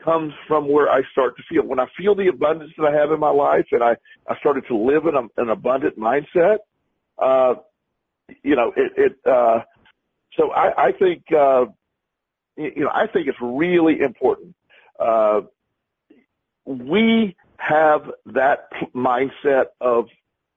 comes 0.03 0.33
from 0.47 0.67
where 0.67 0.89
I 0.89 1.01
start 1.11 1.35
to 1.37 1.43
feel. 1.49 1.63
When 1.63 1.79
I 1.79 1.87
feel 1.97 2.15
the 2.15 2.27
abundance 2.27 2.71
that 2.77 2.85
I 2.85 2.95
have 2.95 3.11
in 3.11 3.19
my 3.19 3.29
life 3.29 3.65
and 3.71 3.83
I, 3.83 3.95
I 4.27 4.37
started 4.39 4.65
to 4.67 4.77
live 4.77 5.05
in 5.05 5.15
a, 5.15 5.41
an 5.41 5.49
abundant 5.49 5.97
mindset, 5.97 6.57
uh, 7.17 7.55
you 8.43 8.55
know, 8.55 8.71
it, 8.75 8.91
it, 8.97 9.17
uh, 9.25 9.61
so 10.37 10.51
I, 10.51 10.87
I 10.87 10.91
think, 10.93 11.23
uh, 11.31 11.65
you 12.55 12.83
know, 12.83 12.91
I 12.93 13.07
think 13.07 13.27
it's 13.27 13.37
really 13.41 14.01
important. 14.01 14.55
Uh, 14.99 15.41
we 16.65 17.35
have 17.57 18.09
that 18.27 18.69
mindset 18.95 19.65
of 19.81 20.05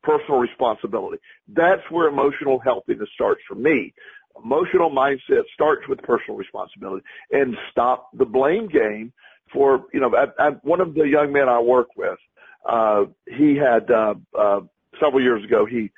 personal 0.03 0.39
responsibility. 0.39 1.19
That's 1.49 1.83
where 1.91 2.09
emotional 2.09 2.59
healthiness 2.59 3.09
starts 3.15 3.41
for 3.49 3.55
me. 3.55 3.95
Emotional 4.43 4.91
mindset 4.91 5.43
starts 5.55 5.87
with 5.89 6.01
personal 6.03 6.37
responsibility 6.37 7.05
and 7.31 7.57
stop 7.71 8.09
the 8.15 8.25
blame 8.25 8.67
game 8.69 9.13
for, 9.53 9.87
you 9.93 10.01
know, 10.01 10.15
I, 10.15 10.27
I, 10.39 10.51
one 10.63 10.81
of 10.81 10.95
the 10.95 11.05
young 11.09 11.33
men 11.33 11.49
I 11.49 11.61
work 11.61 11.89
with, 11.97 12.19
uh, 12.69 13.05
he 13.27 13.57
had, 13.57 13.91
uh, 13.91 14.15
uh, 14.39 14.61
several 15.01 15.23
years 15.23 15.45
ago, 15.45 15.67
he 15.67 15.91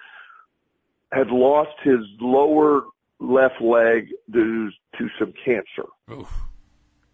had 1.12 1.29
lost 1.29 1.77
his 1.83 2.01
lower 2.21 2.85
left 3.21 3.61
leg 3.61 4.09
due 4.31 4.71
to 4.99 5.09
some 5.19 5.33
cancer. 5.45 5.88
Oof. 6.11 6.33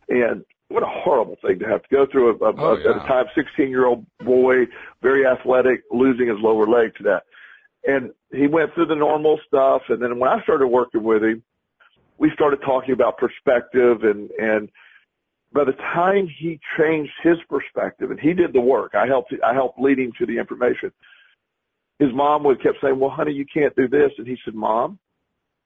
And 0.08 0.44
what 0.68 0.82
a 0.82 0.86
horrible 0.86 1.36
thing 1.44 1.58
to 1.58 1.66
have 1.66 1.82
to 1.82 1.88
go 1.90 2.06
through 2.06 2.30
a, 2.30 2.44
a, 2.44 2.54
oh, 2.56 2.78
yeah. 2.78 2.90
at 2.90 2.96
a 3.04 3.08
time 3.08 3.26
16 3.34 3.68
year 3.68 3.86
old 3.86 4.06
boy, 4.20 4.66
very 5.02 5.26
athletic, 5.26 5.82
losing 5.90 6.28
his 6.28 6.38
lower 6.38 6.66
leg 6.66 6.94
to 6.96 7.02
that. 7.04 7.24
And 7.86 8.10
he 8.32 8.46
went 8.46 8.74
through 8.74 8.86
the 8.86 8.94
normal 8.94 9.40
stuff. 9.46 9.82
And 9.88 10.02
then 10.02 10.18
when 10.18 10.30
I 10.30 10.42
started 10.42 10.68
working 10.68 11.02
with 11.02 11.24
him, 11.24 11.42
we 12.18 12.30
started 12.34 12.60
talking 12.60 12.92
about 12.92 13.18
perspective 13.18 14.04
and, 14.04 14.30
and 14.32 14.68
by 15.52 15.64
the 15.64 15.72
time 15.72 16.28
he 16.28 16.60
changed 16.78 17.12
his 17.22 17.38
perspective 17.48 18.10
and 18.10 18.20
he 18.20 18.32
did 18.32 18.52
the 18.52 18.60
work, 18.60 18.94
I 18.94 19.06
helped, 19.06 19.34
I 19.44 19.52
helped 19.52 19.80
lead 19.80 19.98
him 19.98 20.12
to 20.18 20.26
the 20.26 20.38
information. 20.38 20.92
His 21.98 22.12
mom 22.12 22.44
would 22.44 22.62
kept 22.62 22.78
saying, 22.80 22.98
well, 22.98 23.10
honey, 23.10 23.32
you 23.32 23.44
can't 23.52 23.74
do 23.76 23.88
this. 23.88 24.12
And 24.18 24.26
he 24.26 24.38
said, 24.44 24.54
mom, 24.54 24.98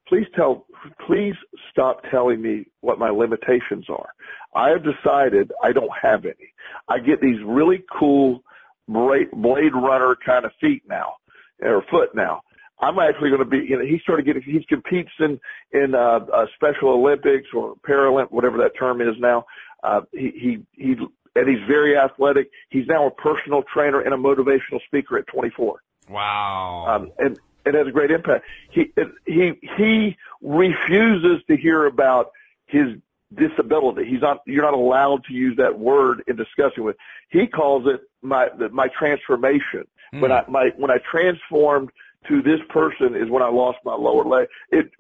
please 0.09 0.27
tell, 0.35 0.66
please 1.07 1.35
stop 1.70 2.03
telling 2.11 2.40
me 2.40 2.66
what 2.81 2.99
my 2.99 3.11
limitations 3.11 3.87
are. 3.88 4.11
I 4.55 4.70
have 4.70 4.85
decided 4.85 5.53
I 5.62 5.73
don't 5.73 5.92
have 6.01 6.25
any. 6.25 6.53
I 6.88 6.99
get 6.99 7.20
these 7.20 7.42
really 7.44 7.85
cool 7.90 8.42
Blade 8.88 9.29
Runner 9.33 10.16
kind 10.25 10.44
of 10.44 10.53
feet 10.61 10.83
now, 10.88 11.14
or 11.62 11.83
foot 11.90 12.14
now. 12.14 12.42
I'm 12.81 12.99
actually 12.99 13.31
going 13.31 13.40
to 13.40 13.49
be, 13.49 13.59
you 13.59 13.79
know, 13.79 13.85
he 13.85 13.99
started 14.01 14.27
getting, 14.27 14.42
he 14.42 14.64
competes 14.68 15.12
in, 15.20 15.40
in, 15.73 15.94
uh, 15.94 16.20
uh, 16.33 16.47
Special 16.55 16.90
Olympics 16.90 17.49
or 17.55 17.77
Paralympic, 17.88 18.33
whatever 18.33 18.59
that 18.59 18.77
term 18.77 19.01
is 19.01 19.14
now. 19.18 19.47
Uh, 19.85 20.01
he, 20.12 20.31
he, 20.31 20.83
he, 20.83 20.97
and 21.37 21.49
he's 21.49 21.66
very 21.68 21.97
athletic. 21.97 22.51
He's 22.70 22.87
now 22.87 23.07
a 23.07 23.11
personal 23.11 23.62
trainer 23.62 24.01
and 24.01 24.14
a 24.14 24.16
motivational 24.16 24.83
speaker 24.87 25.18
at 25.18 25.27
24. 25.27 25.83
Wow. 26.09 26.87
Um, 26.88 27.12
and, 27.18 27.38
it 27.66 27.75
has 27.75 27.87
a 27.87 27.92
great 27.92 28.11
impact. 28.11 28.44
He, 28.70 28.92
he, 29.25 29.53
he 29.79 30.18
refuses 30.42 31.42
to 31.47 31.57
hear 31.57 31.87
about 31.87 32.33
his 32.66 32.99
disability. 33.35 34.05
He's 34.05 34.20
not, 34.20 34.42
you're 34.44 34.64
not 34.64 34.75
allowed 34.75 35.25
to 35.29 35.33
use 35.33 35.57
that 35.57 35.79
word 35.79 36.23
in 36.27 36.37
discussing 36.37 36.85
with. 36.85 36.97
He 37.31 37.47
calls 37.47 37.87
it 37.87 38.03
my, 38.20 38.51
my 38.70 38.88
transformation. 38.88 39.87
Mm. 40.12 40.20
When 40.20 40.31
I, 40.31 40.44
my, 40.47 40.73
when 40.77 40.90
I 40.90 40.99
transformed 40.99 41.90
to 42.29 42.42
this 42.42 42.61
person 42.68 43.14
is 43.14 43.29
when 43.29 43.42
I 43.42 43.49
lost 43.49 43.79
my 43.85 43.94
lower 43.94 44.25
leg. 44.25 44.49
It, 44.70 44.90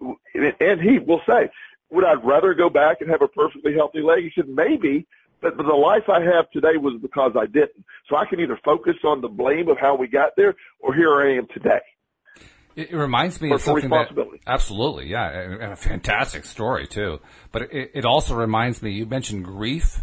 and 0.60 0.80
he 0.80 0.98
will 0.98 1.20
say, 1.26 1.50
would 1.94 2.04
I 2.04 2.14
rather 2.14 2.54
go 2.54 2.68
back 2.68 3.00
and 3.00 3.10
have 3.10 3.22
a 3.22 3.28
perfectly 3.28 3.74
healthy 3.74 4.00
leg? 4.00 4.24
He 4.24 4.32
said, 4.34 4.48
maybe, 4.48 5.06
but, 5.40 5.56
but 5.56 5.66
the 5.66 5.74
life 5.74 6.08
I 6.08 6.20
have 6.22 6.50
today 6.50 6.76
was 6.76 7.00
because 7.00 7.32
I 7.38 7.46
didn't. 7.46 7.84
So 8.08 8.16
I 8.16 8.26
can 8.26 8.40
either 8.40 8.58
focus 8.64 8.94
on 9.04 9.20
the 9.20 9.28
blame 9.28 9.68
of 9.68 9.78
how 9.78 9.96
we 9.96 10.08
got 10.08 10.32
there 10.36 10.54
or 10.80 10.94
here 10.94 11.14
I 11.14 11.36
am 11.36 11.46
today. 11.52 11.80
It, 12.76 12.90
it 12.90 12.96
reminds 12.96 13.40
me 13.40 13.52
of 13.52 13.62
something 13.62 13.90
that 13.90 14.10
absolutely, 14.46 15.06
yeah, 15.06 15.28
and, 15.28 15.52
and, 15.62 15.72
a 15.72 15.76
fantastic 15.76 16.44
story 16.44 16.88
too. 16.88 17.20
But 17.52 17.72
it, 17.72 17.92
it 17.94 18.04
also 18.04 18.34
reminds 18.34 18.82
me. 18.82 18.90
You 18.90 19.06
mentioned 19.06 19.44
grief, 19.44 20.00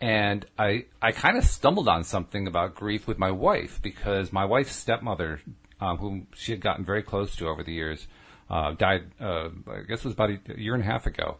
and 0.00 0.44
I 0.58 0.86
I 1.00 1.12
kind 1.12 1.38
of 1.38 1.44
stumbled 1.44 1.88
on 1.88 2.02
something 2.02 2.48
about 2.48 2.74
grief 2.74 3.06
with 3.06 3.18
my 3.18 3.30
wife 3.30 3.80
because 3.80 4.32
my 4.32 4.44
wife's 4.46 4.74
stepmother, 4.74 5.40
um, 5.80 5.98
whom 5.98 6.26
she 6.34 6.50
had 6.50 6.60
gotten 6.60 6.84
very 6.84 7.04
close 7.04 7.36
to 7.36 7.46
over 7.46 7.62
the 7.62 7.72
years, 7.72 8.08
uh, 8.50 8.72
died. 8.72 9.04
Uh, 9.20 9.48
I 9.68 9.82
guess 9.88 10.00
it 10.00 10.04
was 10.04 10.14
about 10.14 10.30
a 10.30 10.60
year 10.60 10.74
and 10.74 10.82
a 10.82 10.86
half 10.86 11.06
ago, 11.06 11.36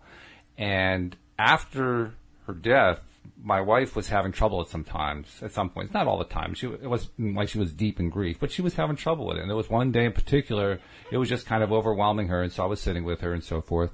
and 0.56 1.16
after 1.38 2.14
her 2.46 2.54
death, 2.54 3.00
my 3.42 3.60
wife 3.60 3.94
was 3.94 4.08
having 4.08 4.32
trouble 4.32 4.60
at 4.60 4.68
some 4.68 4.84
times, 4.84 5.28
at 5.42 5.52
some 5.52 5.70
points, 5.70 5.92
not 5.92 6.06
all 6.06 6.18
the 6.18 6.24
time. 6.24 6.54
She 6.54 6.66
it 6.66 6.88
was 6.88 7.08
like 7.18 7.48
she 7.48 7.58
was 7.58 7.72
deep 7.72 8.00
in 8.00 8.10
grief, 8.10 8.38
but 8.40 8.50
she 8.50 8.62
was 8.62 8.74
having 8.74 8.96
trouble 8.96 9.26
with 9.26 9.36
it. 9.36 9.40
And 9.40 9.50
there 9.50 9.56
was 9.56 9.70
one 9.70 9.92
day 9.92 10.04
in 10.04 10.12
particular, 10.12 10.80
it 11.10 11.18
was 11.18 11.28
just 11.28 11.46
kind 11.46 11.62
of 11.62 11.72
overwhelming 11.72 12.28
her, 12.28 12.42
and 12.42 12.52
so 12.52 12.62
I 12.62 12.66
was 12.66 12.80
sitting 12.80 13.04
with 13.04 13.20
her 13.20 13.32
and 13.32 13.44
so 13.44 13.60
forth. 13.60 13.90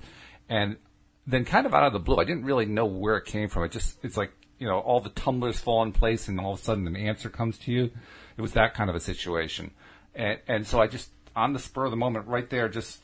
And 0.49 0.77
then, 1.27 1.45
kind 1.45 1.67
of 1.67 1.75
out 1.75 1.85
of 1.85 1.93
the 1.93 1.99
blue, 1.99 2.17
I 2.17 2.25
didn't 2.25 2.45
really 2.45 2.67
know 2.67 2.87
where 2.87 3.17
it 3.17 3.25
came 3.25 3.49
from. 3.49 3.65
It 3.65 3.73
just 3.73 4.03
it's 4.05 4.17
like 4.17 4.33
you 4.59 4.67
know 4.67 4.79
all 4.79 5.01
the 5.01 5.11
tumblers 5.11 5.59
fall 5.59 5.83
in 5.83 5.93
place, 5.93 6.29
and 6.29 6.41
all 6.41 6.55
of 6.55 6.61
a 6.61 6.63
sudden 6.63 6.87
an 6.87 6.97
answer 6.97 7.29
comes 7.29 7.59
to 7.59 7.73
you. 7.73 7.91
It 8.37 8.43
was 8.43 8.53
that 8.53 8.75
kind 8.75 8.91
of 8.91 8.97
a 8.97 9.01
situation, 9.01 9.73
and 10.15 10.39
and 10.49 10.67
so 10.67 10.81
I 10.81 10.87
just 10.87 11.11
on 11.37 11.53
the 11.53 11.59
spur 11.59 11.85
of 11.85 11.91
the 11.91 11.97
moment, 11.97 12.27
right 12.27 12.49
there, 12.49 12.69
just 12.69 13.01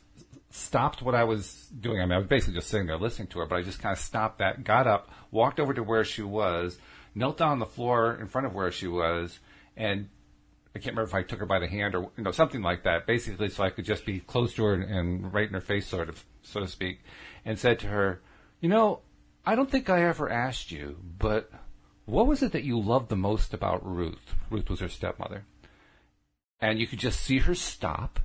stopped 0.50 1.00
what 1.00 1.14
I 1.14 1.24
was 1.24 1.68
doing. 1.80 2.00
I 2.00 2.04
mean, 2.04 2.12
I 2.12 2.18
was 2.18 2.26
basically 2.26 2.54
just 2.54 2.68
sitting 2.68 2.86
there 2.86 2.98
listening 2.98 3.28
to 3.28 3.38
her, 3.38 3.46
but 3.46 3.56
I 3.56 3.62
just 3.62 3.80
kind 3.80 3.92
of 3.92 3.98
stopped 3.98 4.38
that, 4.38 4.64
got 4.64 4.86
up, 4.86 5.10
walked 5.30 5.60
over 5.60 5.72
to 5.72 5.82
where 5.82 6.04
she 6.04 6.22
was, 6.22 6.78
knelt 7.14 7.38
down 7.38 7.52
on 7.52 7.58
the 7.60 7.66
floor 7.66 8.18
in 8.20 8.26
front 8.26 8.46
of 8.46 8.54
where 8.54 8.70
she 8.70 8.88
was, 8.88 9.38
and 9.76 10.08
I 10.74 10.78
can't 10.78 10.96
remember 10.96 11.08
if 11.08 11.14
I 11.14 11.22
took 11.22 11.40
her 11.40 11.46
by 11.46 11.58
the 11.58 11.66
hand 11.66 11.94
or 11.94 12.10
you 12.16 12.24
know 12.24 12.30
something 12.30 12.62
like 12.62 12.84
that. 12.84 13.06
Basically, 13.06 13.48
so 13.48 13.64
I 13.64 13.70
could 13.70 13.84
just 13.84 14.04
be 14.04 14.20
close 14.20 14.54
to 14.54 14.64
her 14.64 14.74
and, 14.74 14.84
and 14.84 15.32
right 15.32 15.48
in 15.48 15.54
her 15.54 15.60
face, 15.60 15.86
sort 15.86 16.08
of, 16.08 16.24
so 16.42 16.60
to 16.60 16.68
speak, 16.68 17.00
and 17.44 17.58
said 17.58 17.78
to 17.80 17.88
her, 17.88 18.20
"You 18.60 18.68
know, 18.68 19.00
I 19.44 19.54
don't 19.54 19.70
think 19.70 19.88
I 19.88 20.04
ever 20.04 20.28
asked 20.28 20.70
you, 20.70 20.96
but 21.18 21.50
what 22.04 22.26
was 22.26 22.42
it 22.42 22.52
that 22.52 22.64
you 22.64 22.78
loved 22.78 23.08
the 23.08 23.16
most 23.16 23.52
about 23.52 23.84
Ruth? 23.84 24.34
Ruth 24.48 24.70
was 24.70 24.80
her 24.80 24.88
stepmother, 24.88 25.44
and 26.60 26.78
you 26.78 26.86
could 26.86 27.00
just 27.00 27.20
see 27.20 27.38
her 27.38 27.54
stop." 27.54 28.20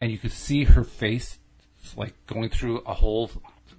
And 0.00 0.10
you 0.10 0.18
could 0.18 0.32
see 0.32 0.64
her 0.64 0.84
face 0.84 1.38
like 1.96 2.14
going 2.26 2.50
through 2.50 2.78
a 2.80 2.94
whole 2.94 3.30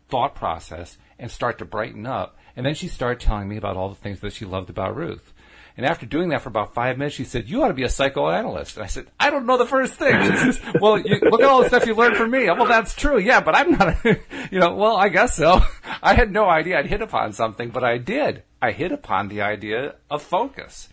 thought 0.09 0.36
process 0.36 0.97
and 1.20 1.30
start 1.30 1.57
to 1.59 1.65
brighten 1.65 2.05
up. 2.05 2.38
And 2.55 2.65
then 2.65 2.74
she 2.74 2.88
started 2.88 3.20
telling 3.20 3.47
me 3.47 3.57
about 3.57 3.78
all 3.78 3.89
the 3.89 3.95
things 3.95 4.22
that 4.22 4.34
she 4.34 4.45
loved 4.45 4.70
about 4.70 4.95
Ruth. 4.95 5.34
And 5.76 5.86
after 5.86 6.07
doing 6.07 6.30
that 6.30 6.41
for 6.41 6.49
about 6.49 6.74
five 6.74 6.97
minutes, 6.97 7.15
she 7.15 7.24
said, 7.24 7.47
"You 7.47 7.61
ought 7.61 7.68
to 7.68 7.76
be 7.76 7.84
a 7.84 7.89
psychoanalyst." 7.89 8.78
And 8.78 8.84
I 8.84 8.88
said, 8.88 9.11
"I 9.20 9.30
don't 9.30 9.45
know 9.45 9.57
the 9.57 9.68
first 9.68 9.93
thing." 9.93 10.24
She 10.24 10.38
says, 10.38 10.59
"Well, 10.82 10.97
you, 10.97 11.20
look 11.22 11.39
at 11.39 11.47
all 11.47 11.61
the 11.61 11.68
stuff 11.68 11.86
you 11.86 11.93
learned 11.93 12.18
from 12.18 12.32
me." 12.32 12.45
Well, 12.45 12.65
that's 12.65 12.95
true, 12.95 13.20
yeah, 13.20 13.41
but 13.41 13.55
I'm 13.55 13.72
not. 13.74 14.03
A, 14.03 14.20
you 14.51 14.59
know, 14.59 14.74
well, 14.74 14.97
I 14.97 15.09
guess 15.09 15.36
so. 15.36 15.61
I 16.01 16.15
had 16.15 16.32
no 16.32 16.49
idea 16.49 16.80
I'd 16.80 16.88
hit 16.88 17.03
upon 17.03 17.34
something, 17.34 17.70
but 17.70 17.84
I 17.84 17.99
did. 17.99 18.41
I 18.59 18.72
hit 18.72 18.91
upon 18.91 19.28
the 19.28 19.41
idea 19.41 19.95
of 20.09 20.24
focus. 20.24 20.89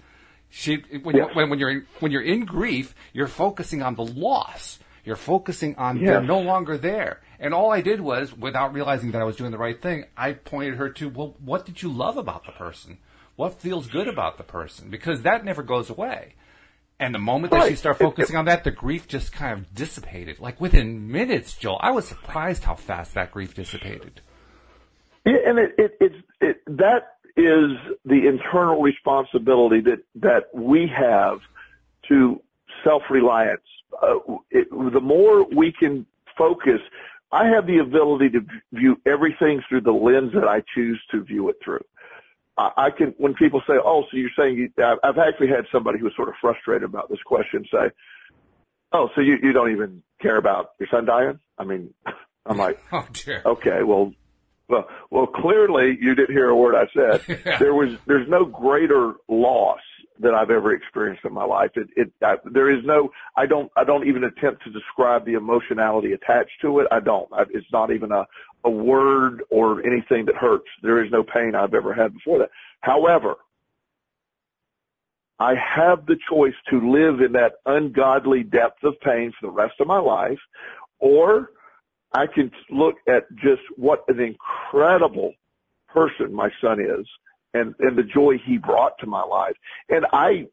She, 0.51 0.85
when, 1.03 1.17
yes. 1.17 1.35
when, 1.35 1.49
when 1.49 1.59
you're 1.59 1.71
in, 1.71 1.87
when 2.01 2.13
you're 2.13 2.23
in 2.23 2.45
grief, 2.45 2.95
you're 3.15 3.27
focusing 3.27 3.83
on 3.83 3.95
the 3.95 4.05
loss 4.05 4.79
You're 5.05 5.17
focusing 5.17 5.77
on 5.77 5.99
yes. 5.99 6.07
they're 6.07 6.23
no 6.23 6.41
longer 6.41 6.79
there. 6.79 7.21
And 7.39 7.53
all 7.53 7.73
I 7.73 7.81
did 7.81 8.01
was, 8.01 8.33
without 8.37 8.73
realizing 8.73 9.11
that 9.13 9.21
I 9.21 9.25
was 9.25 9.37
doing 9.37 9.51
the 9.51 9.59
right 9.59 9.81
thing, 9.81 10.05
I 10.17 10.33
pointed 10.33 10.77
her 10.77 10.89
to, 10.91 11.09
well, 11.09 11.37
what 11.45 11.67
did 11.67 11.83
you 11.83 11.91
love 11.91 12.17
about 12.17 12.47
the 12.47 12.53
person? 12.53 12.99
What 13.37 13.61
feels 13.61 13.87
good 13.89 14.09
about 14.09 14.39
the 14.39 14.45
person? 14.45 14.91
Because 14.91 15.23
that 15.23 15.45
never 15.45 15.63
goes 15.63 15.91
away. 15.91 16.35
And 17.01 17.15
the 17.15 17.19
moment 17.19 17.53
that 17.53 17.69
she 17.69 17.75
started 17.75 17.99
focusing 17.99 18.37
on 18.37 18.45
that, 18.45 18.63
the 18.63 18.71
grief 18.71 19.09
just 19.09 19.33
kind 19.33 19.53
of 19.53 19.75
dissipated. 19.75 20.39
Like 20.39 20.61
within 20.61 21.11
minutes, 21.11 21.57
Joel, 21.57 21.79
I 21.83 21.91
was 21.91 22.07
surprised 22.07 22.63
how 22.65 22.77
fast 22.77 23.15
that 23.15 23.33
grief 23.33 23.55
dissipated. 23.55 24.21
Yeah, 25.27 25.35
and 25.45 25.59
it, 25.59 25.75
it, 25.77 25.97
it, 26.01 26.13
it, 26.41 26.57
that 26.67 27.17
is 27.37 27.77
the 28.05 28.29
internal 28.29 28.81
responsibility 28.81 29.81
that, 29.81 30.05
that 30.15 30.55
we 30.55 30.89
have 30.97 31.41
to 32.09 32.41
self-reliance. 32.85 33.63
Uh, 34.03 34.37
it, 34.51 34.69
the 34.71 35.01
more 35.01 35.45
we 35.45 35.73
can 35.73 36.07
focus, 36.37 36.81
I 37.33 37.47
have 37.49 37.67
the 37.67 37.79
ability 37.79 38.31
to 38.31 38.41
view 38.73 39.01
everything 39.07 39.63
through 39.69 39.83
the 39.83 39.93
lens 39.93 40.33
that 40.35 40.47
I 40.47 40.63
choose 40.75 41.01
to 41.11 41.23
view 41.23 41.49
it 41.49 41.57
through. 41.65 41.85
I, 42.57 42.71
I 42.77 42.91
can, 42.91 43.15
when 43.19 43.35
people 43.35 43.61
say, 43.67 43.75
oh, 43.85 44.05
so 44.11 44.17
you're 44.17 44.31
saying, 44.39 44.57
you, 44.57 44.71
I've 45.03 45.19
actually 45.19 45.49
had 45.49 45.67
somebody 45.73 45.99
who 45.99 46.05
was 46.05 46.15
sort 46.17 46.29
of 46.29 46.35
frustrated 46.41 46.85
about 46.85 47.09
this 47.09 47.23
question 47.25 47.65
say, 47.73 47.91
oh, 48.93 49.11
so 49.15 49.21
you, 49.21 49.39
you 49.43 49.53
don't 49.53 49.73
even 49.73 50.03
care 50.23 50.37
about 50.37 50.71
your 50.79 50.89
son 50.91 51.05
dying? 51.05 51.41
I 51.59 51.65
mean, 51.65 51.93
I'm 52.47 52.59
like, 52.59 52.79
oh, 52.93 53.07
dear. 53.13 53.43
okay, 53.45 53.83
well, 53.83 54.13
well, 54.69 54.89
well, 55.11 55.27
clearly 55.27 55.99
you 56.01 56.15
didn't 56.15 56.35
hear 56.35 56.49
a 56.49 56.57
word 56.57 56.75
I 56.75 56.87
said. 56.95 57.43
yeah. 57.45 57.59
There 57.59 57.75
was, 57.75 57.97
there's 58.07 58.29
no 58.29 58.45
greater 58.45 59.15
loss 59.29 59.81
that 60.21 60.35
I've 60.35 60.51
ever 60.51 60.73
experienced 60.73 61.25
in 61.25 61.33
my 61.33 61.45
life. 61.45 61.71
It, 61.75 61.89
it, 61.97 62.13
I, 62.23 62.37
there 62.45 62.71
is 62.71 62.85
no, 62.85 63.11
I 63.37 63.47
don't, 63.47 63.71
I 63.77 63.85
don't 63.85 64.07
even 64.07 64.25
attempt 64.25 64.63
to 64.65 64.71
describe 64.71 65.25
the 65.25 65.35
emotionality 65.35 66.13
attached 66.13 66.61
to 66.63 66.79
it. 66.81 66.87
I 66.93 67.01
don't. 67.01 67.29
I, 67.33 67.43
it's 67.51 67.67
not 67.73 67.91
even 67.91 68.13
a, 68.13 68.27
a 68.65 68.71
word 68.71 69.43
or 69.51 69.85
anything 69.85 70.27
that 70.27 70.37
hurts. 70.37 70.69
There 70.83 71.05
is 71.05 71.11
no 71.11 71.25
pain 71.25 71.55
I've 71.55 71.75
ever 71.75 71.93
had 71.93 72.15
before 72.15 72.39
that. 72.39 72.51
However, 72.81 73.37
I 75.39 75.55
have 75.57 76.07
the 76.07 76.17
choice 76.29 76.55
to 76.71 76.93
live 76.93 77.21
in 77.21 77.33
that 77.33 77.55
ungodly 77.67 78.45
depth 78.45 78.85
of 78.85 79.01
pain 79.01 79.33
for 79.33 79.49
the 79.49 79.53
rest 79.53 79.75
of 79.81 79.89
my 79.89 79.99
life, 79.99 80.39
or 81.01 81.51
I 82.13 82.29
can 82.29 82.53
look 82.71 82.95
at 83.09 83.25
just 83.35 83.63
what 83.77 84.05
an 84.07 84.21
incredible 84.21 85.35
person 85.89 86.33
my 86.33 86.51
son 86.61 86.81
is 86.81 87.07
and, 87.55 87.75
and 87.79 87.97
the 87.97 88.03
joy 88.03 88.37
he 88.45 88.59
brought 88.59 88.99
to 88.99 89.07
my 89.07 89.23
life. 89.23 89.57
And 89.89 90.05
I, 90.13 90.49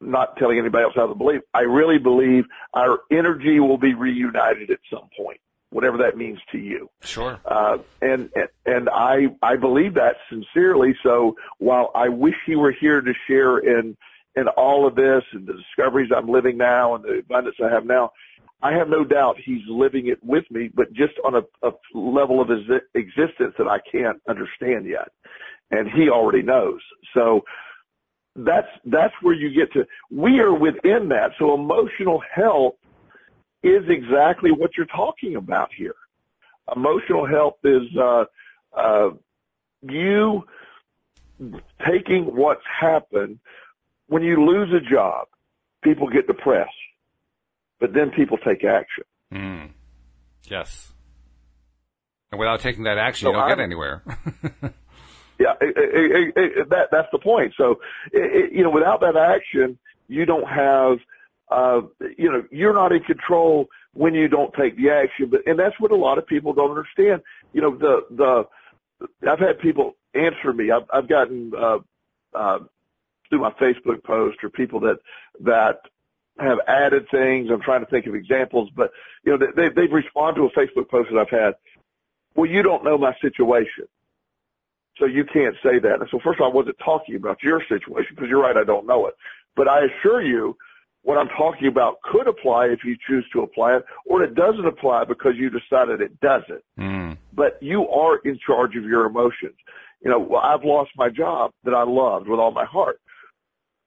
not 0.00 0.36
telling 0.36 0.58
anybody 0.58 0.84
else 0.84 0.94
how 0.96 1.06
to 1.06 1.14
believe, 1.14 1.40
I 1.54 1.60
really 1.60 1.98
believe 1.98 2.44
our 2.74 2.98
energy 3.10 3.60
will 3.60 3.78
be 3.78 3.94
reunited 3.94 4.70
at 4.70 4.80
some 4.92 5.08
point, 5.16 5.40
whatever 5.70 5.98
that 5.98 6.16
means 6.16 6.40
to 6.52 6.58
you. 6.58 6.90
Sure. 7.02 7.38
Uh, 7.44 7.78
and, 8.02 8.30
and 8.66 8.88
I, 8.90 9.28
I 9.42 9.56
believe 9.56 9.94
that 9.94 10.16
sincerely. 10.28 10.94
So 11.02 11.36
while 11.58 11.90
I 11.94 12.08
wish 12.08 12.34
he 12.44 12.56
were 12.56 12.72
here 12.72 13.00
to 13.00 13.12
share 13.26 13.58
in, 13.58 13.96
in 14.36 14.48
all 14.48 14.86
of 14.86 14.94
this 14.94 15.22
and 15.32 15.46
the 15.46 15.54
discoveries 15.54 16.10
I'm 16.14 16.28
living 16.28 16.56
now 16.56 16.94
and 16.96 17.04
the 17.04 17.18
abundance 17.18 17.56
I 17.64 17.70
have 17.70 17.84
now, 17.84 18.12
I 18.62 18.72
have 18.74 18.88
no 18.88 19.04
doubt 19.04 19.38
he's 19.42 19.62
living 19.68 20.08
it 20.08 20.22
with 20.22 20.44
me, 20.50 20.70
but 20.72 20.92
just 20.92 21.14
on 21.24 21.34
a, 21.34 21.42
a 21.66 21.72
level 21.94 22.42
of 22.42 22.48
his 22.48 22.60
existence 22.94 23.54
that 23.56 23.66
I 23.66 23.78
can't 23.90 24.20
understand 24.28 24.86
yet 24.86 25.08
and 25.70 25.88
he 25.90 26.08
already 26.08 26.42
knows. 26.42 26.80
So 27.14 27.44
that's, 28.36 28.68
that's 28.84 29.14
where 29.22 29.34
you 29.34 29.50
get 29.50 29.72
to, 29.74 29.86
we 30.10 30.40
are 30.40 30.54
within 30.54 31.08
that. 31.08 31.32
So 31.38 31.54
emotional 31.54 32.22
health 32.34 32.74
is 33.62 33.88
exactly 33.88 34.50
what 34.50 34.76
you're 34.76 34.86
talking 34.86 35.36
about 35.36 35.70
here. 35.76 35.94
Emotional 36.74 37.26
health 37.26 37.56
is, 37.64 37.82
uh, 37.96 38.24
uh, 38.76 39.10
you 39.82 40.44
taking 41.86 42.36
what's 42.36 42.64
happened. 42.80 43.38
When 44.06 44.22
you 44.22 44.44
lose 44.44 44.72
a 44.72 44.80
job, 44.80 45.28
people 45.82 46.08
get 46.08 46.26
depressed, 46.26 46.70
but 47.78 47.92
then 47.92 48.10
people 48.10 48.38
take 48.38 48.64
action. 48.64 49.04
Mm. 49.32 49.70
Yes. 50.48 50.92
And 52.32 52.38
without 52.38 52.60
taking 52.60 52.84
that 52.84 52.98
action, 52.98 53.26
so 53.26 53.30
you 53.30 53.34
don't 53.34 53.44
I'm, 53.44 53.56
get 53.56 53.62
anywhere. 53.62 54.02
Yeah, 55.40 55.54
it, 55.58 55.74
it, 55.74 56.36
it, 56.36 56.68
that 56.68 56.90
that's 56.92 57.08
the 57.12 57.18
point. 57.18 57.54
So, 57.56 57.80
you 58.12 58.62
know, 58.62 58.68
without 58.68 59.00
that 59.00 59.16
action, 59.16 59.78
you 60.06 60.26
don't 60.26 60.46
have, 60.46 60.98
uh, 61.50 61.80
you 62.18 62.30
know, 62.30 62.44
you're 62.50 62.74
not 62.74 62.92
in 62.92 63.02
control 63.02 63.68
when 63.94 64.12
you 64.12 64.28
don't 64.28 64.52
take 64.52 64.76
the 64.76 64.90
action. 64.90 65.30
But 65.30 65.46
and 65.46 65.58
that's 65.58 65.80
what 65.80 65.92
a 65.92 65.96
lot 65.96 66.18
of 66.18 66.26
people 66.26 66.52
don't 66.52 66.68
understand. 66.68 67.22
You 67.54 67.62
know, 67.62 67.74
the 67.74 68.04
the 68.10 69.28
I've 69.30 69.38
had 69.38 69.58
people 69.60 69.96
answer 70.14 70.52
me. 70.52 70.70
I've, 70.70 70.84
I've 70.92 71.08
gotten 71.08 71.52
uh, 71.56 71.78
uh, 72.34 72.58
through 73.30 73.40
my 73.40 73.52
Facebook 73.52 74.04
post 74.04 74.44
or 74.44 74.50
people 74.50 74.80
that 74.80 74.98
that 75.40 75.80
have 76.38 76.58
added 76.66 77.06
things. 77.10 77.48
I'm 77.50 77.62
trying 77.62 77.80
to 77.80 77.90
think 77.90 78.06
of 78.06 78.14
examples, 78.14 78.68
but 78.76 78.92
you 79.24 79.38
know, 79.38 79.46
they, 79.56 79.70
they've 79.70 79.90
responded 79.90 80.40
to 80.40 80.46
a 80.46 80.50
Facebook 80.50 80.90
post 80.90 81.08
that 81.10 81.18
I've 81.18 81.30
had. 81.30 81.54
Well, 82.34 82.50
you 82.50 82.62
don't 82.62 82.84
know 82.84 82.98
my 82.98 83.16
situation. 83.22 83.86
So 85.00 85.06
you 85.06 85.24
can't 85.24 85.56
say 85.62 85.78
that. 85.78 86.00
And 86.00 86.08
so 86.10 86.20
first 86.22 86.38
of 86.38 86.42
all, 86.42 86.52
I 86.52 86.54
wasn't 86.54 86.78
talking 86.78 87.16
about 87.16 87.42
your 87.42 87.60
situation 87.62 88.14
because 88.14 88.28
you're 88.28 88.42
right, 88.42 88.56
I 88.56 88.64
don't 88.64 88.86
know 88.86 89.06
it. 89.06 89.14
But 89.56 89.66
I 89.66 89.86
assure 89.86 90.22
you, 90.22 90.56
what 91.02 91.16
I'm 91.16 91.28
talking 91.28 91.66
about 91.66 92.02
could 92.02 92.28
apply 92.28 92.66
if 92.66 92.84
you 92.84 92.96
choose 93.08 93.24
to 93.32 93.40
apply 93.40 93.76
it, 93.76 93.84
or 94.04 94.22
it 94.22 94.34
doesn't 94.34 94.66
apply 94.66 95.04
because 95.04 95.34
you 95.36 95.48
decided 95.48 96.02
it 96.02 96.20
doesn't. 96.20 96.62
Mm. 96.78 97.16
But 97.32 97.58
you 97.62 97.88
are 97.88 98.18
in 98.18 98.38
charge 98.38 98.76
of 98.76 98.84
your 98.84 99.06
emotions. 99.06 99.54
You 100.04 100.10
know, 100.10 100.18
well, 100.18 100.42
I've 100.42 100.64
lost 100.64 100.90
my 100.96 101.08
job 101.08 101.52
that 101.64 101.74
I 101.74 101.84
loved 101.84 102.28
with 102.28 102.38
all 102.38 102.50
my 102.50 102.66
heart. 102.66 103.00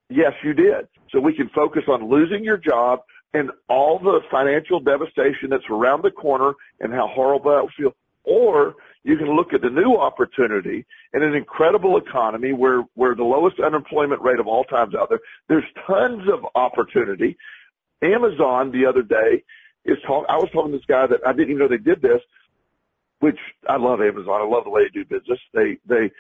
Yes, 0.10 0.34
you 0.44 0.54
did. 0.54 0.88
So 1.12 1.20
we 1.20 1.34
can 1.34 1.50
focus 1.50 1.84
on 1.88 2.10
losing 2.10 2.44
your 2.44 2.58
job 2.58 3.02
and 3.36 3.52
all 3.68 4.00
the 4.00 4.22
financial 4.32 4.80
devastation 4.80 5.52
that's 5.52 5.70
around 5.70 6.04
the 6.04 6.12
corner 6.12 6.54
and 6.80 6.92
how 6.92 7.08
horrible 7.08 7.52
that 7.52 7.62
will 7.62 7.72
feel. 7.78 7.96
Or 8.24 8.76
you 9.04 9.18
can 9.18 9.36
look 9.36 9.54
at 9.54 9.62
the 9.62 9.70
new 9.70 9.96
opportunity 9.96 10.86
in 11.14 11.24
an 11.24 11.36
incredible 11.36 11.98
economy 11.98 12.54
where, 12.54 12.84
where 12.94 13.16
the 13.16 13.24
lowest 13.24 13.60
unemployment 13.60 14.22
rate 14.22 14.40
of 14.40 14.48
all 14.48 14.64
times 14.64 14.96
out 14.96 15.10
there. 15.10 15.20
There's 15.50 15.66
tons 15.86 16.30
of 16.30 16.46
opportunity. 16.56 17.38
Amazon 18.02 18.72
the 18.72 18.86
other 18.86 19.02
day 19.02 19.44
is 19.84 19.98
talk, 20.08 20.26
I 20.30 20.38
was 20.38 20.50
talking 20.52 20.72
to 20.72 20.78
this 20.78 20.86
guy 20.86 21.06
that 21.08 21.20
I 21.28 21.34
didn't 21.34 21.50
even 21.50 21.60
know 21.60 21.68
they 21.68 21.78
did 21.78 22.02
this, 22.02 22.22
which 23.20 23.40
I 23.68 23.76
love 23.76 24.02
Amazon. 24.02 24.42
I 24.42 24.46
love 24.46 24.64
the 24.64 24.70
way 24.70 24.84
they 24.84 24.90
do 24.90 25.06
business. 25.06 25.40
They, 25.54 25.78
they 25.86 26.12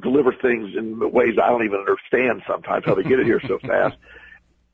deliver 0.00 0.32
things 0.32 0.70
in 0.76 0.98
ways 1.12 1.38
I 1.40 1.50
don't 1.50 1.64
even 1.64 1.78
understand 1.78 2.42
sometimes 2.48 2.84
how 2.84 2.94
they 2.94 3.04
get 3.04 3.20
it 3.20 3.26
here 3.26 3.40
so 3.46 3.58
fast. 3.58 3.96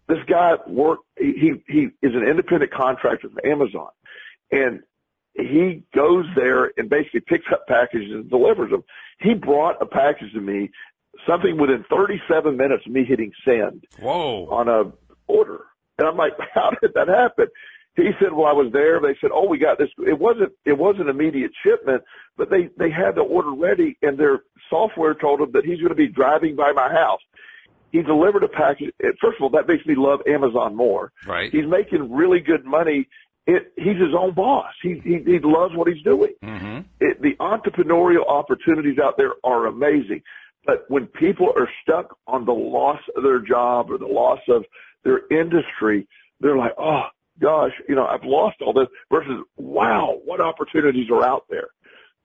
This 0.08 0.24
guy 0.26 0.54
work, 0.66 1.00
he, 1.18 1.52
he 1.68 1.88
is 2.00 2.14
an 2.14 2.26
independent 2.26 2.72
contractor 2.72 3.28
for 3.28 3.46
Amazon 3.46 3.90
and 4.50 4.82
he 5.38 5.84
goes 5.94 6.26
there 6.34 6.72
and 6.76 6.90
basically 6.90 7.20
picks 7.20 7.46
up 7.52 7.66
packages 7.66 8.10
and 8.12 8.28
delivers 8.28 8.70
them. 8.70 8.84
He 9.20 9.34
brought 9.34 9.80
a 9.80 9.86
package 9.86 10.32
to 10.32 10.40
me, 10.40 10.70
something 11.26 11.56
within 11.58 11.84
37 11.90 12.56
minutes 12.56 12.84
of 12.86 12.92
me 12.92 13.04
hitting 13.04 13.32
send. 13.44 13.84
Whoa. 14.00 14.48
On 14.50 14.68
a 14.68 14.92
order. 15.26 15.60
And 15.98 16.08
I'm 16.08 16.16
like, 16.16 16.32
how 16.54 16.70
did 16.82 16.94
that 16.94 17.08
happen? 17.08 17.46
He 17.96 18.10
said, 18.20 18.32
well, 18.32 18.46
I 18.46 18.52
was 18.52 18.72
there. 18.72 19.00
They 19.00 19.16
said, 19.20 19.30
oh, 19.32 19.46
we 19.46 19.58
got 19.58 19.78
this. 19.78 19.88
It 20.06 20.18
wasn't, 20.18 20.52
it 20.64 20.78
wasn't 20.78 21.08
immediate 21.08 21.50
shipment, 21.64 22.02
but 22.36 22.48
they, 22.48 22.68
they 22.78 22.90
had 22.90 23.16
the 23.16 23.22
order 23.22 23.50
ready 23.50 23.96
and 24.02 24.16
their 24.16 24.42
software 24.70 25.14
told 25.14 25.40
him 25.40 25.50
that 25.52 25.64
he's 25.64 25.78
going 25.78 25.88
to 25.88 25.96
be 25.96 26.06
driving 26.06 26.54
by 26.54 26.70
my 26.72 26.92
house. 26.92 27.20
He 27.90 28.02
delivered 28.02 28.44
a 28.44 28.48
package. 28.48 28.92
First 29.20 29.38
of 29.38 29.42
all, 29.42 29.50
that 29.50 29.66
makes 29.66 29.84
me 29.86 29.94
love 29.96 30.20
Amazon 30.28 30.76
more. 30.76 31.10
Right. 31.26 31.50
He's 31.50 31.66
making 31.66 32.12
really 32.12 32.38
good 32.38 32.64
money 32.64 33.08
it, 33.48 33.72
he's 33.76 33.96
his 33.96 34.14
own 34.16 34.34
boss. 34.34 34.72
He, 34.82 35.00
he, 35.02 35.22
he 35.24 35.38
loves 35.42 35.74
what 35.74 35.88
he's 35.88 36.02
doing. 36.04 36.34
Mm-hmm. 36.44 36.80
It, 37.00 37.22
the 37.22 37.34
entrepreneurial 37.40 38.28
opportunities 38.28 38.98
out 38.98 39.16
there 39.16 39.32
are 39.42 39.66
amazing. 39.66 40.22
But 40.66 40.84
when 40.88 41.06
people 41.06 41.50
are 41.56 41.68
stuck 41.82 42.14
on 42.26 42.44
the 42.44 42.52
loss 42.52 43.00
of 43.16 43.22
their 43.22 43.40
job 43.40 43.90
or 43.90 43.96
the 43.96 44.06
loss 44.06 44.40
of 44.50 44.66
their 45.02 45.22
industry, 45.30 46.06
they're 46.40 46.58
like, 46.58 46.74
oh 46.78 47.04
gosh, 47.40 47.72
you 47.88 47.94
know, 47.94 48.06
I've 48.06 48.24
lost 48.24 48.56
all 48.60 48.74
this 48.74 48.88
versus 49.10 49.42
wow, 49.56 50.18
what 50.26 50.42
opportunities 50.42 51.08
are 51.10 51.24
out 51.24 51.44
there. 51.48 51.68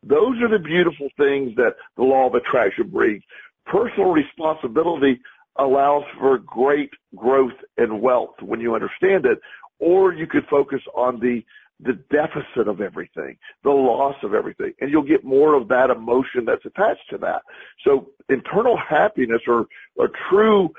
Those 0.05 0.41
are 0.41 0.49
the 0.49 0.59
beautiful 0.61 1.07
things 1.17 1.55
that 1.55 1.75
the 1.95 2.03
law 2.03 2.27
of 2.27 2.35
attraction 2.35 2.89
brings. 2.89 3.23
Personal 3.65 4.11
responsibility 4.11 5.21
allows 5.55 6.03
for 6.19 6.37
great 6.39 6.89
growth 7.15 7.53
and 7.77 8.01
wealth 8.01 8.35
when 8.41 8.59
you 8.59 8.75
understand 8.75 9.25
it 9.25 9.39
or 9.83 10.13
you 10.13 10.27
could 10.27 10.47
focus 10.47 10.81
on 10.95 11.19
the 11.19 11.43
the 11.79 11.93
deficit 12.09 12.67
of 12.67 12.79
everything, 12.79 13.37
the 13.63 13.69
loss 13.69 14.15
of 14.23 14.33
everything, 14.33 14.71
and 14.79 14.89
you'll 14.89 15.11
get 15.15 15.23
more 15.25 15.53
of 15.53 15.67
that 15.67 15.89
emotion 15.89 16.45
that's 16.45 16.65
attached 16.65 17.09
to 17.09 17.17
that. 17.17 17.41
So 17.85 18.09
internal 18.29 18.77
happiness 18.77 19.41
or, 19.47 19.67
or 19.97 20.09
true 20.29 20.73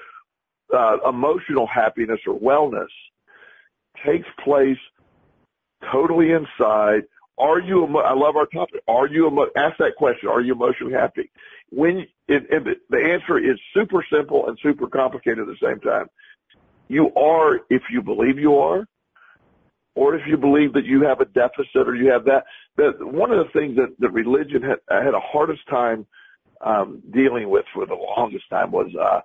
uh, 0.72 0.96
emotional 1.06 1.66
happiness 1.66 2.20
or 2.26 2.38
wellness 2.38 2.92
takes 4.06 4.28
place 4.42 4.78
totally 5.92 6.30
inside, 6.30 7.02
are 7.36 7.60
you, 7.60 7.98
I 7.98 8.14
love 8.14 8.36
our 8.36 8.46
topic. 8.46 8.80
Are 8.88 9.06
you, 9.06 9.50
ask 9.56 9.76
that 9.78 9.96
question. 9.96 10.30
Are 10.30 10.40
you 10.40 10.54
emotionally 10.54 10.94
happy? 10.94 11.30
When, 11.70 12.06
it, 12.28 12.46
it, 12.50 12.78
the 12.88 13.02
answer 13.14 13.36
is 13.36 13.58
super 13.74 14.02
simple 14.10 14.48
and 14.48 14.58
super 14.62 14.86
complicated 14.86 15.40
at 15.40 15.46
the 15.46 15.66
same 15.66 15.80
time. 15.80 16.06
You 16.88 17.12
are 17.14 17.60
if 17.68 17.82
you 17.90 18.00
believe 18.00 18.38
you 18.38 18.56
are, 18.56 18.86
or 19.94 20.14
if 20.14 20.22
you 20.26 20.36
believe 20.36 20.72
that 20.72 20.84
you 20.84 21.02
have 21.02 21.20
a 21.20 21.24
deficit 21.26 21.88
or 21.88 21.94
you 21.94 22.10
have 22.10 22.24
that. 22.24 22.44
That 22.76 22.94
one 23.00 23.30
of 23.30 23.38
the 23.38 23.52
things 23.52 23.76
that, 23.76 23.94
that 23.98 24.10
religion 24.10 24.62
had, 24.62 24.78
I 24.90 25.04
had 25.04 25.14
a 25.14 25.20
hardest 25.20 25.62
time 25.68 26.06
um, 26.60 27.02
dealing 27.12 27.48
with 27.48 27.64
for 27.72 27.86
the 27.86 27.94
longest 27.94 28.48
time 28.50 28.72
was, 28.72 28.90
uh, 29.00 29.20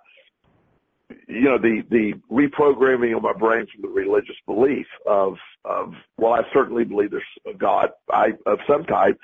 you 1.28 1.46
know, 1.46 1.58
the 1.58 1.84
the 1.90 2.14
reprogramming 2.32 3.16
of 3.16 3.24
my 3.24 3.34
brain 3.34 3.66
from 3.74 3.82
the 3.82 3.88
religious 3.88 4.36
belief 4.46 4.86
of 5.08 5.38
of 5.66 5.94
well, 6.18 6.34
I 6.34 6.42
certainly 6.54 6.84
believe 6.84 7.12
there's 7.12 7.24
a 7.48 7.58
God 7.58 7.90
I 8.12 8.34
of 8.46 8.60
some 8.68 8.84
type. 8.84 9.18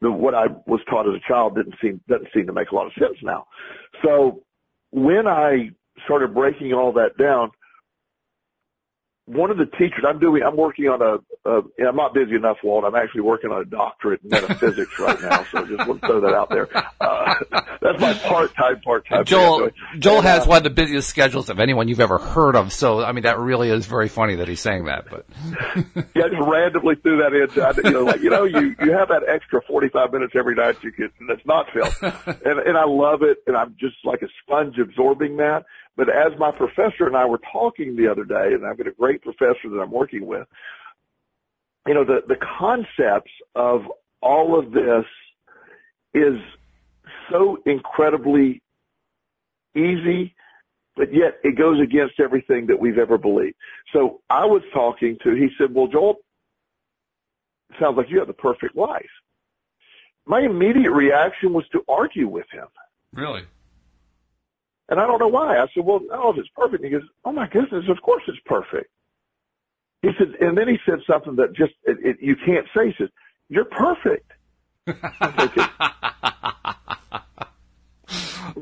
The, 0.00 0.10
what 0.10 0.34
I 0.34 0.46
was 0.66 0.80
taught 0.88 1.08
as 1.08 1.14
a 1.14 1.28
child 1.28 1.56
didn't 1.56 1.74
seem 1.82 2.00
doesn't 2.08 2.28
seem 2.34 2.46
to 2.46 2.52
make 2.52 2.70
a 2.70 2.74
lot 2.74 2.86
of 2.86 2.92
sense 2.98 3.18
now. 3.22 3.46
So 4.02 4.42
when 4.92 5.26
I 5.26 5.70
started 6.04 6.34
breaking 6.34 6.72
all 6.72 6.92
that 6.92 7.18
down, 7.18 7.50
one 9.26 9.50
of 9.50 9.58
the 9.58 9.66
teachers 9.66 10.04
I'm 10.06 10.20
doing, 10.20 10.42
I'm 10.44 10.56
working 10.56 10.86
on 10.86 11.02
a, 11.02 11.50
a 11.50 11.62
I'm 11.86 11.96
not 11.96 12.14
busy 12.14 12.36
enough, 12.36 12.58
Walt. 12.62 12.84
I'm 12.84 12.94
actually 12.94 13.22
working 13.22 13.50
on 13.50 13.60
a 13.60 13.64
doctorate 13.64 14.22
in 14.22 14.30
metaphysics 14.30 14.98
right 15.00 15.20
now. 15.20 15.44
So 15.50 15.66
just 15.66 15.86
want 15.86 16.00
to 16.00 16.06
throw 16.06 16.20
that 16.20 16.32
out 16.32 16.48
there. 16.48 16.68
Uh, 17.00 17.34
that's 17.82 18.00
my 18.00 18.14
part-time, 18.14 18.80
part-time. 18.82 19.24
Joel, 19.24 19.70
Joel 19.98 20.18
and, 20.18 20.26
has 20.26 20.44
uh, 20.44 20.50
one 20.50 20.58
of 20.58 20.62
the 20.62 20.70
busiest 20.70 21.08
schedules 21.08 21.50
of 21.50 21.58
anyone 21.58 21.88
you've 21.88 22.00
ever 22.00 22.18
heard 22.18 22.54
of. 22.54 22.72
So, 22.72 23.02
I 23.02 23.10
mean, 23.10 23.24
that 23.24 23.40
really 23.40 23.68
is 23.68 23.86
very 23.86 24.08
funny 24.08 24.36
that 24.36 24.46
he's 24.46 24.60
saying 24.60 24.84
that, 24.84 25.06
but. 25.10 25.26
yeah, 26.14 26.24
I 26.24 26.28
just 26.28 26.48
randomly 26.48 26.94
threw 26.94 27.18
that 27.18 27.34
in. 27.34 27.84
You 27.84 27.90
know, 27.90 28.04
like, 28.04 28.20
you 28.20 28.30
know, 28.30 28.44
you, 28.44 28.76
you 28.80 28.92
have 28.92 29.08
that 29.08 29.24
extra 29.28 29.60
45 29.62 30.12
minutes 30.12 30.34
every 30.36 30.54
night 30.54 30.76
you 30.82 30.92
get, 30.92 31.10
and 31.18 31.28
it's 31.30 31.46
not 31.46 31.66
filled. 31.72 31.94
And, 32.46 32.60
and 32.60 32.76
I 32.76 32.84
love 32.84 33.22
it. 33.22 33.38
And 33.46 33.56
I'm 33.56 33.74
just 33.78 33.96
like 34.04 34.22
a 34.22 34.28
sponge 34.42 34.78
absorbing 34.78 35.38
that. 35.38 35.64
But 35.96 36.08
as 36.10 36.38
my 36.38 36.50
professor 36.50 37.06
and 37.06 37.16
I 37.16 37.24
were 37.24 37.40
talking 37.52 37.96
the 37.96 38.08
other 38.08 38.24
day, 38.24 38.52
and 38.52 38.66
I've 38.66 38.76
got 38.76 38.86
a 38.86 38.92
great 38.92 39.22
professor 39.22 39.70
that 39.70 39.80
I'm 39.80 39.90
working 39.90 40.26
with, 40.26 40.46
you 41.86 41.94
know, 41.94 42.04
the, 42.04 42.22
the 42.26 42.36
concepts 42.36 43.32
of 43.54 43.82
all 44.20 44.58
of 44.58 44.72
this 44.72 45.04
is 46.12 46.38
so 47.30 47.58
incredibly 47.64 48.62
easy, 49.74 50.34
but 50.96 51.14
yet 51.14 51.38
it 51.44 51.56
goes 51.56 51.80
against 51.80 52.20
everything 52.20 52.66
that 52.66 52.78
we've 52.78 52.98
ever 52.98 53.18
believed. 53.18 53.56
So 53.92 54.20
I 54.28 54.44
was 54.46 54.62
talking 54.72 55.18
to, 55.22 55.34
he 55.34 55.48
said, 55.58 55.74
well, 55.74 55.86
Joel, 55.86 56.16
sounds 57.80 57.96
like 57.96 58.10
you 58.10 58.18
have 58.18 58.28
the 58.28 58.34
perfect 58.34 58.76
life. 58.76 59.04
My 60.26 60.40
immediate 60.40 60.90
reaction 60.90 61.52
was 61.52 61.68
to 61.68 61.84
argue 61.88 62.28
with 62.28 62.46
him. 62.50 62.66
Really? 63.12 63.42
And 64.88 65.00
I 65.00 65.06
don't 65.06 65.18
know 65.18 65.28
why. 65.28 65.58
I 65.58 65.66
said, 65.74 65.84
well, 65.84 66.00
no, 66.08 66.30
if 66.30 66.38
it's 66.38 66.48
perfect. 66.54 66.84
He 66.84 66.90
goes, 66.90 67.02
oh 67.24 67.32
my 67.32 67.48
goodness, 67.48 67.84
of 67.88 68.00
course 68.02 68.22
it's 68.28 68.38
perfect. 68.46 68.90
He 70.02 70.10
said, 70.18 70.34
and 70.40 70.56
then 70.56 70.68
he 70.68 70.78
said 70.86 71.00
something 71.10 71.36
that 71.36 71.54
just, 71.54 71.72
it, 71.84 71.98
it, 72.02 72.16
you 72.20 72.36
can't 72.36 72.66
say. 72.76 72.88
He 72.88 72.94
says, 72.98 73.08
you're 73.48 73.64
perfect. 73.64 74.30
no, 74.86 74.94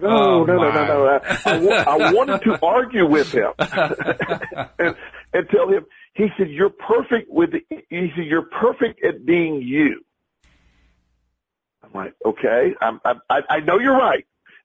oh, 0.04 0.44
no, 0.44 0.56
no, 0.56 0.70
no, 0.70 0.84
no, 0.86 1.06
I, 1.06 1.18
I, 1.50 1.54
I 1.92 1.96
wanted 1.96 2.42
to 2.44 2.58
argue 2.62 3.06
with 3.06 3.28
him 3.28 3.52
and, 4.78 4.94
and 5.34 5.48
tell 5.50 5.68
him, 5.68 5.84
he 6.14 6.28
said, 6.38 6.48
you're 6.48 6.70
perfect 6.70 7.30
with, 7.30 7.50
the, 7.52 7.60
he 7.90 8.10
said, 8.16 8.24
you're 8.24 8.48
perfect 8.60 9.04
at 9.04 9.26
being 9.26 9.60
you. 9.60 10.02
I'm 11.82 11.90
like, 11.92 12.14
okay, 12.24 12.74
I'm, 12.80 13.00
I'm, 13.04 13.20
I, 13.28 13.40
I 13.50 13.60
know 13.60 13.78
you're 13.78 13.98
right. 13.98 14.24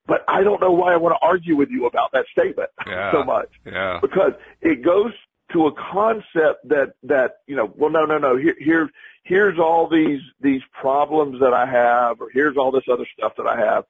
But 0.10 0.26
I 0.28 0.44
don't 0.44 0.60
know 0.60 0.72
why 0.72 0.92
I 0.92 0.98
want 0.98 1.16
to 1.16 1.26
argue 1.26 1.56
with 1.56 1.70
you 1.70 1.86
about 1.86 2.12
that 2.14 2.26
statement 2.32 2.72
yeah, 2.88 3.12
so 3.12 3.24
much. 3.24 3.50
Yeah. 3.64 4.00
Because 4.02 4.34
it 4.60 4.84
goes 4.84 5.14
to 5.54 5.68
a 5.68 5.72
concept 5.72 6.68
that, 6.68 6.94
that, 7.04 7.38
you 7.46 7.56
know, 7.56 7.72
well, 7.78 7.92
no, 7.92 8.06
no, 8.06 8.18
no, 8.18 8.36
here, 8.36 8.56
here, 8.60 8.90
here's 9.24 9.60
all 9.60 9.88
these, 9.88 10.20
these 10.42 10.62
problems 10.74 11.40
that 11.42 11.54
I 11.54 11.68
have, 11.68 12.22
or 12.22 12.30
here's 12.34 12.58
all 12.58 12.72
this 12.72 12.86
other 12.92 13.06
stuff 13.16 13.34
that 13.38 13.46
I 13.46 13.60
have. 13.60 13.86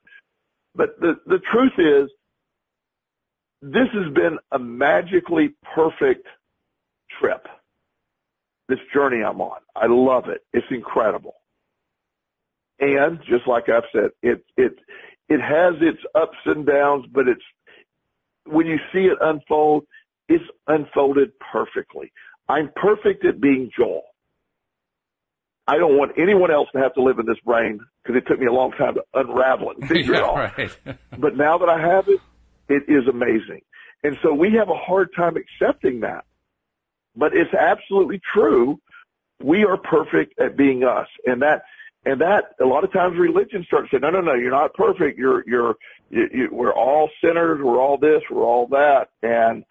But 0.75 0.99
the, 0.99 1.17
the 1.25 1.39
truth 1.39 1.73
is, 1.77 2.09
this 3.61 3.87
has 3.93 4.13
been 4.13 4.39
a 4.51 4.59
magically 4.59 5.55
perfect 5.73 6.27
trip. 7.17 7.47
This 8.67 8.79
journey 8.93 9.23
I'm 9.23 9.39
on. 9.39 9.59
I 9.73 9.87
love 9.87 10.27
it. 10.27 10.43
It's 10.51 10.67
incredible. 10.69 11.35
And 12.79 13.19
just 13.23 13.47
like 13.47 13.67
I've 13.69 13.83
said, 13.93 14.11
it, 14.21 14.45
it, 14.55 14.79
it 15.29 15.39
has 15.39 15.75
its 15.81 15.99
ups 16.15 16.37
and 16.45 16.65
downs, 16.65 17.05
but 17.11 17.27
it's 17.27 17.43
when 18.45 18.65
you 18.65 18.77
see 18.91 19.05
it 19.05 19.17
unfold, 19.21 19.85
it's 20.27 20.43
unfolded 20.67 21.31
perfectly. 21.39 22.11
I'm 22.47 22.71
perfect 22.75 23.23
at 23.25 23.39
being 23.39 23.69
Joel. 23.77 24.03
I 25.67 25.77
don't 25.77 25.97
want 25.97 26.13
anyone 26.17 26.49
else 26.49 26.67
to 26.73 26.79
have 26.79 26.95
to 26.95 27.03
live 27.03 27.19
in 27.19 27.27
this 27.27 27.37
brain 27.45 27.79
because 28.03 28.17
it 28.17 28.27
took 28.27 28.39
me 28.39 28.47
a 28.47 28.51
long 28.51 28.71
time 28.71 28.95
to 28.95 29.03
unravel 29.13 29.71
it 29.71 29.77
and 29.77 29.87
figure 29.89 30.13
yeah, 30.13 30.19
it 30.19 30.25
out. 30.25 30.57
Right. 30.57 30.77
but 31.19 31.37
now 31.37 31.59
that 31.59 31.69
I 31.69 31.79
have 31.79 32.07
it, 32.07 32.19
it 32.67 32.83
is 32.87 33.07
amazing. 33.07 33.61
And 34.03 34.17
so 34.23 34.33
we 34.33 34.53
have 34.53 34.69
a 34.69 34.75
hard 34.75 35.09
time 35.15 35.35
accepting 35.37 35.99
that. 35.99 36.25
But 37.15 37.35
it's 37.35 37.53
absolutely 37.53 38.19
true. 38.33 38.79
We 39.43 39.65
are 39.65 39.77
perfect 39.77 40.39
at 40.39 40.57
being 40.57 40.83
us. 40.83 41.07
And 41.25 41.41
that 41.43 41.63
and 42.05 42.21
that 42.21 42.55
a 42.61 42.65
lot 42.65 42.83
of 42.83 42.93
times 42.93 43.17
religion 43.17 43.63
starts 43.65 43.91
saying, 43.91 44.01
no, 44.01 44.09
no, 44.09 44.21
no, 44.21 44.33
you're 44.33 44.51
not 44.51 44.73
perfect. 44.73 45.17
You're, 45.17 45.43
you're, 45.47 45.75
you, 46.09 46.29
you, 46.33 46.49
we're 46.51 46.73
all 46.73 47.09
sinners. 47.23 47.59
We're 47.61 47.79
all 47.79 47.97
this. 47.97 48.21
We're 48.29 48.43
all 48.43 48.67
that. 48.67 49.09
And, 49.21 49.65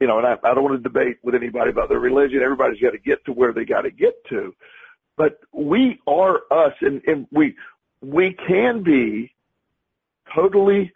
you 0.00 0.06
know, 0.06 0.18
and 0.18 0.26
I, 0.26 0.38
I 0.42 0.54
don't 0.54 0.64
want 0.64 0.76
to 0.76 0.82
debate 0.82 1.18
with 1.22 1.34
anybody 1.34 1.70
about 1.70 1.88
their 1.88 2.00
religion. 2.00 2.40
Everybody's 2.42 2.80
got 2.80 2.92
to 2.92 2.98
get 2.98 3.24
to 3.26 3.32
where 3.32 3.52
they 3.52 3.64
got 3.64 3.82
to 3.82 3.90
get 3.90 4.14
to. 4.28 4.54
But 5.16 5.38
we 5.52 6.00
are 6.06 6.42
us 6.50 6.74
and, 6.80 7.02
and 7.06 7.26
we, 7.30 7.54
we 8.00 8.34
can 8.34 8.82
be 8.82 9.32
totally 10.34 10.92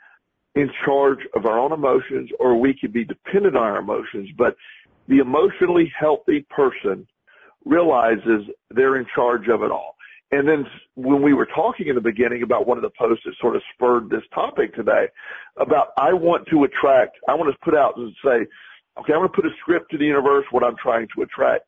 in 0.54 0.70
charge 0.84 1.20
of 1.34 1.46
our 1.46 1.58
own 1.58 1.72
emotions 1.72 2.30
or 2.38 2.56
we 2.56 2.74
can 2.74 2.90
be 2.90 3.04
dependent 3.04 3.56
on 3.56 3.62
our 3.62 3.78
emotions. 3.78 4.30
But 4.36 4.56
the 5.08 5.18
emotionally 5.18 5.92
healthy 5.96 6.44
person 6.50 7.06
realizes 7.64 8.44
they're 8.70 8.96
in 8.96 9.06
charge 9.14 9.48
of 9.48 9.62
it 9.62 9.70
all. 9.70 9.91
And 10.32 10.48
then 10.48 10.66
when 10.94 11.20
we 11.20 11.34
were 11.34 11.46
talking 11.46 11.88
in 11.88 11.94
the 11.94 12.00
beginning 12.00 12.42
about 12.42 12.66
one 12.66 12.78
of 12.78 12.82
the 12.82 12.90
posts 12.90 13.24
that 13.26 13.34
sort 13.38 13.54
of 13.54 13.62
spurred 13.74 14.08
this 14.08 14.22
topic 14.34 14.74
today 14.74 15.08
about 15.58 15.88
I 15.98 16.14
want 16.14 16.48
to 16.48 16.64
attract, 16.64 17.18
I 17.28 17.34
want 17.34 17.52
to 17.52 17.58
put 17.62 17.76
out 17.76 17.98
and 17.98 18.14
say, 18.24 18.46
okay, 18.98 19.12
I'm 19.12 19.20
going 19.20 19.28
to 19.28 19.34
put 19.34 19.44
a 19.44 19.50
script 19.60 19.90
to 19.90 19.98
the 19.98 20.06
universe, 20.06 20.46
what 20.50 20.64
I'm 20.64 20.76
trying 20.76 21.06
to 21.14 21.22
attract. 21.22 21.66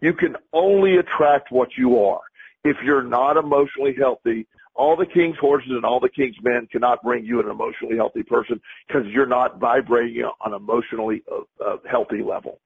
You 0.00 0.14
can 0.14 0.36
only 0.52 0.96
attract 0.98 1.50
what 1.50 1.70
you 1.76 1.98
are. 2.04 2.20
If 2.64 2.76
you're 2.84 3.02
not 3.02 3.36
emotionally 3.36 3.94
healthy, 3.98 4.46
all 4.76 4.94
the 4.94 5.06
king's 5.06 5.38
horses 5.38 5.70
and 5.70 5.84
all 5.84 5.98
the 5.98 6.08
king's 6.08 6.36
men 6.42 6.68
cannot 6.70 7.02
bring 7.02 7.24
you 7.24 7.40
an 7.40 7.48
emotionally 7.48 7.96
healthy 7.96 8.22
person 8.22 8.60
because 8.86 9.06
you're 9.08 9.26
not 9.26 9.58
vibrating 9.58 10.22
on 10.22 10.52
an 10.52 10.54
emotionally 10.54 11.22
uh, 11.32 11.64
uh, 11.64 11.76
healthy 11.90 12.22
level. 12.22 12.60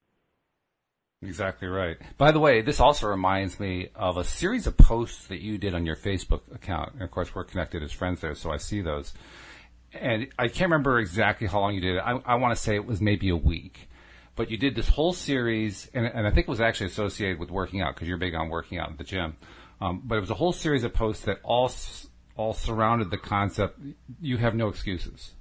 Exactly 1.22 1.68
right. 1.68 1.98
By 2.16 2.32
the 2.32 2.40
way, 2.40 2.62
this 2.62 2.80
also 2.80 3.06
reminds 3.06 3.60
me 3.60 3.90
of 3.94 4.16
a 4.16 4.24
series 4.24 4.66
of 4.66 4.78
posts 4.78 5.26
that 5.26 5.40
you 5.40 5.58
did 5.58 5.74
on 5.74 5.84
your 5.84 5.96
Facebook 5.96 6.40
account. 6.54 6.94
And 6.94 7.02
of 7.02 7.10
course, 7.10 7.34
we're 7.34 7.44
connected 7.44 7.82
as 7.82 7.92
friends 7.92 8.22
there, 8.22 8.34
so 8.34 8.50
I 8.50 8.56
see 8.56 8.80
those. 8.80 9.12
And 9.92 10.28
I 10.38 10.48
can't 10.48 10.70
remember 10.70 10.98
exactly 10.98 11.46
how 11.46 11.60
long 11.60 11.74
you 11.74 11.82
did 11.82 11.96
it. 11.96 12.00
I, 12.00 12.12
I 12.24 12.34
want 12.36 12.56
to 12.56 12.62
say 12.62 12.74
it 12.74 12.86
was 12.86 13.02
maybe 13.02 13.28
a 13.28 13.36
week. 13.36 13.90
But 14.34 14.50
you 14.50 14.56
did 14.56 14.74
this 14.74 14.88
whole 14.88 15.12
series, 15.12 15.90
and, 15.92 16.06
and 16.06 16.26
I 16.26 16.30
think 16.30 16.48
it 16.48 16.50
was 16.50 16.60
actually 16.60 16.86
associated 16.86 17.38
with 17.38 17.50
working 17.50 17.82
out 17.82 17.94
because 17.94 18.08
you're 18.08 18.16
big 18.16 18.34
on 18.34 18.48
working 18.48 18.78
out 18.78 18.90
at 18.90 18.96
the 18.96 19.04
gym. 19.04 19.36
Um, 19.82 20.00
but 20.04 20.16
it 20.16 20.20
was 20.20 20.30
a 20.30 20.34
whole 20.34 20.52
series 20.52 20.84
of 20.84 20.94
posts 20.94 21.24
that 21.24 21.40
all 21.42 21.70
all 22.36 22.54
surrounded 22.54 23.10
the 23.10 23.18
concept 23.18 23.78
you 24.22 24.38
have 24.38 24.54
no 24.54 24.68
excuses. 24.68 25.32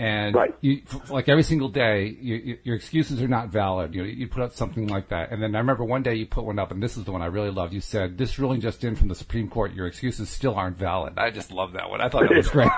And 0.00 0.34
right. 0.34 0.54
you, 0.62 0.80
like 1.10 1.28
every 1.28 1.42
single 1.42 1.68
day, 1.68 2.16
you, 2.18 2.36
you, 2.36 2.58
your 2.64 2.74
excuses 2.74 3.20
are 3.20 3.28
not 3.28 3.50
valid. 3.50 3.94
You 3.94 4.02
know, 4.02 4.08
you 4.08 4.28
put 4.28 4.42
up 4.42 4.54
something 4.54 4.86
like 4.86 5.10
that. 5.10 5.30
And 5.30 5.42
then 5.42 5.54
I 5.54 5.58
remember 5.58 5.84
one 5.84 6.02
day 6.02 6.14
you 6.14 6.24
put 6.24 6.44
one 6.46 6.58
up, 6.58 6.70
and 6.70 6.82
this 6.82 6.96
is 6.96 7.04
the 7.04 7.12
one 7.12 7.20
I 7.20 7.26
really 7.26 7.50
loved. 7.50 7.74
You 7.74 7.82
said, 7.82 8.16
this 8.16 8.38
ruling 8.38 8.62
just 8.62 8.82
in 8.82 8.96
from 8.96 9.08
the 9.08 9.14
Supreme 9.14 9.50
Court, 9.50 9.74
your 9.74 9.86
excuses 9.86 10.30
still 10.30 10.54
aren't 10.54 10.78
valid. 10.78 11.18
I 11.18 11.28
just 11.28 11.52
love 11.52 11.74
that 11.74 11.90
one. 11.90 12.00
I 12.00 12.08
thought 12.08 12.22
that 12.30 12.34
was 12.34 12.48
great. 12.56 12.70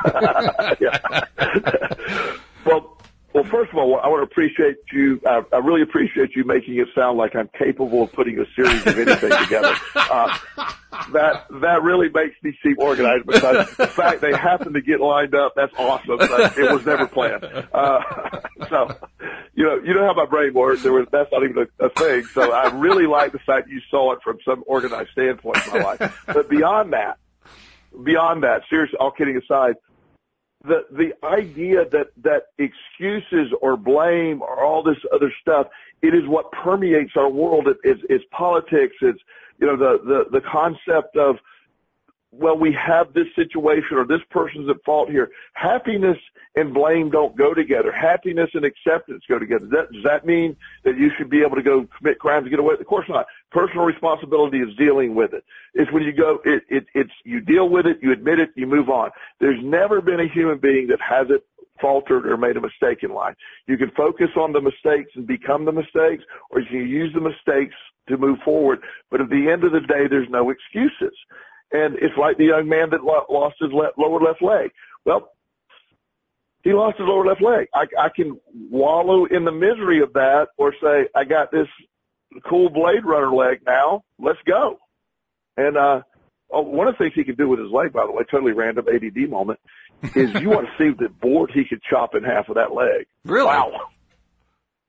well, 2.67 2.99
well, 3.35 3.45
first 3.45 3.73
of 3.73 3.79
all, 3.79 3.99
I 3.99 4.09
want 4.09 4.21
to 4.21 4.31
appreciate 4.31 4.77
you. 4.93 5.21
Uh, 5.25 5.43
I 5.53 5.59
really 5.59 5.83
appreciate 5.83 6.37
you 6.37 6.45
making 6.45 6.77
it 6.77 6.89
sound 6.95 7.17
like 7.17 7.35
I'm 7.35 7.49
capable 7.59 8.03
of 8.03 8.13
putting 8.13 8.39
a 8.39 8.45
series 8.55 8.87
of 8.87 8.99
anything 8.99 9.31
together. 9.31 9.75
Uh, 9.95 10.39
that 11.13 11.47
that 11.61 11.83
really 11.83 12.09
makes 12.11 12.37
me 12.43 12.57
seem 12.63 12.77
organized 12.79 13.27
because 13.27 13.75
the 13.77 13.87
fact 13.87 14.21
they 14.21 14.33
happen 14.33 14.75
to 14.75 14.83
get 14.83 15.01
lined 15.01 15.35
up, 15.35 15.55
that's 15.57 15.73
awesome. 15.79 16.19
But 16.19 16.59
it 16.59 16.71
was 16.71 16.85
never 16.85 17.07
planned. 17.07 17.45
Uh, 17.45 18.01
so, 18.69 18.95
you 19.55 19.65
know, 19.65 19.77
you 19.77 19.95
know 19.95 20.05
how 20.05 20.15
my 20.15 20.27
brain 20.27 20.53
works. 20.53 20.83
There 20.83 20.93
was 20.93 21.07
that's 21.11 21.33
not 21.33 21.43
even 21.45 21.67
a, 21.81 21.87
a 21.87 21.89
thing. 21.91 22.25
So 22.27 22.53
I 22.53 22.71
really 22.75 23.07
like 23.07 23.33
the 23.33 23.39
fact 23.39 23.69
you 23.69 23.81
saw 23.91 24.13
it 24.13 24.19
from 24.23 24.39
some 24.45 24.63
organized 24.67 25.11
standpoint 25.13 25.59
in 25.67 25.73
my 25.73 25.79
life. 25.81 26.25
But 26.27 26.51
beyond 26.51 26.93
that, 26.93 27.19
beyond 28.03 28.43
that, 28.43 28.63
seriously, 28.69 28.99
all 28.99 29.11
kidding 29.11 29.39
aside, 29.39 29.77
the 30.65 30.87
the 30.91 31.13
idea 31.27 31.85
that 31.91 32.09
that 32.19 32.47
excuses 32.59 33.53
or 33.61 33.77
blame 33.77 34.43
or 34.43 34.63
all 34.65 34.83
this 34.83 34.99
other 35.13 35.33
stuff, 35.41 35.69
it 36.03 36.15
is 36.15 36.27
what 36.27 36.53
permeates 36.53 37.13
our 37.17 37.29
world. 37.29 37.69
It's, 37.83 38.01
it's 38.09 38.25
politics. 38.31 38.97
It's 39.01 39.21
you 39.59 39.67
know 39.67 39.77
the 39.77 40.03
the 40.05 40.31
the 40.31 40.41
concept 40.41 41.17
of 41.17 41.39
well, 42.33 42.57
we 42.57 42.73
have 42.73 43.13
this 43.13 43.27
situation 43.37 43.99
or 43.99 44.07
this 44.07 44.23
person's 44.31 44.69
at 44.71 44.83
fault 44.85 45.11
here. 45.11 45.31
Happiness 45.53 46.17
and 46.57 46.73
blame 46.73 47.11
don't 47.11 47.37
go 47.37 47.53
together. 47.53 47.93
Happiness 47.93 48.49
and 48.55 48.65
acceptance 48.65 49.23
go 49.29 49.39
together. 49.39 49.67
Does 49.67 49.71
that, 49.71 49.93
does 49.93 50.05
that 50.05 50.27
mean 50.27 50.57
that 50.85 50.97
you 50.97 51.11
should 51.17 51.29
be 51.29 51.43
able 51.43 51.57
to 51.57 51.63
go 51.63 51.87
commit 51.99 52.19
crimes 52.19 52.45
and 52.45 52.51
get 52.51 52.59
away? 52.59 52.75
Of 52.81 52.87
course 52.87 53.07
not. 53.09 53.27
Personal 53.51 53.85
responsibility 53.85 54.61
is 54.61 54.75
dealing 54.77 55.15
with 55.15 55.35
it. 55.35 55.45
It's 55.75 55.93
when 55.93 56.05
you 56.05 56.13
go, 56.13 56.41
it, 56.45 56.65
it, 56.71 56.87
it's, 56.95 57.13
you 57.25 57.41
deal 57.41 57.69
with 57.69 57.87
it, 57.87 57.99
you 58.03 58.13
admit 58.13 58.39
it, 58.39 58.51
you 58.57 58.67
move 58.67 58.89
on. 58.89 59.11
There's 59.39 59.63
never 59.63 60.01
been 60.01 60.21
a 60.21 60.29
human 60.29 60.57
being 60.57 60.87
that 60.87 61.01
hasn't 61.03 61.43
faltered 61.83 62.27
or 62.27 62.39
made 62.39 62.57
a 62.57 62.63
mistake 62.63 63.03
in 63.03 63.13
life. 63.13 63.35
You 63.67 63.77
can 63.77 63.91
focus 63.91 64.31
on 64.37 64.53
the 64.53 64.61
mistakes 64.63 65.11
and 65.17 65.27
become 65.27 65.67
the 65.67 65.73
mistakes, 65.73 66.25
or 66.49 66.61
you 66.61 66.67
can 66.67 66.89
use 66.89 67.13
the 67.13 67.21
mistakes 67.21 67.75
to 68.09 68.17
move 68.17 68.39
forward. 68.43 68.81
But 69.11 69.21
at 69.21 69.29
the 69.29 69.51
end 69.51 69.65
of 69.65 69.73
the 69.73 69.81
day, 69.81 70.07
there's 70.07 70.31
no 70.31 70.49
excuses 70.49 71.13
and 71.73 71.97
it's 71.97 72.17
like 72.17 72.37
the 72.37 72.45
young 72.45 72.69
man 72.69 72.91
that 72.91 73.03
lost 73.03 73.57
his 73.61 73.73
le- 73.73 73.93
lower 73.97 74.21
left 74.21 74.43
leg. 74.43 74.71
Well, 75.05 75.31
he 76.63 76.73
lost 76.73 76.99
his 76.99 77.07
lower 77.07 77.27
left 77.27 77.43
leg. 77.43 77.69
I, 77.75 77.87
I 77.99 78.09
can 78.09 78.39
wallow 78.71 79.25
in 79.25 79.45
the 79.45 79.53
misery 79.53 80.01
of 80.01 80.13
that, 80.13 80.49
or 80.57 80.75
say, 80.81 81.09
I 81.15 81.25
got 81.25 81.51
this 81.51 81.69
cool 82.49 82.69
Blade 82.69 83.05
Runner 83.05 83.33
leg 83.33 83.61
now. 83.67 84.05
Let's 84.19 84.39
go. 84.45 84.79
And 85.57 85.77
uh, 85.77 86.03
oh, 86.51 86.63
one 86.63 86.89
of 86.89 86.95
the 86.95 86.99
things 86.99 87.15
he 87.15 87.25
can 87.25 87.35
do 87.35 87.49
with 87.49 87.59
his 87.59 87.71
leg, 87.71 87.93
by 87.93 88.07
the 88.07 88.13
way, 88.13 88.23
totally 88.31 88.53
random 88.53 88.87
ADD 88.89 89.29
moment, 89.29 89.59
is 90.15 90.33
you 90.41 90.51
want 90.51 90.67
to 90.67 90.73
see 90.79 90.97
the 90.97 91.09
board 91.09 91.51
he 91.53 91.65
could 91.65 91.83
chop 91.83 92.15
in 92.15 92.23
half 92.23 92.49
with 92.49 92.57
that 92.57 92.73
leg. 92.73 93.07
Really? 93.25 93.47
Wow 93.47 93.91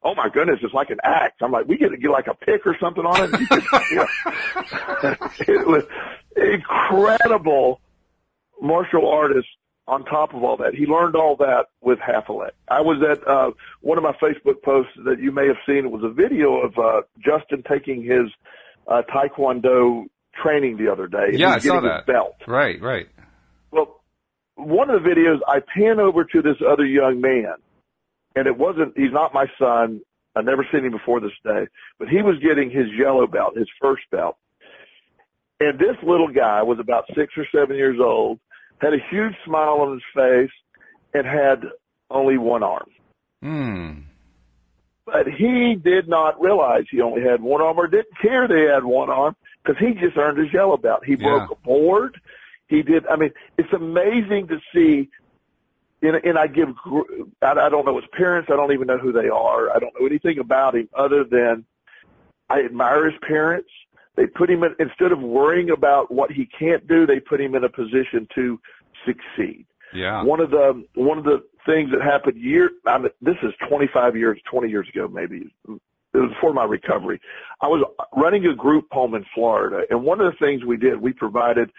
oh 0.04 0.16
my 0.16 0.30
goodness, 0.30 0.60
it's 0.62 0.74
like 0.74 0.90
an 0.90 1.00
axe. 1.04 1.36
I'm 1.42 1.52
like, 1.52 1.68
we 1.68 1.78
get 1.78 1.90
to 1.90 1.98
get 1.98 2.12
like 2.12 2.28
a 2.28 2.34
pick 2.34 2.66
or 2.66 2.78
something 2.80 3.06
on 3.06 3.24
it. 3.24 3.32
Could, 3.32 3.64
you 3.92 3.96
know, 3.96 4.08
it 5.40 5.68
was 5.68 5.84
incredible 6.36 7.80
martial 8.62 9.10
artist 9.10 9.48
on 9.88 10.06
top 10.06 10.34
of 10.34 10.44
all 10.44 10.58
that. 10.58 10.74
He 10.74 10.86
learned 10.86 11.16
all 11.16 11.36
that 11.38 11.66
with 11.82 12.00
half 12.00 12.30
a 12.30 12.34
leg. 12.34 12.52
I 12.70 12.82
was 12.82 13.04
at 13.04 13.28
uh, 13.28 13.52
one 13.82 13.98
of 13.98 14.04
my 14.04 14.14
Facebook 14.14 14.62
posts 14.64 14.94
that 15.06 15.20
you 15.20 15.32
may 15.32 15.48
have 15.48 15.58
seen. 15.66 15.86
It 15.86 15.92
was 15.92 16.04
a 16.04 16.10
video 16.10 16.62
of 16.62 16.78
uh, 16.78 17.02
Justin 17.20 17.64
taking 17.70 18.02
his 18.02 18.32
uh, 18.88 19.02
Taekwondo 19.14 20.06
training 20.42 20.78
the 20.78 20.92
other 20.92 21.08
day. 21.08 21.32
Yeah, 21.34 21.50
I 21.50 21.58
saw 21.60 21.82
that. 21.82 22.06
Belt. 22.06 22.36
Right, 22.48 22.82
right. 22.82 23.08
Well, 23.72 24.02
one 24.56 24.90
of 24.90 25.04
the 25.04 25.10
videos, 25.10 25.40
I 25.48 25.60
pan 25.60 26.00
over 26.00 26.24
to 26.24 26.42
this 26.42 26.58
other 26.66 26.86
young 26.86 27.20
man 27.22 27.56
and 28.36 28.48
it 28.48 28.58
wasn't, 28.58 28.94
he's 28.98 29.12
not 29.12 29.34
my 29.34 29.46
son. 29.60 30.02
I've 30.36 30.46
never 30.46 30.66
seen 30.72 30.86
him 30.86 30.92
before 30.92 31.20
this 31.20 31.32
day, 31.44 31.68
but 32.00 32.08
he 32.08 32.22
was 32.22 32.40
getting 32.40 32.72
his 32.72 32.88
yellow 32.98 33.28
belt, 33.28 33.56
his 33.56 33.70
first 33.80 34.04
belt. 34.12 34.38
And 35.60 35.80
this 35.80 35.96
little 36.04 36.28
guy 36.28 36.62
was 36.64 36.80
about 36.80 37.06
six 37.16 37.34
or 37.38 37.46
seven 37.54 37.76
years 37.76 38.00
old, 38.00 38.40
had 38.80 38.94
a 38.94 39.00
huge 39.10 39.34
smile 39.46 39.82
on 39.82 39.94
his 39.94 40.04
face, 40.14 40.52
and 41.14 41.26
had 41.26 41.64
only 42.10 42.38
one 42.38 42.64
arm. 42.64 42.90
Hmm. 43.42 43.92
But 45.06 45.28
he 45.28 45.76
did 45.76 46.08
not 46.08 46.42
realize 46.42 46.86
he 46.90 47.02
only 47.02 47.22
had 47.22 47.42
one 47.42 47.62
arm 47.62 47.78
or 47.78 47.88
didn't 47.88 48.18
care 48.22 48.48
they 48.48 48.72
had 48.74 48.84
one 48.84 49.10
arm 49.10 49.36
because 49.64 49.80
he 49.80 49.94
just 49.94 50.18
earned 50.18 50.38
his 50.38 50.52
yellow 50.54 50.78
belt. 50.78 51.06
He 51.06 51.16
broke 51.16 51.52
a 51.52 51.56
board. 51.56 52.20
He 52.68 52.84
did, 52.84 53.06
I 53.08 53.18
mean, 53.18 53.32
it's 53.58 53.72
amazing 53.74 54.48
to 54.48 54.60
see 54.74 55.10
and, 56.04 56.18
and 56.18 56.38
I 56.38 56.48
give, 56.48 56.68
I, 57.42 57.52
I 57.52 57.70
don't 57.70 57.86
know 57.86 57.96
his 57.96 58.10
parents. 58.12 58.50
I 58.52 58.58
don't 58.58 58.74
even 58.74 58.88
know 58.88 58.98
who 58.98 59.14
they 59.14 59.30
are. 59.30 59.72
I 59.72 59.80
don't 59.80 59.94
know 60.00 60.06
anything 60.06 60.38
about 60.38 60.76
him 60.76 60.90
other 60.94 61.24
than 61.24 61.66
I 62.50 62.64
admire 62.66 63.10
his 63.10 63.20
parents. 63.26 63.70
They 64.16 64.28
put 64.28 64.50
him 64.50 64.64
in, 64.64 64.76
instead 64.80 65.12
of 65.12 65.20
worrying 65.20 65.72
about 65.72 66.12
what 66.12 66.32
he 66.32 66.46
can't 66.46 66.88
do, 66.88 67.06
they 67.06 67.20
put 67.20 67.42
him 67.42 67.56
in 67.56 67.64
a 67.64 67.70
position 67.70 68.28
to 68.36 68.60
succeed. 69.06 69.66
Yeah. 69.94 70.24
One 70.24 70.40
of 70.40 70.52
the, 70.52 70.86
one 70.96 71.18
of 71.18 71.24
the 71.24 71.44
things 71.66 71.92
that 71.92 72.02
happened 72.02 72.38
year, 72.38 72.72
I 72.86 72.98
mean, 72.98 73.10
this 73.22 73.38
is 73.44 73.54
25 73.68 74.16
years, 74.16 74.40
20 74.50 74.70
years 74.70 74.88
ago 74.90 75.08
maybe. 75.08 75.54
It 75.68 76.20
was 76.20 76.30
before 76.30 76.54
my 76.54 76.66
recovery. 76.66 77.20
I 77.62 77.68
was 77.68 77.84
running 78.16 78.46
a 78.46 78.56
group 78.56 78.88
home 78.92 79.16
in 79.16 79.26
Florida 79.34 79.84
and 79.90 80.04
one 80.04 80.22
of 80.22 80.32
the 80.32 80.38
things 80.38 80.64
we 80.64 80.78
did, 80.78 81.00
we 81.00 81.14
provided, 81.14 81.72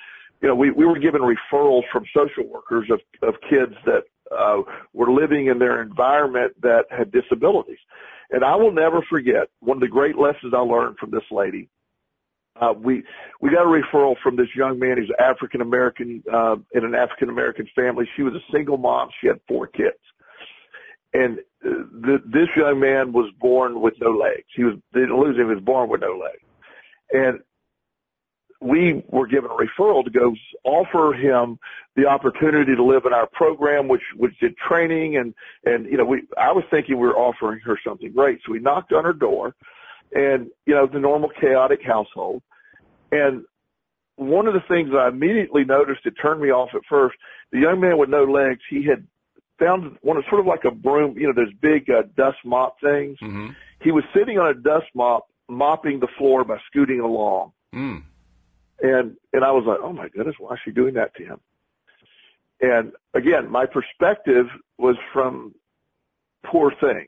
you 0.43 0.49
know, 0.49 0.55
we, 0.55 0.71
we 0.71 0.85
were 0.85 0.99
given 0.99 1.23
referrals 1.23 1.83
from 1.93 2.05
social 2.15 2.45
workers 2.49 2.91
of, 2.91 3.01
of 3.23 3.35
kids 3.49 3.75
that 3.87 4.05
uh, 4.37 4.63
were 4.93 5.13
living 5.13 5.47
in 5.47 5.59
their 5.59 5.83
environment 5.83 6.53
that 6.63 6.87
had 6.91 7.13
disabilities. 7.13 7.79
And 8.31 8.45
I 8.45 8.57
will 8.57 8.73
never 8.73 9.03
forget 9.03 9.49
one 9.61 9.77
of 9.77 9.81
the 9.81 9.89
great 9.89 10.17
lessons 10.19 10.55
I 10.55 10.59
learned 10.59 10.99
from 10.99 11.11
this 11.11 11.25
lady. 11.31 11.69
Uh, 12.61 12.73
we 12.73 13.03
we 13.41 13.51
got 13.51 13.65
a 13.65 13.67
referral 13.67 14.15
from 14.23 14.37
this 14.37 14.47
young 14.55 14.79
man 14.79 14.97
who's 14.97 15.11
African 15.19 15.61
American 15.61 16.23
uh, 16.33 16.57
in 16.73 16.85
an 16.85 16.95
African 16.95 17.29
American 17.29 17.69
family. 17.75 18.09
She 18.17 18.23
was 18.23 18.35
a 18.35 18.53
single 18.53 18.77
mom. 18.77 19.09
She 19.21 19.27
had 19.27 19.41
four 19.49 19.67
kids, 19.67 19.99
and 21.13 21.41
uh, 21.65 21.83
the, 22.01 22.23
this 22.25 22.49
young 22.57 22.79
man 22.79 23.13
was 23.13 23.33
born 23.41 23.81
with 23.81 23.95
no 24.01 24.11
legs. 24.11 24.45
He 24.55 24.63
was 24.63 24.77
didn't 24.93 25.19
lose 25.19 25.37
him. 25.37 25.49
He 25.49 25.55
was 25.55 25.65
born 25.65 25.91
with 25.91 26.01
no 26.01 26.17
legs, 26.17 26.45
and 27.13 27.41
we 28.61 29.03
were 29.09 29.27
given 29.27 29.51
a 29.51 29.55
referral 29.55 30.05
to 30.05 30.11
go 30.11 30.35
offer 30.65 31.13
him 31.13 31.59
the 31.97 32.07
opportunity 32.07 32.75
to 32.75 32.83
live 32.83 33.05
in 33.05 33.13
our 33.13 33.27
program, 33.27 33.89
which 33.89 34.03
which 34.17 34.39
did 34.39 34.57
training 34.57 35.17
and 35.17 35.35
and 35.65 35.87
you 35.87 35.97
know 35.97 36.05
we 36.05 36.23
I 36.39 36.53
was 36.53 36.65
thinking 36.71 36.99
we 36.99 37.09
were 37.09 37.19
offering 37.19 37.61
her 37.61 37.79
something 37.87 38.13
great, 38.13 38.41
so 38.45 38.53
we 38.53 38.61
knocked 38.61 38.93
on 38.93 39.05
her 39.05 39.13
door, 39.13 39.55
and 40.13 40.51
you 40.67 40.75
know 40.75 40.87
the 40.87 40.99
normal 40.99 41.29
chaotic 41.29 41.81
household, 41.85 42.43
and 43.13 43.45
one 44.17 44.47
of 44.47 44.55
the 44.55 44.63
things 44.69 44.91
I 44.97 45.09
immediately 45.09 45.65
noticed 45.65 46.07
it 46.07 46.15
turned 46.21 46.41
me 46.41 46.51
off 46.51 46.71
at 46.75 46.83
first. 46.89 47.17
The 47.51 47.59
young 47.59 47.81
man 47.81 47.99
with 47.99 48.09
no 48.09 48.25
legs, 48.25 48.61
he 48.69 48.85
had 48.85 49.07
found 49.59 49.97
one 50.03 50.17
of 50.17 50.25
sort 50.29 50.41
of 50.41 50.47
like 50.47 50.65
a 50.65 50.71
broom, 50.71 51.17
you 51.19 51.27
know, 51.27 51.33
those 51.33 51.53
big 51.61 51.91
uh, 51.91 52.03
dust 52.17 52.39
mop 52.45 52.81
things. 52.81 53.19
Mm-hmm. 53.21 53.51
He 53.83 53.91
was 53.91 54.05
sitting 54.15 54.39
on 54.39 54.49
a 54.49 54.55
dust 54.55 54.87
mop, 54.95 55.29
mopping 55.49 56.01
the 56.01 56.09
floor 56.19 56.45
by 56.45 56.59
scooting 56.67 57.01
along. 57.01 57.53
Mm. 57.75 58.03
And 58.83 59.17
and 59.33 59.45
I 59.45 59.53
was 59.53 59.65
like, 59.67 59.79
oh 59.83 59.93
my 59.93 60.09
goodness, 60.09 60.37
why 60.39 60.55
is 60.55 60.61
she 60.65 60.71
doing 60.71 60.95
that 60.95 61.15
to 61.17 61.25
him? 61.25 61.41
And 62.61 62.93
again, 63.15 63.51
my 63.51 63.67
perspective 63.67 64.47
was 64.79 64.97
from 65.13 65.55
poor 66.45 66.73
thing, 66.81 67.07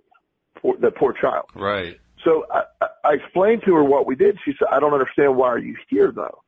poor, 0.57 0.76
the 0.76 0.90
poor 0.90 1.12
child. 1.12 1.47
Right. 1.55 1.99
So 2.26 2.44
I, 2.50 2.88
I 3.04 3.12
explained 3.14 3.62
to 3.66 3.74
her 3.76 3.84
what 3.84 4.06
we 4.06 4.16
did. 4.16 4.36
She 4.44 4.52
said, 4.58 4.68
I 4.70 4.80
don't 4.80 4.92
understand 4.92 5.36
why 5.36 5.46
are 5.46 5.58
you 5.58 5.76
here 5.88 6.10
though? 6.10 6.42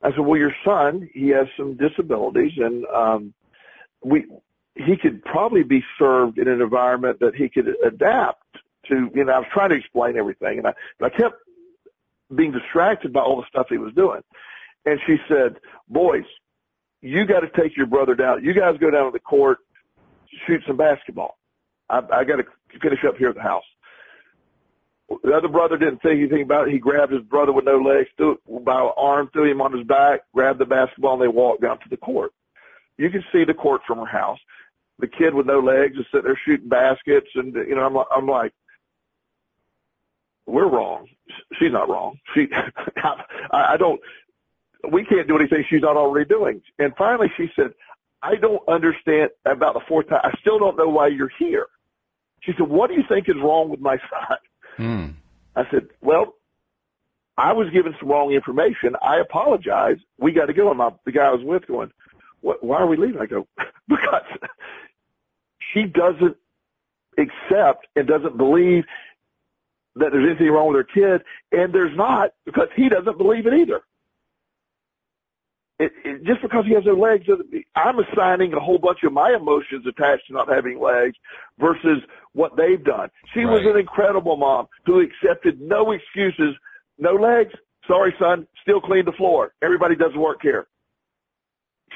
I 0.00 0.10
said, 0.10 0.20
well, 0.20 0.38
your 0.38 0.54
son, 0.64 1.10
he 1.12 1.30
has 1.30 1.48
some 1.56 1.74
disabilities 1.74 2.52
and, 2.56 2.86
um, 2.86 3.34
we, 4.04 4.26
he 4.76 4.96
could 4.96 5.24
probably 5.24 5.64
be 5.64 5.82
served 5.98 6.38
in 6.38 6.46
an 6.46 6.60
environment 6.60 7.18
that 7.20 7.34
he 7.34 7.48
could 7.48 7.74
adapt 7.84 8.44
to, 8.88 9.10
you 9.14 9.24
know, 9.24 9.32
I 9.32 9.38
was 9.40 9.48
trying 9.52 9.70
to 9.70 9.74
explain 9.74 10.16
everything 10.16 10.58
and 10.58 10.68
I, 10.68 10.74
I 11.02 11.08
kept 11.08 11.40
being 12.32 12.52
distracted 12.52 13.12
by 13.12 13.20
all 13.20 13.40
the 13.40 13.46
stuff 13.48 13.66
he 13.68 13.78
was 13.78 13.92
doing. 13.94 14.22
And 14.84 15.00
she 15.06 15.16
said, 15.28 15.56
boys, 15.88 16.24
you 17.02 17.26
got 17.26 17.40
to 17.40 17.48
take 17.48 17.76
your 17.76 17.86
brother 17.86 18.14
down. 18.14 18.44
You 18.44 18.54
guys 18.54 18.78
go 18.78 18.90
down 18.90 19.06
to 19.06 19.10
the 19.10 19.18
court, 19.18 19.58
shoot 20.46 20.62
some 20.68 20.76
basketball. 20.76 21.36
I, 21.90 21.98
I 22.12 22.24
got 22.24 22.36
to 22.36 22.44
finish 22.80 23.04
up 23.04 23.16
here 23.16 23.30
at 23.30 23.34
the 23.34 23.42
house. 23.42 23.64
The 25.08 25.32
other 25.32 25.48
brother 25.48 25.76
didn't 25.76 26.02
think 26.02 26.18
anything 26.18 26.42
about 26.42 26.68
it. 26.68 26.72
He 26.72 26.78
grabbed 26.78 27.12
his 27.12 27.22
brother 27.22 27.52
with 27.52 27.64
no 27.64 27.78
legs, 27.78 28.08
threw 28.16 28.40
by 28.64 28.80
an 28.80 28.90
arm, 28.96 29.30
threw 29.32 29.48
him 29.50 29.60
on 29.60 29.72
his 29.72 29.86
back, 29.86 30.22
grabbed 30.34 30.58
the 30.58 30.66
basketball, 30.66 31.14
and 31.14 31.22
they 31.22 31.28
walked 31.28 31.62
down 31.62 31.78
to 31.78 31.88
the 31.88 31.96
court. 31.96 32.32
You 32.98 33.10
can 33.10 33.24
see 33.32 33.44
the 33.44 33.54
court 33.54 33.82
from 33.86 33.98
her 33.98 34.06
house. 34.06 34.40
The 34.98 35.06
kid 35.06 35.34
with 35.34 35.46
no 35.46 35.60
legs 35.60 35.96
is 35.96 36.06
sitting 36.10 36.26
there 36.26 36.40
shooting 36.44 36.68
baskets, 36.68 37.28
and 37.34 37.54
you 37.54 37.74
know, 37.74 37.86
I'm 37.86 37.94
like, 37.94 38.06
I'm 38.14 38.26
like, 38.26 38.52
we're 40.46 40.66
wrong. 40.66 41.08
She's 41.58 41.72
not 41.72 41.88
wrong. 41.88 42.18
She, 42.34 42.48
I, 42.96 43.24
I 43.50 43.76
don't 43.76 44.00
we 44.90 45.04
can't 45.04 45.26
do 45.26 45.36
anything 45.36 45.64
she's 45.68 45.82
not 45.82 45.96
already 45.96 46.28
doing. 46.28 46.62
And 46.78 46.94
finally 46.96 47.30
she 47.36 47.50
said, 47.56 47.72
I 48.22 48.36
don't 48.36 48.66
understand 48.68 49.30
about 49.44 49.74
the 49.74 49.80
fourth 49.80 50.08
time. 50.08 50.20
I 50.22 50.32
still 50.40 50.58
don't 50.58 50.76
know 50.76 50.88
why 50.88 51.08
you're 51.08 51.32
here. 51.38 51.66
She 52.40 52.52
said, 52.52 52.68
what 52.68 52.88
do 52.88 52.96
you 52.96 53.04
think 53.08 53.28
is 53.28 53.36
wrong 53.36 53.68
with 53.68 53.80
my 53.80 53.96
son? 54.10 54.38
Mm. 54.78 55.14
I 55.54 55.70
said, 55.70 55.88
well, 56.00 56.34
I 57.36 57.52
was 57.52 57.70
given 57.70 57.94
some 58.00 58.08
wrong 58.08 58.32
information. 58.32 58.96
I 59.02 59.18
apologize. 59.18 59.98
We 60.18 60.32
got 60.32 60.46
to 60.46 60.52
go. 60.52 60.68
And 60.68 60.78
my, 60.78 60.92
the 61.04 61.12
guy 61.12 61.26
I 61.26 61.32
was 61.32 61.44
with 61.44 61.66
going, 61.66 61.92
what, 62.40 62.62
why 62.62 62.78
are 62.78 62.86
we 62.86 62.96
leaving? 62.96 63.20
I 63.20 63.26
go, 63.26 63.46
because 63.88 64.24
she 65.72 65.84
doesn't 65.84 66.36
accept 67.18 67.86
and 67.96 68.06
doesn't 68.06 68.36
believe 68.36 68.84
that 69.96 70.12
there's 70.12 70.28
anything 70.28 70.50
wrong 70.50 70.68
with 70.68 70.76
her 70.76 70.84
kid, 70.84 71.22
and 71.52 71.72
there's 71.72 71.96
not 71.96 72.30
because 72.44 72.68
he 72.76 72.88
doesn't 72.88 73.16
believe 73.16 73.46
it 73.46 73.54
either. 73.54 73.82
It, 75.78 75.92
it, 76.04 76.24
just 76.24 76.40
because 76.40 76.64
he 76.66 76.74
has 76.74 76.84
no 76.86 76.94
legs, 76.94 77.26
I'm 77.74 77.98
assigning 77.98 78.54
a 78.54 78.60
whole 78.60 78.78
bunch 78.78 79.00
of 79.04 79.12
my 79.12 79.34
emotions 79.34 79.86
attached 79.86 80.26
to 80.28 80.32
not 80.32 80.48
having 80.48 80.80
legs 80.80 81.16
versus 81.58 82.02
what 82.32 82.56
they've 82.56 82.82
done. 82.82 83.10
She 83.34 83.40
right. 83.40 83.52
was 83.52 83.62
an 83.66 83.78
incredible 83.78 84.36
mom 84.36 84.68
who 84.86 85.00
accepted 85.00 85.60
no 85.60 85.92
excuses, 85.92 86.54
no 86.98 87.14
legs. 87.14 87.52
Sorry, 87.86 88.14
son, 88.18 88.46
still 88.62 88.80
clean 88.80 89.04
the 89.04 89.12
floor. 89.12 89.52
Everybody 89.62 89.96
does 89.96 90.14
work 90.16 90.38
here. 90.42 90.66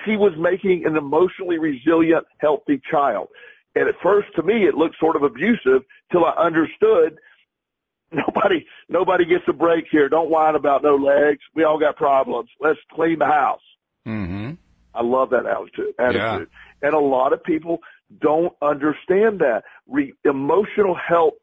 She 0.04 0.16
was 0.16 0.32
making 0.38 0.84
an 0.86 0.96
emotionally 0.96 1.58
resilient, 1.58 2.26
healthy 2.38 2.80
child. 2.90 3.28
And 3.74 3.88
at 3.88 3.94
first, 4.02 4.28
to 4.36 4.42
me, 4.42 4.66
it 4.66 4.74
looked 4.74 4.96
sort 4.98 5.16
of 5.16 5.22
abusive 5.22 5.82
till 6.12 6.24
I 6.24 6.32
understood 6.32 7.18
nobody, 8.12 8.66
nobody 8.88 9.24
gets 9.24 9.44
a 9.48 9.52
break 9.52 9.86
here. 9.90 10.08
Don't 10.08 10.30
whine 10.30 10.56
about 10.56 10.82
no 10.82 10.96
legs. 10.96 11.40
We 11.54 11.64
all 11.64 11.78
got 11.78 11.96
problems. 11.96 12.50
Let's 12.60 12.80
clean 12.92 13.18
the 13.18 13.26
house. 13.26 13.60
Mm-hmm. 14.06 14.52
I 14.94 15.02
love 15.02 15.30
that 15.30 15.46
attitude. 15.46 15.94
attitude. 15.98 16.48
Yeah. 16.82 16.88
And 16.88 16.94
a 16.94 16.98
lot 16.98 17.32
of 17.32 17.44
people 17.44 17.78
don't 18.20 18.52
understand 18.60 19.40
that. 19.40 19.62
Re- 19.86 20.14
emotional 20.24 20.96
health, 20.96 21.34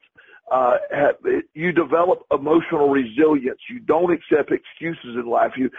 uh, 0.51 0.77
have, 0.91 1.15
you 1.53 1.71
develop 1.71 2.23
emotional 2.31 2.89
resilience. 2.89 3.59
You 3.69 3.79
don't 3.79 4.11
accept 4.11 4.51
excuses 4.51 5.15
in 5.15 5.25
life. 5.27 5.53
You, 5.55 5.69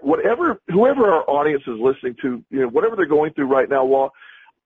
whatever, 0.00 0.60
whoever 0.68 1.10
our 1.10 1.28
audience 1.28 1.62
is 1.66 1.78
listening 1.78 2.16
to, 2.22 2.42
you 2.50 2.60
know, 2.60 2.68
whatever 2.68 2.96
they're 2.96 3.06
going 3.06 3.32
through 3.34 3.46
right 3.46 3.68
now, 3.68 3.84
well, 3.84 4.12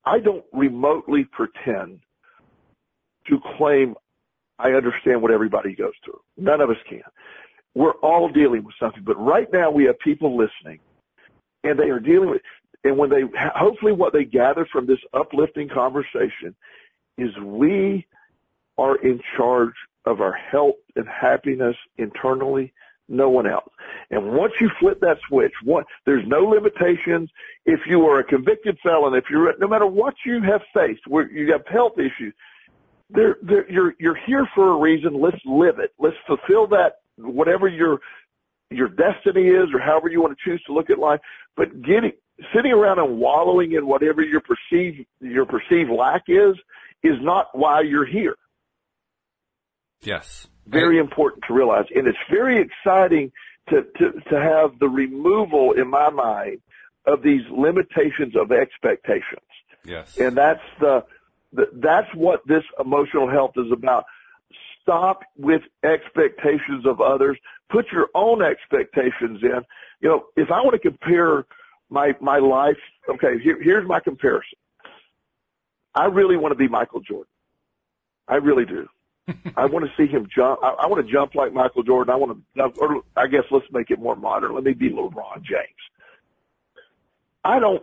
I 0.05 0.21
don't 0.21 0.45
remotely 0.53 1.25
pretend 1.25 2.01
to 3.29 3.41
claim 3.57 3.95
I 4.59 4.73
understand 4.73 5.23
what 5.23 5.31
everybody 5.31 5.75
goes 5.75 5.95
through. 6.05 6.21
None 6.37 6.61
of 6.61 6.71
us 6.71 6.77
can. 6.89 7.03
We're 7.75 7.93
all 7.93 8.29
dealing 8.29 8.65
with 8.65 8.75
something, 8.79 9.03
but 9.03 9.19
right 9.19 9.53
now 9.53 9.71
we 9.71 9.85
have 9.85 9.99
people 9.99 10.37
listening 10.37 10.81
and 11.65 11.79
they 11.79 11.91
are 11.91 11.99
dealing 11.99 12.31
with, 12.31 12.43
and 12.85 12.97
when 12.99 13.11
they, 13.11 13.23
hopefully 13.55 13.93
what 13.93 14.13
they 14.13 14.25
gather 14.25 14.67
from 14.71 14.87
this 14.87 14.99
uplifting 15.15 15.69
conversation 15.69 16.55
is 17.17 17.37
we 17.39 18.07
are 18.77 18.97
in 18.97 19.21
charge 19.37 19.73
of 20.05 20.21
our 20.21 20.33
health 20.33 20.75
and 20.95 21.09
happiness 21.09 21.77
internally, 21.97 22.73
no 23.09 23.31
one 23.31 23.47
else. 23.47 23.73
And 24.11 24.33
once 24.33 24.53
you 24.61 24.71
flip 24.79 25.01
that 25.01 25.19
switch, 25.29 25.53
one, 25.63 25.85
there's 26.05 26.27
no 26.27 26.41
limitations. 26.41 27.31
If 27.65 27.81
you 27.87 28.07
are 28.07 28.21
a 28.21 28.25
convicted 28.25 28.79
felon, 28.83 29.15
if 29.15 29.25
you're, 29.31 29.57
no 29.59 29.67
matter 29.67 29.87
what 29.87 30.15
you 30.27 30.43
have 30.43 30.63
faced, 30.75 31.07
where 31.07 31.31
you 31.31 31.53
have 31.53 31.67
health 31.67 31.99
issues, 31.99 32.35
they're, 33.11 33.37
they're, 33.43 33.71
you're, 33.71 33.95
you're 33.99 34.19
here 34.27 34.49
for 34.55 34.73
a 34.73 34.77
reason. 34.77 35.21
Let's 35.21 35.41
live 35.45 35.79
it. 35.79 35.93
Let's 35.99 36.17
fulfill 36.27 36.67
that, 36.69 37.01
whatever 37.17 37.69
your, 37.69 38.01
your 38.71 38.89
destiny 38.89 39.49
is 39.49 39.69
or 39.73 39.81
however 39.81 40.09
you 40.09 40.21
want 40.21 40.37
to 40.37 40.51
choose 40.51 40.63
to 40.67 40.73
look 40.73 40.91
at 40.91 40.99
life. 40.99 41.21
But 41.57 41.83
getting, 41.83 42.13
sitting 42.55 42.73
around 42.73 42.99
and 42.99 43.19
wallowing 43.19 43.73
in 43.73 43.87
whatever 43.87 44.23
your 44.23 44.41
perceived, 44.41 45.07
your 45.21 45.47
perceived 45.47 45.91
lack 45.91 46.23
is, 46.29 46.57
is 47.03 47.17
not 47.21 47.49
why 47.53 47.83
you're 47.83 48.07
here. 48.07 48.37
Yes. 50.03 50.49
Very 50.67 50.99
important 50.99 51.45
to 51.49 51.55
realize. 51.55 51.85
And 51.95 52.07
it's 52.07 52.19
very 52.31 52.61
exciting 52.61 53.33
to, 53.69 53.83
to, 53.99 54.13
to 54.31 54.41
have 54.41 54.79
the 54.79 54.89
removal 54.89 55.73
in 55.73 55.89
my 55.89 56.11
mind 56.11 56.61
of 57.07 57.23
these 57.23 57.43
limitations 57.51 58.35
of 58.35 58.51
expectations. 58.51 59.47
Yes. 59.85 60.17
And 60.17 60.37
that's 60.37 60.63
the, 60.81 61.05
the 61.05 61.05
that's 61.75 62.13
what 62.15 62.47
this 62.47 62.65
emotional 62.81 63.29
health 63.29 63.53
is 63.57 63.71
about. 63.73 64.05
Stop 64.83 65.23
with 65.37 65.63
expectations 65.83 66.85
of 66.87 67.01
others. 67.01 67.39
Put 67.71 67.87
your 67.91 68.09
own 68.15 68.43
expectations 68.43 69.43
in. 69.43 69.61
You 70.01 70.09
know, 70.09 70.25
if 70.37 70.51
I 70.51 70.61
want 70.61 70.73
to 70.73 70.79
compare 70.79 71.47
my, 71.89 72.15
my 72.21 72.39
life, 72.39 72.77
okay, 73.09 73.39
here, 73.43 73.61
here's 73.63 73.87
my 73.87 74.01
comparison. 74.01 74.59
I 75.95 76.07
really 76.07 76.37
want 76.37 76.53
to 76.53 76.57
be 76.57 76.69
Michael 76.69 77.01
Jordan. 77.01 77.31
I 78.29 78.37
really 78.37 78.65
do. 78.65 78.89
I 79.57 79.67
want 79.67 79.87
to 79.87 79.93
see 79.97 80.11
him 80.11 80.29
jump. 80.35 80.61
I, 80.63 80.71
I 80.71 80.87
want 80.87 81.07
to 81.07 81.11
jump 81.11 81.35
like 81.35 81.53
Michael 81.53 81.83
Jordan. 81.83 82.13
I 82.13 82.17
want 82.17 82.43
to, 82.57 82.65
or 82.79 83.03
I 83.17 83.27
guess 83.27 83.45
let's 83.51 83.67
make 83.73 83.91
it 83.91 83.99
more 83.99 84.17
modern. 84.17 84.55
Let 84.55 84.65
me 84.65 84.75
be 84.75 84.91
LeBron 84.91 85.43
James. 85.43 85.83
I 87.45 87.59
don't. 87.59 87.83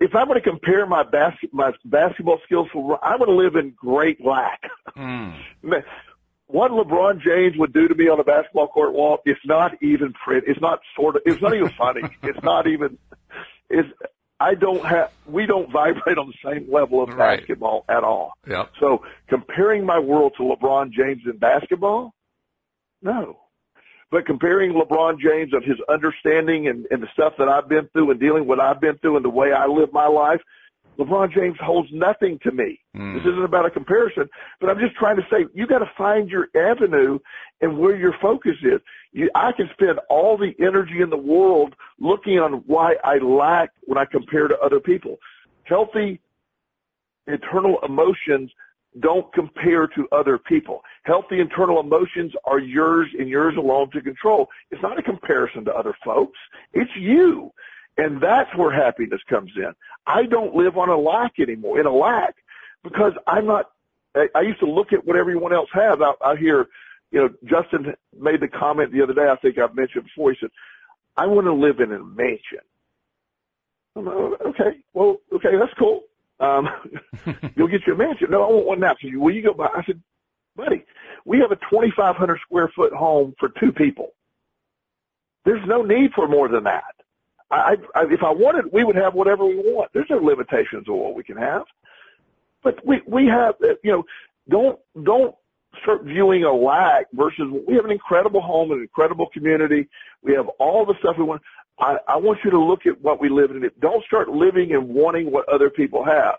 If 0.00 0.14
I'm 0.14 0.26
going 0.28 0.40
to 0.40 0.48
compare 0.48 0.86
my 0.86 1.02
basket 1.02 1.50
my 1.52 1.72
basketball 1.84 2.40
skills, 2.44 2.68
for 2.72 3.04
I'm 3.04 3.18
going 3.18 3.30
to 3.30 3.36
live 3.36 3.56
in 3.56 3.74
great 3.76 4.24
lack. 4.24 4.62
Mm. 4.96 5.34
what 6.46 6.70
LeBron 6.70 7.20
James 7.20 7.56
would 7.58 7.72
do 7.72 7.86
to 7.86 7.94
me 7.94 8.08
on 8.08 8.18
a 8.18 8.24
basketball 8.24 8.68
court 8.68 8.94
wall, 8.94 9.18
it's 9.26 9.40
not 9.44 9.82
even 9.82 10.12
pretty. 10.12 10.50
It's 10.50 10.60
not 10.60 10.80
sort 10.96 11.16
of. 11.16 11.22
It's 11.26 11.42
not 11.42 11.54
even 11.54 11.70
funny. 11.70 12.02
It's 12.22 12.42
not 12.42 12.66
even. 12.66 12.98
It's 13.68 13.88
I 14.40 14.54
don't 14.54 14.84
have, 14.84 15.10
we 15.26 15.46
don't 15.46 15.70
vibrate 15.70 16.18
on 16.18 16.26
the 16.26 16.50
same 16.50 16.70
level 16.72 17.02
of 17.02 17.10
right. 17.10 17.38
basketball 17.38 17.84
at 17.88 18.02
all. 18.02 18.32
Yep. 18.48 18.72
So 18.80 19.04
comparing 19.28 19.86
my 19.86 19.98
world 19.98 20.34
to 20.38 20.42
LeBron 20.42 20.90
James 20.90 21.22
in 21.24 21.38
basketball, 21.38 22.14
no. 23.00 23.38
But 24.14 24.26
comparing 24.26 24.74
LeBron 24.74 25.18
James 25.18 25.52
of 25.52 25.64
his 25.64 25.76
understanding 25.88 26.68
and, 26.68 26.86
and 26.92 27.02
the 27.02 27.08
stuff 27.12 27.32
that 27.36 27.48
I've 27.48 27.68
been 27.68 27.88
through 27.88 28.12
and 28.12 28.20
dealing 28.20 28.46
with 28.46 28.60
what 28.60 28.60
I've 28.60 28.80
been 28.80 28.96
through 28.98 29.16
and 29.16 29.24
the 29.24 29.28
way 29.28 29.52
I 29.52 29.66
live 29.66 29.92
my 29.92 30.06
life, 30.06 30.40
LeBron 31.00 31.34
James 31.34 31.56
holds 31.60 31.88
nothing 31.92 32.38
to 32.44 32.52
me. 32.52 32.78
Mm. 32.96 33.14
This 33.14 33.32
isn't 33.32 33.42
about 33.42 33.66
a 33.66 33.70
comparison, 33.70 34.28
but 34.60 34.70
I'm 34.70 34.78
just 34.78 34.94
trying 34.94 35.16
to 35.16 35.26
say 35.32 35.46
you 35.52 35.66
got 35.66 35.80
to 35.80 35.90
find 35.98 36.30
your 36.30 36.46
avenue 36.54 37.18
and 37.60 37.76
where 37.76 37.96
your 37.96 38.14
focus 38.22 38.54
is. 38.62 38.80
You, 39.10 39.30
I 39.34 39.50
can 39.50 39.68
spend 39.72 39.98
all 40.08 40.38
the 40.38 40.54
energy 40.60 41.00
in 41.00 41.10
the 41.10 41.16
world 41.16 41.74
looking 41.98 42.38
on 42.38 42.62
why 42.66 42.94
I 43.02 43.18
lack 43.18 43.70
when 43.80 43.98
I 43.98 44.04
compare 44.04 44.46
to 44.46 44.56
other 44.60 44.78
people. 44.78 45.16
Healthy 45.64 46.20
internal 47.26 47.80
emotions 47.80 48.52
don't 49.00 49.32
compare 49.32 49.86
to 49.88 50.08
other 50.12 50.38
people. 50.38 50.82
Healthy 51.02 51.40
internal 51.40 51.80
emotions 51.80 52.32
are 52.44 52.58
yours 52.58 53.08
and 53.18 53.28
yours 53.28 53.56
alone 53.56 53.90
to 53.90 54.00
control. 54.00 54.48
It's 54.70 54.82
not 54.82 54.98
a 54.98 55.02
comparison 55.02 55.64
to 55.64 55.74
other 55.74 55.96
folks. 56.04 56.38
It's 56.72 56.94
you. 56.96 57.52
And 57.96 58.20
that's 58.20 58.54
where 58.56 58.70
happiness 58.70 59.20
comes 59.28 59.52
in. 59.56 59.72
I 60.06 60.24
don't 60.24 60.54
live 60.54 60.76
on 60.76 60.88
a 60.88 60.96
lack 60.96 61.38
anymore, 61.38 61.78
in 61.80 61.86
a 61.86 61.92
lack, 61.92 62.36
because 62.82 63.12
I'm 63.26 63.46
not, 63.46 63.70
I, 64.14 64.28
I 64.34 64.40
used 64.42 64.60
to 64.60 64.70
look 64.70 64.92
at 64.92 65.04
what 65.04 65.16
everyone 65.16 65.52
else 65.52 65.70
has. 65.72 65.98
I, 66.00 66.14
I 66.24 66.36
hear, 66.36 66.68
you 67.10 67.20
know, 67.20 67.30
Justin 67.44 67.94
made 68.18 68.40
the 68.40 68.48
comment 68.48 68.92
the 68.92 69.02
other 69.02 69.14
day, 69.14 69.28
I 69.28 69.36
think 69.36 69.58
I've 69.58 69.76
mentioned 69.76 70.04
before, 70.04 70.32
he 70.32 70.38
said, 70.40 70.50
I 71.16 71.26
want 71.26 71.46
to 71.46 71.52
live 71.52 71.80
in 71.80 71.92
a 71.92 71.98
mansion. 72.00 72.58
I'm 73.96 74.04
like, 74.04 74.14
oh, 74.16 74.36
okay, 74.46 74.78
well, 74.92 75.18
okay, 75.32 75.56
that's 75.56 75.74
cool. 75.78 76.02
Um, 76.44 76.68
you'll 77.56 77.68
get 77.68 77.86
your 77.86 77.96
mansion. 77.96 78.30
No, 78.30 78.42
I 78.42 78.52
want 78.52 78.66
one 78.66 78.80
now. 78.80 78.94
So 79.00 79.08
you, 79.08 79.20
will 79.20 79.34
you 79.34 79.42
go 79.42 79.54
buy? 79.54 79.68
I 79.74 79.84
said, 79.84 80.00
buddy, 80.56 80.84
we 81.24 81.38
have 81.38 81.52
a 81.52 81.56
2,500 81.56 82.38
square 82.40 82.70
foot 82.74 82.92
home 82.92 83.34
for 83.38 83.50
two 83.60 83.72
people. 83.72 84.10
There's 85.44 85.66
no 85.66 85.82
need 85.82 86.12
for 86.14 86.28
more 86.28 86.48
than 86.48 86.64
that. 86.64 86.94
I, 87.50 87.76
I, 87.94 88.04
if 88.10 88.22
I 88.22 88.30
wanted, 88.30 88.72
we 88.72 88.84
would 88.84 88.96
have 88.96 89.14
whatever 89.14 89.44
we 89.44 89.56
want. 89.56 89.90
There's 89.92 90.08
no 90.10 90.16
limitations 90.16 90.88
of 90.88 90.94
what 90.94 91.14
we 91.14 91.22
can 91.22 91.36
have. 91.36 91.64
But 92.62 92.84
we, 92.86 93.02
we 93.06 93.26
have, 93.26 93.54
you 93.60 93.92
know, 93.92 94.04
don't, 94.48 94.78
don't 95.04 95.34
start 95.82 96.04
viewing 96.04 96.44
a 96.44 96.52
lack 96.52 97.06
versus 97.12 97.44
we 97.66 97.74
have 97.74 97.84
an 97.84 97.90
incredible 97.90 98.40
home, 98.40 98.72
an 98.72 98.80
incredible 98.80 99.28
community. 99.32 99.88
We 100.22 100.34
have 100.34 100.48
all 100.58 100.86
the 100.86 100.94
stuff 101.00 101.16
we 101.18 101.24
want. 101.24 101.42
I, 101.78 101.96
I 102.06 102.16
want 102.16 102.40
you 102.44 102.50
to 102.50 102.58
look 102.58 102.86
at 102.86 103.00
what 103.00 103.20
we 103.20 103.28
live 103.28 103.50
in. 103.50 103.68
Don't 103.80 104.04
start 104.04 104.28
living 104.28 104.72
and 104.72 104.88
wanting 104.88 105.30
what 105.30 105.48
other 105.48 105.70
people 105.70 106.04
have. 106.04 106.36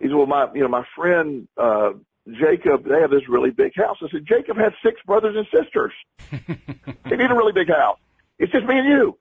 He 0.00 0.08
said, 0.08 0.14
well, 0.14 0.26
my, 0.26 0.48
you 0.54 0.62
know, 0.62 0.68
my 0.68 0.84
friend, 0.96 1.46
uh, 1.56 1.92
Jacob, 2.28 2.84
they 2.84 3.00
have 3.00 3.10
this 3.10 3.28
really 3.28 3.50
big 3.50 3.72
house. 3.76 3.98
I 4.02 4.08
said, 4.10 4.26
Jacob 4.26 4.56
had 4.56 4.74
six 4.82 5.00
brothers 5.06 5.36
and 5.36 5.46
sisters. 5.54 5.92
they 7.04 7.16
need 7.16 7.30
a 7.30 7.34
really 7.34 7.52
big 7.52 7.68
house. 7.68 7.98
It's 8.38 8.52
just 8.52 8.66
me 8.66 8.78
and 8.78 8.88
you. 8.88 9.18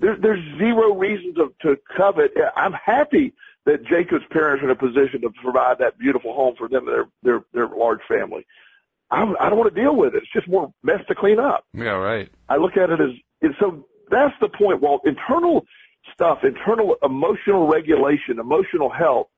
There, 0.00 0.16
there's 0.16 0.40
zero 0.58 0.94
reason 0.94 1.34
to, 1.36 1.52
to 1.62 1.78
covet. 1.96 2.32
I'm 2.56 2.72
happy 2.72 3.32
that 3.64 3.84
Jacob's 3.84 4.24
parents 4.30 4.62
are 4.62 4.66
in 4.66 4.70
a 4.70 4.76
position 4.76 5.22
to 5.22 5.30
provide 5.42 5.78
that 5.78 5.98
beautiful 5.98 6.34
home 6.34 6.54
for 6.56 6.68
them 6.68 6.86
and 6.86 6.94
their, 6.94 7.04
their, 7.22 7.44
their 7.52 7.68
large 7.68 8.00
family. 8.06 8.46
I'm, 9.10 9.36
I 9.40 9.48
don't 9.48 9.58
want 9.58 9.74
to 9.74 9.80
deal 9.80 9.96
with 9.96 10.14
it. 10.14 10.18
It's 10.22 10.32
just 10.32 10.48
more 10.48 10.72
mess 10.82 11.00
to 11.08 11.14
clean 11.14 11.38
up. 11.38 11.64
Yeah, 11.72 11.92
right. 11.92 12.30
I 12.48 12.56
look 12.56 12.76
at 12.76 12.90
it 12.90 13.00
as, 13.00 13.10
it's 13.40 13.58
so 13.58 13.86
that's 14.10 14.34
the 14.40 14.48
point. 14.48 14.80
Well, 14.80 15.00
internal 15.04 15.66
stuff, 16.12 16.44
internal 16.44 16.96
emotional 17.02 17.66
regulation, 17.66 18.38
emotional 18.38 18.90
health 18.90 19.28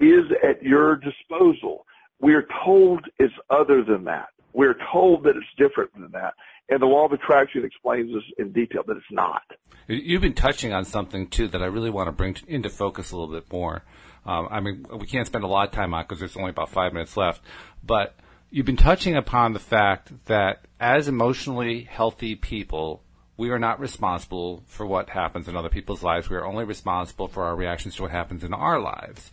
is 0.00 0.24
at 0.42 0.62
your 0.62 0.96
disposal. 0.96 1.86
We're 2.20 2.46
told 2.64 3.06
it's 3.18 3.34
other 3.50 3.82
than 3.82 4.04
that. 4.04 4.28
We're 4.52 4.76
told 4.92 5.24
that 5.24 5.36
it's 5.36 5.46
different 5.56 5.92
than 5.94 6.10
that. 6.12 6.34
And 6.68 6.80
the 6.80 6.86
law 6.86 7.04
of 7.04 7.12
attraction 7.12 7.64
explains 7.64 8.12
this 8.12 8.22
in 8.38 8.52
detail 8.52 8.82
that 8.86 8.96
it's 8.96 9.06
not. 9.10 9.42
You've 9.88 10.22
been 10.22 10.34
touching 10.34 10.72
on 10.72 10.84
something 10.84 11.28
too 11.28 11.48
that 11.48 11.62
I 11.62 11.66
really 11.66 11.90
want 11.90 12.08
to 12.08 12.12
bring 12.12 12.36
into 12.46 12.70
focus 12.70 13.12
a 13.12 13.16
little 13.16 13.34
bit 13.34 13.52
more. 13.52 13.84
Um, 14.24 14.48
I 14.50 14.60
mean, 14.60 14.86
we 14.98 15.06
can't 15.06 15.26
spend 15.26 15.44
a 15.44 15.48
lot 15.48 15.68
of 15.68 15.74
time 15.74 15.92
on 15.94 16.04
because 16.04 16.20
there's 16.20 16.36
only 16.36 16.50
about 16.50 16.70
five 16.70 16.92
minutes 16.92 17.16
left, 17.16 17.42
but 17.82 18.14
you've 18.50 18.66
been 18.66 18.76
touching 18.76 19.16
upon 19.16 19.52
the 19.52 19.58
fact 19.58 20.12
that 20.26 20.66
as 20.78 21.08
emotionally 21.08 21.82
healthy 21.82 22.36
people, 22.36 23.02
we 23.36 23.50
are 23.50 23.58
not 23.58 23.80
responsible 23.80 24.62
for 24.66 24.86
what 24.86 25.10
happens 25.10 25.48
in 25.48 25.56
other 25.56 25.68
people's 25.68 26.02
lives. 26.02 26.28
We 26.28 26.36
are 26.36 26.46
only 26.46 26.64
responsible 26.64 27.28
for 27.28 27.44
our 27.44 27.56
reactions 27.56 27.96
to 27.96 28.02
what 28.02 28.10
happens 28.10 28.44
in 28.44 28.52
our 28.52 28.78
lives. 28.78 29.30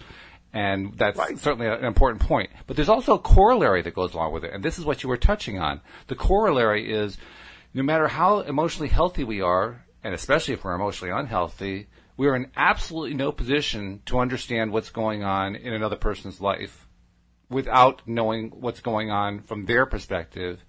And 0.51 0.97
that's 0.97 1.17
right. 1.17 1.37
certainly 1.37 1.67
an 1.67 1.83
important 1.83 2.21
point. 2.21 2.49
But 2.65 2.75
there's 2.75 2.89
also 2.89 3.15
a 3.15 3.19
corollary 3.19 3.81
that 3.83 3.93
goes 3.93 4.13
along 4.13 4.33
with 4.33 4.43
it. 4.43 4.53
And 4.53 4.63
this 4.63 4.79
is 4.79 4.85
what 4.85 5.03
you 5.03 5.09
were 5.09 5.17
touching 5.17 5.59
on. 5.59 5.81
The 6.07 6.15
corollary 6.15 6.91
is 6.91 7.17
no 7.73 7.83
matter 7.83 8.07
how 8.07 8.39
emotionally 8.39 8.89
healthy 8.89 9.23
we 9.23 9.41
are, 9.41 9.85
and 10.03 10.13
especially 10.13 10.55
if 10.55 10.63
we're 10.63 10.73
emotionally 10.73 11.13
unhealthy, 11.13 11.87
we 12.17 12.27
are 12.27 12.35
in 12.35 12.51
absolutely 12.57 13.13
no 13.15 13.31
position 13.31 14.01
to 14.05 14.19
understand 14.19 14.71
what's 14.71 14.89
going 14.89 15.23
on 15.23 15.55
in 15.55 15.73
another 15.73 15.95
person's 15.95 16.41
life 16.41 16.87
without 17.49 18.01
knowing 18.07 18.49
what's 18.49 18.81
going 18.81 19.11
on 19.11 19.41
from 19.41 19.65
their 19.65 19.85
perspective 19.85 20.63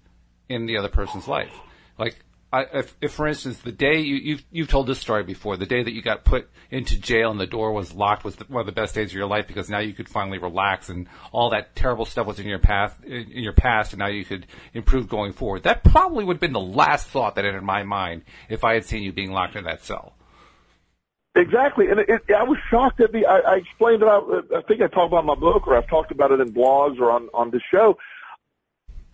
in 0.47 0.65
the 0.65 0.77
other 0.77 0.89
person's 0.89 1.27
life. 1.27 1.53
Like 1.97 2.23
I, 2.53 2.63
if, 2.73 2.97
if, 2.99 3.13
for 3.13 3.27
instance, 3.27 3.59
the 3.59 3.71
day 3.71 4.01
you, 4.01 4.15
you've, 4.15 4.43
you've 4.51 4.67
told 4.67 4.87
this 4.87 4.99
story 4.99 5.23
before, 5.23 5.55
the 5.55 5.65
day 5.65 5.83
that 5.83 5.93
you 5.93 6.01
got 6.01 6.25
put 6.25 6.49
into 6.69 6.99
jail 6.99 7.31
and 7.31 7.39
the 7.39 7.47
door 7.47 7.71
was 7.71 7.93
locked 7.93 8.25
was 8.25 8.35
the, 8.35 8.45
one 8.45 8.59
of 8.59 8.65
the 8.65 8.73
best 8.73 8.93
days 8.93 9.11
of 9.11 9.13
your 9.13 9.25
life 9.25 9.47
because 9.47 9.69
now 9.69 9.79
you 9.79 9.93
could 9.93 10.09
finally 10.09 10.37
relax 10.37 10.89
and 10.89 11.07
all 11.31 11.51
that 11.51 11.75
terrible 11.75 12.05
stuff 12.05 12.27
was 12.27 12.39
in 12.39 12.47
your 12.47 12.59
path, 12.59 13.01
in, 13.05 13.31
in 13.31 13.43
your 13.43 13.53
past 13.53 13.93
and 13.93 13.99
now 13.99 14.07
you 14.07 14.25
could 14.25 14.45
improve 14.73 15.07
going 15.07 15.31
forward. 15.31 15.63
That 15.63 15.83
probably 15.85 16.25
would 16.25 16.35
have 16.35 16.41
been 16.41 16.51
the 16.51 16.59
last 16.59 17.07
thought 17.07 17.35
that 17.35 17.45
entered 17.45 17.63
my 17.63 17.83
mind 17.83 18.23
if 18.49 18.65
I 18.65 18.73
had 18.73 18.85
seen 18.85 19.01
you 19.01 19.13
being 19.13 19.31
locked 19.31 19.55
in 19.55 19.63
that 19.63 19.85
cell. 19.85 20.13
Exactly, 21.33 21.87
and 21.87 22.01
it, 22.01 22.09
it, 22.09 22.35
I 22.35 22.43
was 22.43 22.57
shocked 22.69 22.99
at 22.99 23.13
the. 23.13 23.25
I, 23.25 23.37
I 23.39 23.55
explained 23.55 24.01
it. 24.01 24.07
Out, 24.09 24.47
I 24.53 24.61
think 24.63 24.81
I 24.81 24.87
talked 24.87 25.13
about 25.13 25.23
my 25.23 25.35
book, 25.35 25.65
or 25.65 25.77
I've 25.77 25.87
talked 25.87 26.11
about 26.11 26.33
it 26.33 26.41
in 26.41 26.51
blogs 26.51 26.99
or 26.99 27.09
on 27.09 27.29
on 27.33 27.51
the 27.51 27.61
show. 27.71 27.97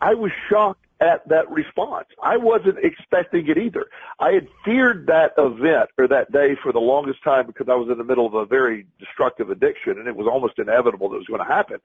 I 0.02 0.16
was 0.16 0.32
shocked 0.50 0.87
at 1.00 1.28
that 1.30 1.50
response. 1.52 2.08
I 2.22 2.38
wasn't 2.38 2.80
expecting 2.84 3.48
it 3.48 3.58
either. 3.58 3.86
I 4.20 4.32
had 4.32 4.48
feared 4.66 5.08
that 5.08 5.34
event 5.38 5.89
or 5.98 6.08
that 6.08 6.32
day 6.32 6.56
for 6.62 6.72
the 6.72 6.80
longest 6.80 7.24
time 7.24 7.45
because 7.45 7.70
I 7.70 7.76
was 7.76 7.89
in 7.89 7.98
the 7.98 8.04
middle 8.04 8.26
of 8.26 8.34
a 8.34 8.45
very 8.45 8.88
destructive 9.00 9.50
addiction 9.50 10.00
and 10.00 10.08
it 10.08 10.16
was 10.16 10.28
almost 10.28 10.58
inevitable 10.58 11.10
that 11.10 11.16
it 11.16 11.20
was 11.20 11.28
going 11.28 11.45
to 11.45 11.54
happen. 11.54 11.78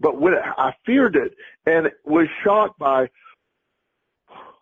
But 0.00 0.20
when 0.20 0.34
it, 0.34 0.42
I 0.42 0.74
feared 0.86 1.16
it 1.16 1.36
and 1.66 1.90
was 2.04 2.26
shocked 2.42 2.78
by, 2.78 3.10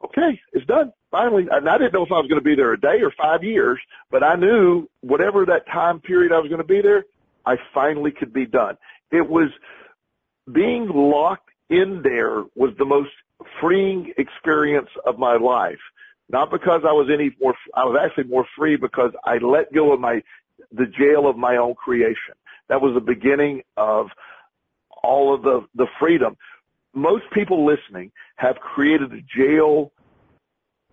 okay, 0.05 0.41
it's 0.53 0.67
done. 0.67 0.93
Finally, 1.11 1.47
and 1.51 1.69
I 1.69 1.79
didn't 1.79 1.93
know 1.93 2.05
if 2.05 2.11
I 2.13 2.19
was 2.19 2.27
going 2.27 2.41
to 2.41 2.45
be 2.45 2.55
there 2.55 2.73
a 2.73 2.81
day 2.81 3.03
or 3.03 3.11
five 3.11 3.45
years, 3.45 3.79
but 4.11 4.25
I 4.25 4.35
knew 4.35 4.89
whatever 5.03 5.45
that 5.47 5.67
time 5.67 6.01
period 6.01 6.33
I 6.33 6.39
was 6.39 6.49
going 6.49 6.63
to 6.63 6.67
be 6.67 6.81
there, 6.81 7.05
I 7.45 7.57
finally 7.75 8.11
could 8.11 8.33
be 8.33 8.47
done. 8.47 8.79
It 9.11 9.29
was 9.29 9.51
being 10.51 10.89
locked 10.89 11.51
in 11.69 12.03
there 12.03 12.45
was 12.55 12.73
the 12.79 12.85
most 12.85 13.11
freeing 13.61 14.13
experience 14.19 14.89
of 15.07 15.19
my 15.19 15.37
life. 15.37 15.81
Not 16.29 16.51
because 16.51 16.83
I 16.87 16.93
was 16.93 17.09
any 17.13 17.35
more, 17.41 17.55
I 17.75 17.85
was 17.85 17.99
actually 18.03 18.25
more 18.25 18.47
free 18.57 18.77
because 18.77 19.13
I 19.25 19.39
let 19.39 19.73
go 19.73 19.93
of 19.93 20.01
my, 20.01 20.23
the 20.71 20.87
jail 20.87 21.29
of 21.29 21.37
my 21.37 21.57
own 21.57 21.75
creation. 21.75 22.35
That 22.69 22.81
was 22.81 22.95
the 22.95 23.01
beginning 23.01 23.63
of 23.77 24.09
all 25.03 25.35
of 25.35 25.43
the, 25.43 25.67
the 25.75 25.87
freedom. 25.99 26.37
Most 26.95 27.25
people 27.33 27.67
listening 27.67 28.13
have 28.37 28.57
created 28.57 29.13
a 29.13 29.21
jail, 29.37 29.93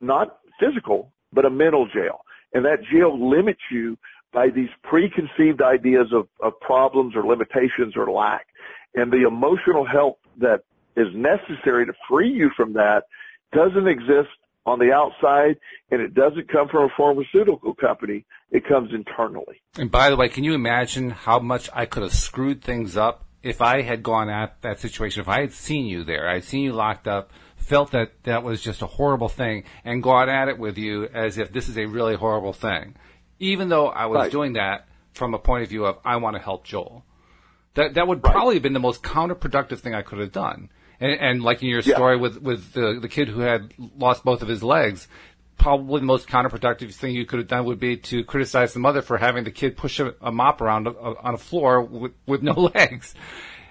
not 0.01 0.39
physical, 0.59 1.11
but 1.31 1.45
a 1.45 1.49
mental 1.49 1.87
jail. 1.87 2.21
And 2.53 2.65
that 2.65 2.79
jail 2.91 3.29
limits 3.29 3.61
you 3.71 3.97
by 4.33 4.49
these 4.49 4.69
preconceived 4.83 5.61
ideas 5.61 6.07
of, 6.11 6.27
of 6.41 6.59
problems 6.59 7.15
or 7.15 7.25
limitations 7.25 7.95
or 7.95 8.11
lack. 8.11 8.47
And 8.95 9.11
the 9.11 9.27
emotional 9.27 9.85
help 9.85 10.19
that 10.37 10.61
is 10.95 11.07
necessary 11.13 11.85
to 11.85 11.93
free 12.07 12.29
you 12.29 12.49
from 12.55 12.73
that 12.73 13.03
doesn't 13.51 13.87
exist 13.87 14.29
on 14.65 14.79
the 14.79 14.93
outside 14.93 15.57
and 15.91 16.01
it 16.01 16.13
doesn't 16.13 16.49
come 16.49 16.67
from 16.67 16.85
a 16.85 16.89
pharmaceutical 16.95 17.73
company. 17.73 18.25
It 18.51 18.67
comes 18.67 18.93
internally. 18.93 19.61
And 19.77 19.91
by 19.91 20.09
the 20.09 20.15
way, 20.15 20.29
can 20.29 20.43
you 20.43 20.53
imagine 20.53 21.11
how 21.11 21.39
much 21.39 21.69
I 21.73 21.85
could 21.85 22.03
have 22.03 22.13
screwed 22.13 22.63
things 22.63 22.97
up 22.97 23.25
if 23.41 23.61
I 23.61 23.81
had 23.81 24.03
gone 24.03 24.29
at 24.29 24.61
that 24.61 24.79
situation, 24.79 25.21
if 25.21 25.29
I 25.29 25.41
had 25.41 25.53
seen 25.53 25.85
you 25.85 26.03
there, 26.03 26.27
I'd 26.27 26.43
seen 26.43 26.63
you 26.63 26.73
locked 26.73 27.07
up, 27.07 27.31
felt 27.55 27.91
that 27.91 28.23
that 28.23 28.43
was 28.43 28.61
just 28.61 28.81
a 28.81 28.87
horrible 28.87 29.29
thing 29.29 29.63
and 29.85 30.03
gone 30.03 30.29
at 30.29 30.47
it 30.47 30.57
with 30.57 30.77
you 30.77 31.05
as 31.05 31.37
if 31.37 31.51
this 31.51 31.69
is 31.69 31.77
a 31.77 31.85
really 31.85 32.15
horrible 32.15 32.53
thing. 32.53 32.95
Even 33.39 33.69
though 33.69 33.87
I 33.87 34.07
was 34.07 34.23
right. 34.23 34.31
doing 34.31 34.53
that 34.53 34.87
from 35.13 35.33
a 35.33 35.39
point 35.39 35.63
of 35.63 35.69
view 35.69 35.85
of 35.85 35.97
I 36.03 36.17
want 36.17 36.35
to 36.35 36.41
help 36.41 36.65
Joel. 36.65 37.05
That 37.75 37.93
that 37.93 38.07
would 38.07 38.23
right. 38.23 38.33
probably 38.33 38.55
have 38.55 38.63
been 38.63 38.73
the 38.73 38.79
most 38.79 39.03
counterproductive 39.03 39.79
thing 39.79 39.93
I 39.93 40.01
could 40.01 40.19
have 40.19 40.31
done. 40.31 40.69
And, 40.99 41.19
and 41.19 41.43
like 41.43 41.61
in 41.61 41.69
your 41.69 41.81
story 41.81 42.15
yeah. 42.15 42.21
with 42.21 42.41
with 42.41 42.73
the 42.73 42.99
the 43.01 43.07
kid 43.07 43.29
who 43.29 43.41
had 43.41 43.73
lost 43.97 44.23
both 44.23 44.41
of 44.41 44.47
his 44.47 44.61
legs, 44.61 45.07
probably 45.59 45.99
the 45.99 46.05
most 46.05 46.27
counterproductive 46.27 46.93
thing 46.95 47.13
you 47.13 47.25
could 47.25 47.39
have 47.39 47.47
done 47.47 47.65
would 47.65 47.79
be 47.79 47.97
to 47.97 48.23
criticize 48.23 48.73
the 48.73 48.79
mother 48.79 49.01
for 49.03 49.17
having 49.17 49.43
the 49.43 49.51
kid 49.51 49.77
push 49.77 49.99
a, 49.99 50.15
a 50.21 50.31
mop 50.31 50.61
around 50.61 50.87
a, 50.87 50.91
a, 50.91 51.19
on 51.19 51.33
a 51.35 51.37
floor 51.37 51.81
with, 51.81 52.13
with 52.25 52.41
no 52.41 52.53
legs. 52.75 53.13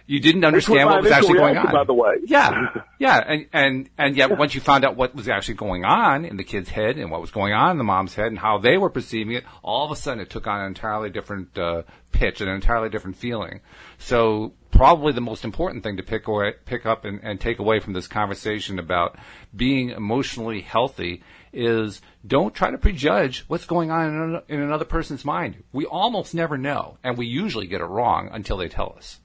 You 0.07 0.21
didn't 0.21 0.45
understand 0.45 0.89
what 0.89 1.03
was 1.03 1.13
actually 1.13 1.35
going 1.35 1.59
on. 1.59 1.71
By 1.71 1.85
the 1.85 1.93
way, 1.93 2.15
yeah, 2.25 2.69
yeah, 2.99 3.19
and 3.19 3.47
and 3.53 3.91
and 3.99 4.17
yet 4.17 4.31
yeah. 4.31 4.37
once 4.37 4.55
you 4.55 4.63
found 4.63 4.87
out 4.87 4.97
what 4.97 5.15
was 5.15 5.29
actually 5.29 5.57
going 5.57 5.85
on 5.85 6.25
in 6.25 6.39
the 6.39 6.45
kid's 6.45 6.71
head 6.71 6.97
and 6.97 7.11
what 7.11 7.21
was 7.21 7.31
going 7.31 7.53
on 7.53 7.73
in 7.73 7.77
the 7.77 7.85
mom's 7.85 8.15
head 8.15 8.29
and 8.29 8.39
how 8.39 8.57
they 8.57 8.79
were 8.79 8.89
perceiving 8.89 9.35
it, 9.35 9.45
all 9.63 9.85
of 9.85 9.91
a 9.91 9.97
sudden 9.97 10.21
it 10.21 10.31
took 10.31 10.47
on 10.47 10.61
an 10.61 10.67
entirely 10.69 11.11
different 11.11 11.59
uh, 11.59 11.83
pitch, 12.11 12.41
and 12.41 12.49
an 12.49 12.57
entirely 12.57 12.89
different 12.89 13.19
feeling. 13.19 13.61
So 13.99 14.55
probably 14.71 15.13
the 15.13 15.21
most 15.21 15.45
important 15.45 15.83
thing 15.83 15.97
to 15.97 16.03
pick 16.03 16.27
away, 16.29 16.55
pick 16.65 16.87
up 16.87 17.05
and, 17.05 17.21
and 17.23 17.41
take 17.41 17.59
away 17.59 17.81
from 17.81 17.93
this 17.93 18.07
conversation 18.07 18.79
about 18.79 19.17
being 19.55 19.91
emotionally 19.91 20.61
healthy 20.61 21.23
is 21.53 22.01
don't 22.27 22.55
try 22.55 22.71
to 22.71 22.79
prejudge 22.79 23.45
what's 23.49 23.65
going 23.65 23.91
on 23.91 24.43
in 24.49 24.61
another 24.61 24.85
person's 24.85 25.25
mind. 25.25 25.63
We 25.73 25.87
almost 25.87 26.35
never 26.35 26.59
know, 26.59 26.99
and 27.03 27.17
we 27.17 27.27
usually 27.27 27.67
get 27.67 27.81
it 27.81 27.87
wrong 27.87 28.29
until 28.33 28.59
they 28.59 28.69
tell 28.69 28.95
us. 28.97 29.21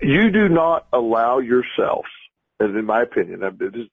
You 0.00 0.30
do 0.30 0.48
not 0.48 0.86
allow 0.92 1.38
yourself, 1.38 2.04
and 2.60 2.76
in 2.76 2.84
my 2.84 3.02
opinion, 3.02 3.40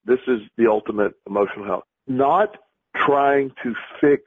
this 0.04 0.20
is 0.26 0.40
the 0.58 0.68
ultimate 0.68 1.14
emotional 1.26 1.64
health, 1.64 1.84
not 2.06 2.56
trying 2.94 3.52
to 3.62 3.74
fix 4.00 4.22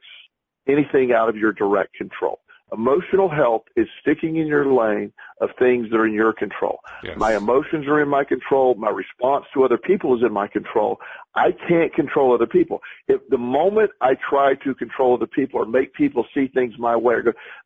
anything 0.66 1.12
out 1.12 1.28
of 1.28 1.36
your 1.36 1.52
direct 1.52 1.94
control. 1.94 2.40
Emotional 2.72 3.30
health 3.30 3.62
is 3.76 3.88
sticking 4.00 4.36
in 4.36 4.46
your 4.46 4.70
lane 4.72 5.12
of 5.40 5.50
things 5.58 5.88
that 5.90 5.96
are 5.96 6.06
in 6.06 6.12
your 6.12 6.32
control. 6.34 6.80
Yes. 7.02 7.16
My 7.16 7.34
emotions 7.34 7.86
are 7.86 8.02
in 8.02 8.08
my 8.08 8.24
control. 8.24 8.74
My 8.74 8.90
response 8.90 9.46
to 9.54 9.64
other 9.64 9.78
people 9.78 10.16
is 10.16 10.22
in 10.22 10.32
my 10.32 10.48
control. 10.48 10.98
I 11.34 11.52
can't 11.52 11.94
control 11.94 12.34
other 12.34 12.46
people. 12.46 12.80
If 13.06 13.20
the 13.30 13.38
moment 13.38 13.92
I 14.00 14.16
try 14.16 14.54
to 14.64 14.74
control 14.74 15.14
other 15.14 15.26
people 15.26 15.60
or 15.60 15.66
make 15.66 15.94
people 15.94 16.26
see 16.34 16.48
things 16.48 16.74
my 16.78 16.94
way, 16.94 17.16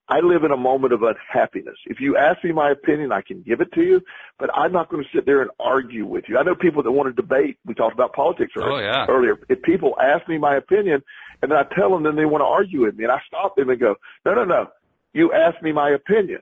I 0.09 0.21
live 0.21 0.45
in 0.45 0.53
a 0.53 0.57
moment 0.57 0.93
of 0.93 1.03
unhappiness. 1.03 1.77
If 1.87 1.99
you 2.01 2.17
ask 2.17 2.45
me 2.45 2.53
my 2.53 2.71
opinion, 2.71 3.11
I 3.11 3.23
can 3.23 3.43
give 3.43 3.61
it 3.61 3.73
to 3.73 3.83
you, 3.83 4.03
but 4.39 4.51
I'm 4.55 4.73
not 4.73 4.89
going 4.89 5.03
to 5.03 5.09
sit 5.13 5.27
there 5.27 5.43
and 5.43 5.51
argue 5.59 6.07
with 6.07 6.25
you. 6.29 6.39
I 6.39 6.43
know 6.43 6.55
people 6.55 6.83
that 6.83 6.93
want 6.93 7.09
to 7.09 7.21
debate. 7.21 7.59
We 7.65 7.75
talked 7.75 7.95
about 7.95 8.13
politics 8.13 8.53
earlier. 8.57 8.73
Oh, 8.73 8.79
yeah. 8.79 9.07
earlier. 9.09 9.41
If 9.49 9.63
people 9.63 9.97
ask 10.01 10.29
me 10.29 10.39
my 10.39 10.55
opinion 10.55 11.03
and 11.41 11.51
then 11.51 11.59
I 11.59 11.65
tell 11.75 11.91
them, 11.91 12.05
then 12.05 12.15
they 12.15 12.27
want 12.27 12.43
to 12.43 12.47
argue 12.47 12.83
with 12.83 12.97
me 12.97 13.05
and 13.05 13.13
I 13.13 13.21
stop 13.27 13.57
them 13.57 13.71
and 13.71 13.81
go, 13.81 13.97
no, 14.25 14.35
no, 14.35 14.45
no 14.45 14.69
you 15.13 15.33
asked 15.33 15.63
me 15.63 15.73
my 15.73 15.91
opinion. 15.91 16.41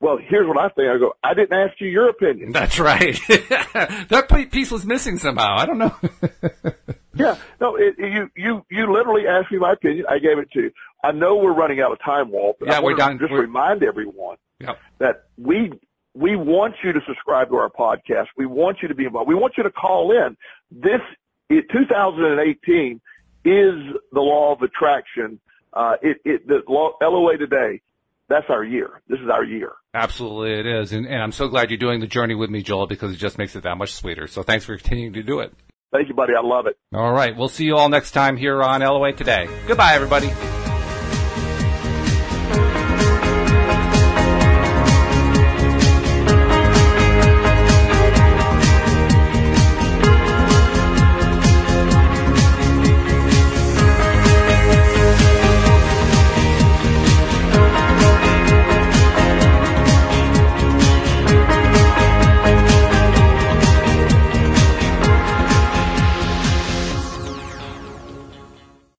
Well, 0.00 0.18
here's 0.18 0.48
what 0.48 0.58
I 0.58 0.68
think. 0.70 0.88
I 0.88 0.98
go, 0.98 1.12
I 1.22 1.32
didn't 1.32 1.52
ask 1.52 1.80
you 1.80 1.88
your 1.88 2.08
opinion. 2.08 2.50
That's 2.50 2.80
right. 2.80 3.16
that 3.28 4.48
piece 4.50 4.72
was 4.72 4.84
missing 4.84 5.16
somehow. 5.16 5.56
I 5.56 5.64
don't 5.64 5.78
know. 5.78 5.94
yeah, 7.14 7.36
no, 7.60 7.76
it, 7.76 7.94
you 7.98 8.28
you 8.36 8.66
you 8.68 8.92
literally 8.92 9.28
asked 9.28 9.52
me 9.52 9.58
my 9.58 9.74
opinion. 9.74 10.06
I 10.08 10.18
gave 10.18 10.38
it 10.38 10.50
to 10.52 10.60
you. 10.60 10.70
I 11.04 11.12
know 11.12 11.36
we're 11.36 11.54
running 11.54 11.80
out 11.80 11.92
of 11.92 12.00
time, 12.04 12.32
Walt. 12.32 12.56
But 12.58 12.70
yeah, 12.70 12.78
I 12.78 12.80
we're 12.80 12.96
done. 12.96 13.20
Just 13.20 13.30
we're... 13.30 13.42
remind 13.42 13.84
everyone 13.84 14.38
yep. 14.58 14.80
that 14.98 15.26
we 15.38 15.72
we 16.14 16.34
want 16.34 16.74
you 16.82 16.92
to 16.92 17.00
subscribe 17.06 17.50
to 17.50 17.56
our 17.56 17.70
podcast. 17.70 18.26
We 18.36 18.46
want 18.46 18.78
you 18.82 18.88
to 18.88 18.94
be 18.96 19.04
involved. 19.04 19.28
We 19.28 19.36
want 19.36 19.54
you 19.56 19.62
to 19.62 19.70
call 19.70 20.10
in. 20.10 20.36
This 20.72 21.00
2018 21.48 23.00
is 23.44 23.74
the 24.12 24.20
law 24.20 24.52
of 24.52 24.62
attraction 24.62 25.40
uh, 25.72 25.94
it, 26.02 26.18
it, 26.24 26.46
the 26.46 26.62
LOA 26.68 27.36
today, 27.36 27.80
that's 28.28 28.46
our 28.48 28.64
year. 28.64 29.02
This 29.08 29.20
is 29.20 29.28
our 29.32 29.44
year. 29.44 29.72
Absolutely 29.94 30.58
it 30.58 30.66
is. 30.66 30.92
And, 30.92 31.06
and 31.06 31.22
I'm 31.22 31.32
so 31.32 31.48
glad 31.48 31.70
you're 31.70 31.78
doing 31.78 32.00
the 32.00 32.06
journey 32.06 32.34
with 32.34 32.50
me, 32.50 32.62
Joel, 32.62 32.86
because 32.86 33.12
it 33.12 33.16
just 33.16 33.38
makes 33.38 33.56
it 33.56 33.64
that 33.64 33.76
much 33.76 33.92
sweeter. 33.94 34.26
So 34.26 34.42
thanks 34.42 34.64
for 34.64 34.76
continuing 34.76 35.12
to 35.14 35.22
do 35.22 35.40
it. 35.40 35.52
Thank 35.92 36.08
you, 36.08 36.14
buddy. 36.14 36.32
I 36.34 36.40
love 36.40 36.66
it. 36.66 36.78
All 36.94 37.12
right. 37.12 37.36
We'll 37.36 37.48
see 37.48 37.64
you 37.64 37.76
all 37.76 37.90
next 37.90 38.12
time 38.12 38.38
here 38.38 38.62
on 38.62 38.80
LOA 38.80 39.12
Today. 39.12 39.48
Goodbye, 39.66 39.94
everybody. 39.94 40.30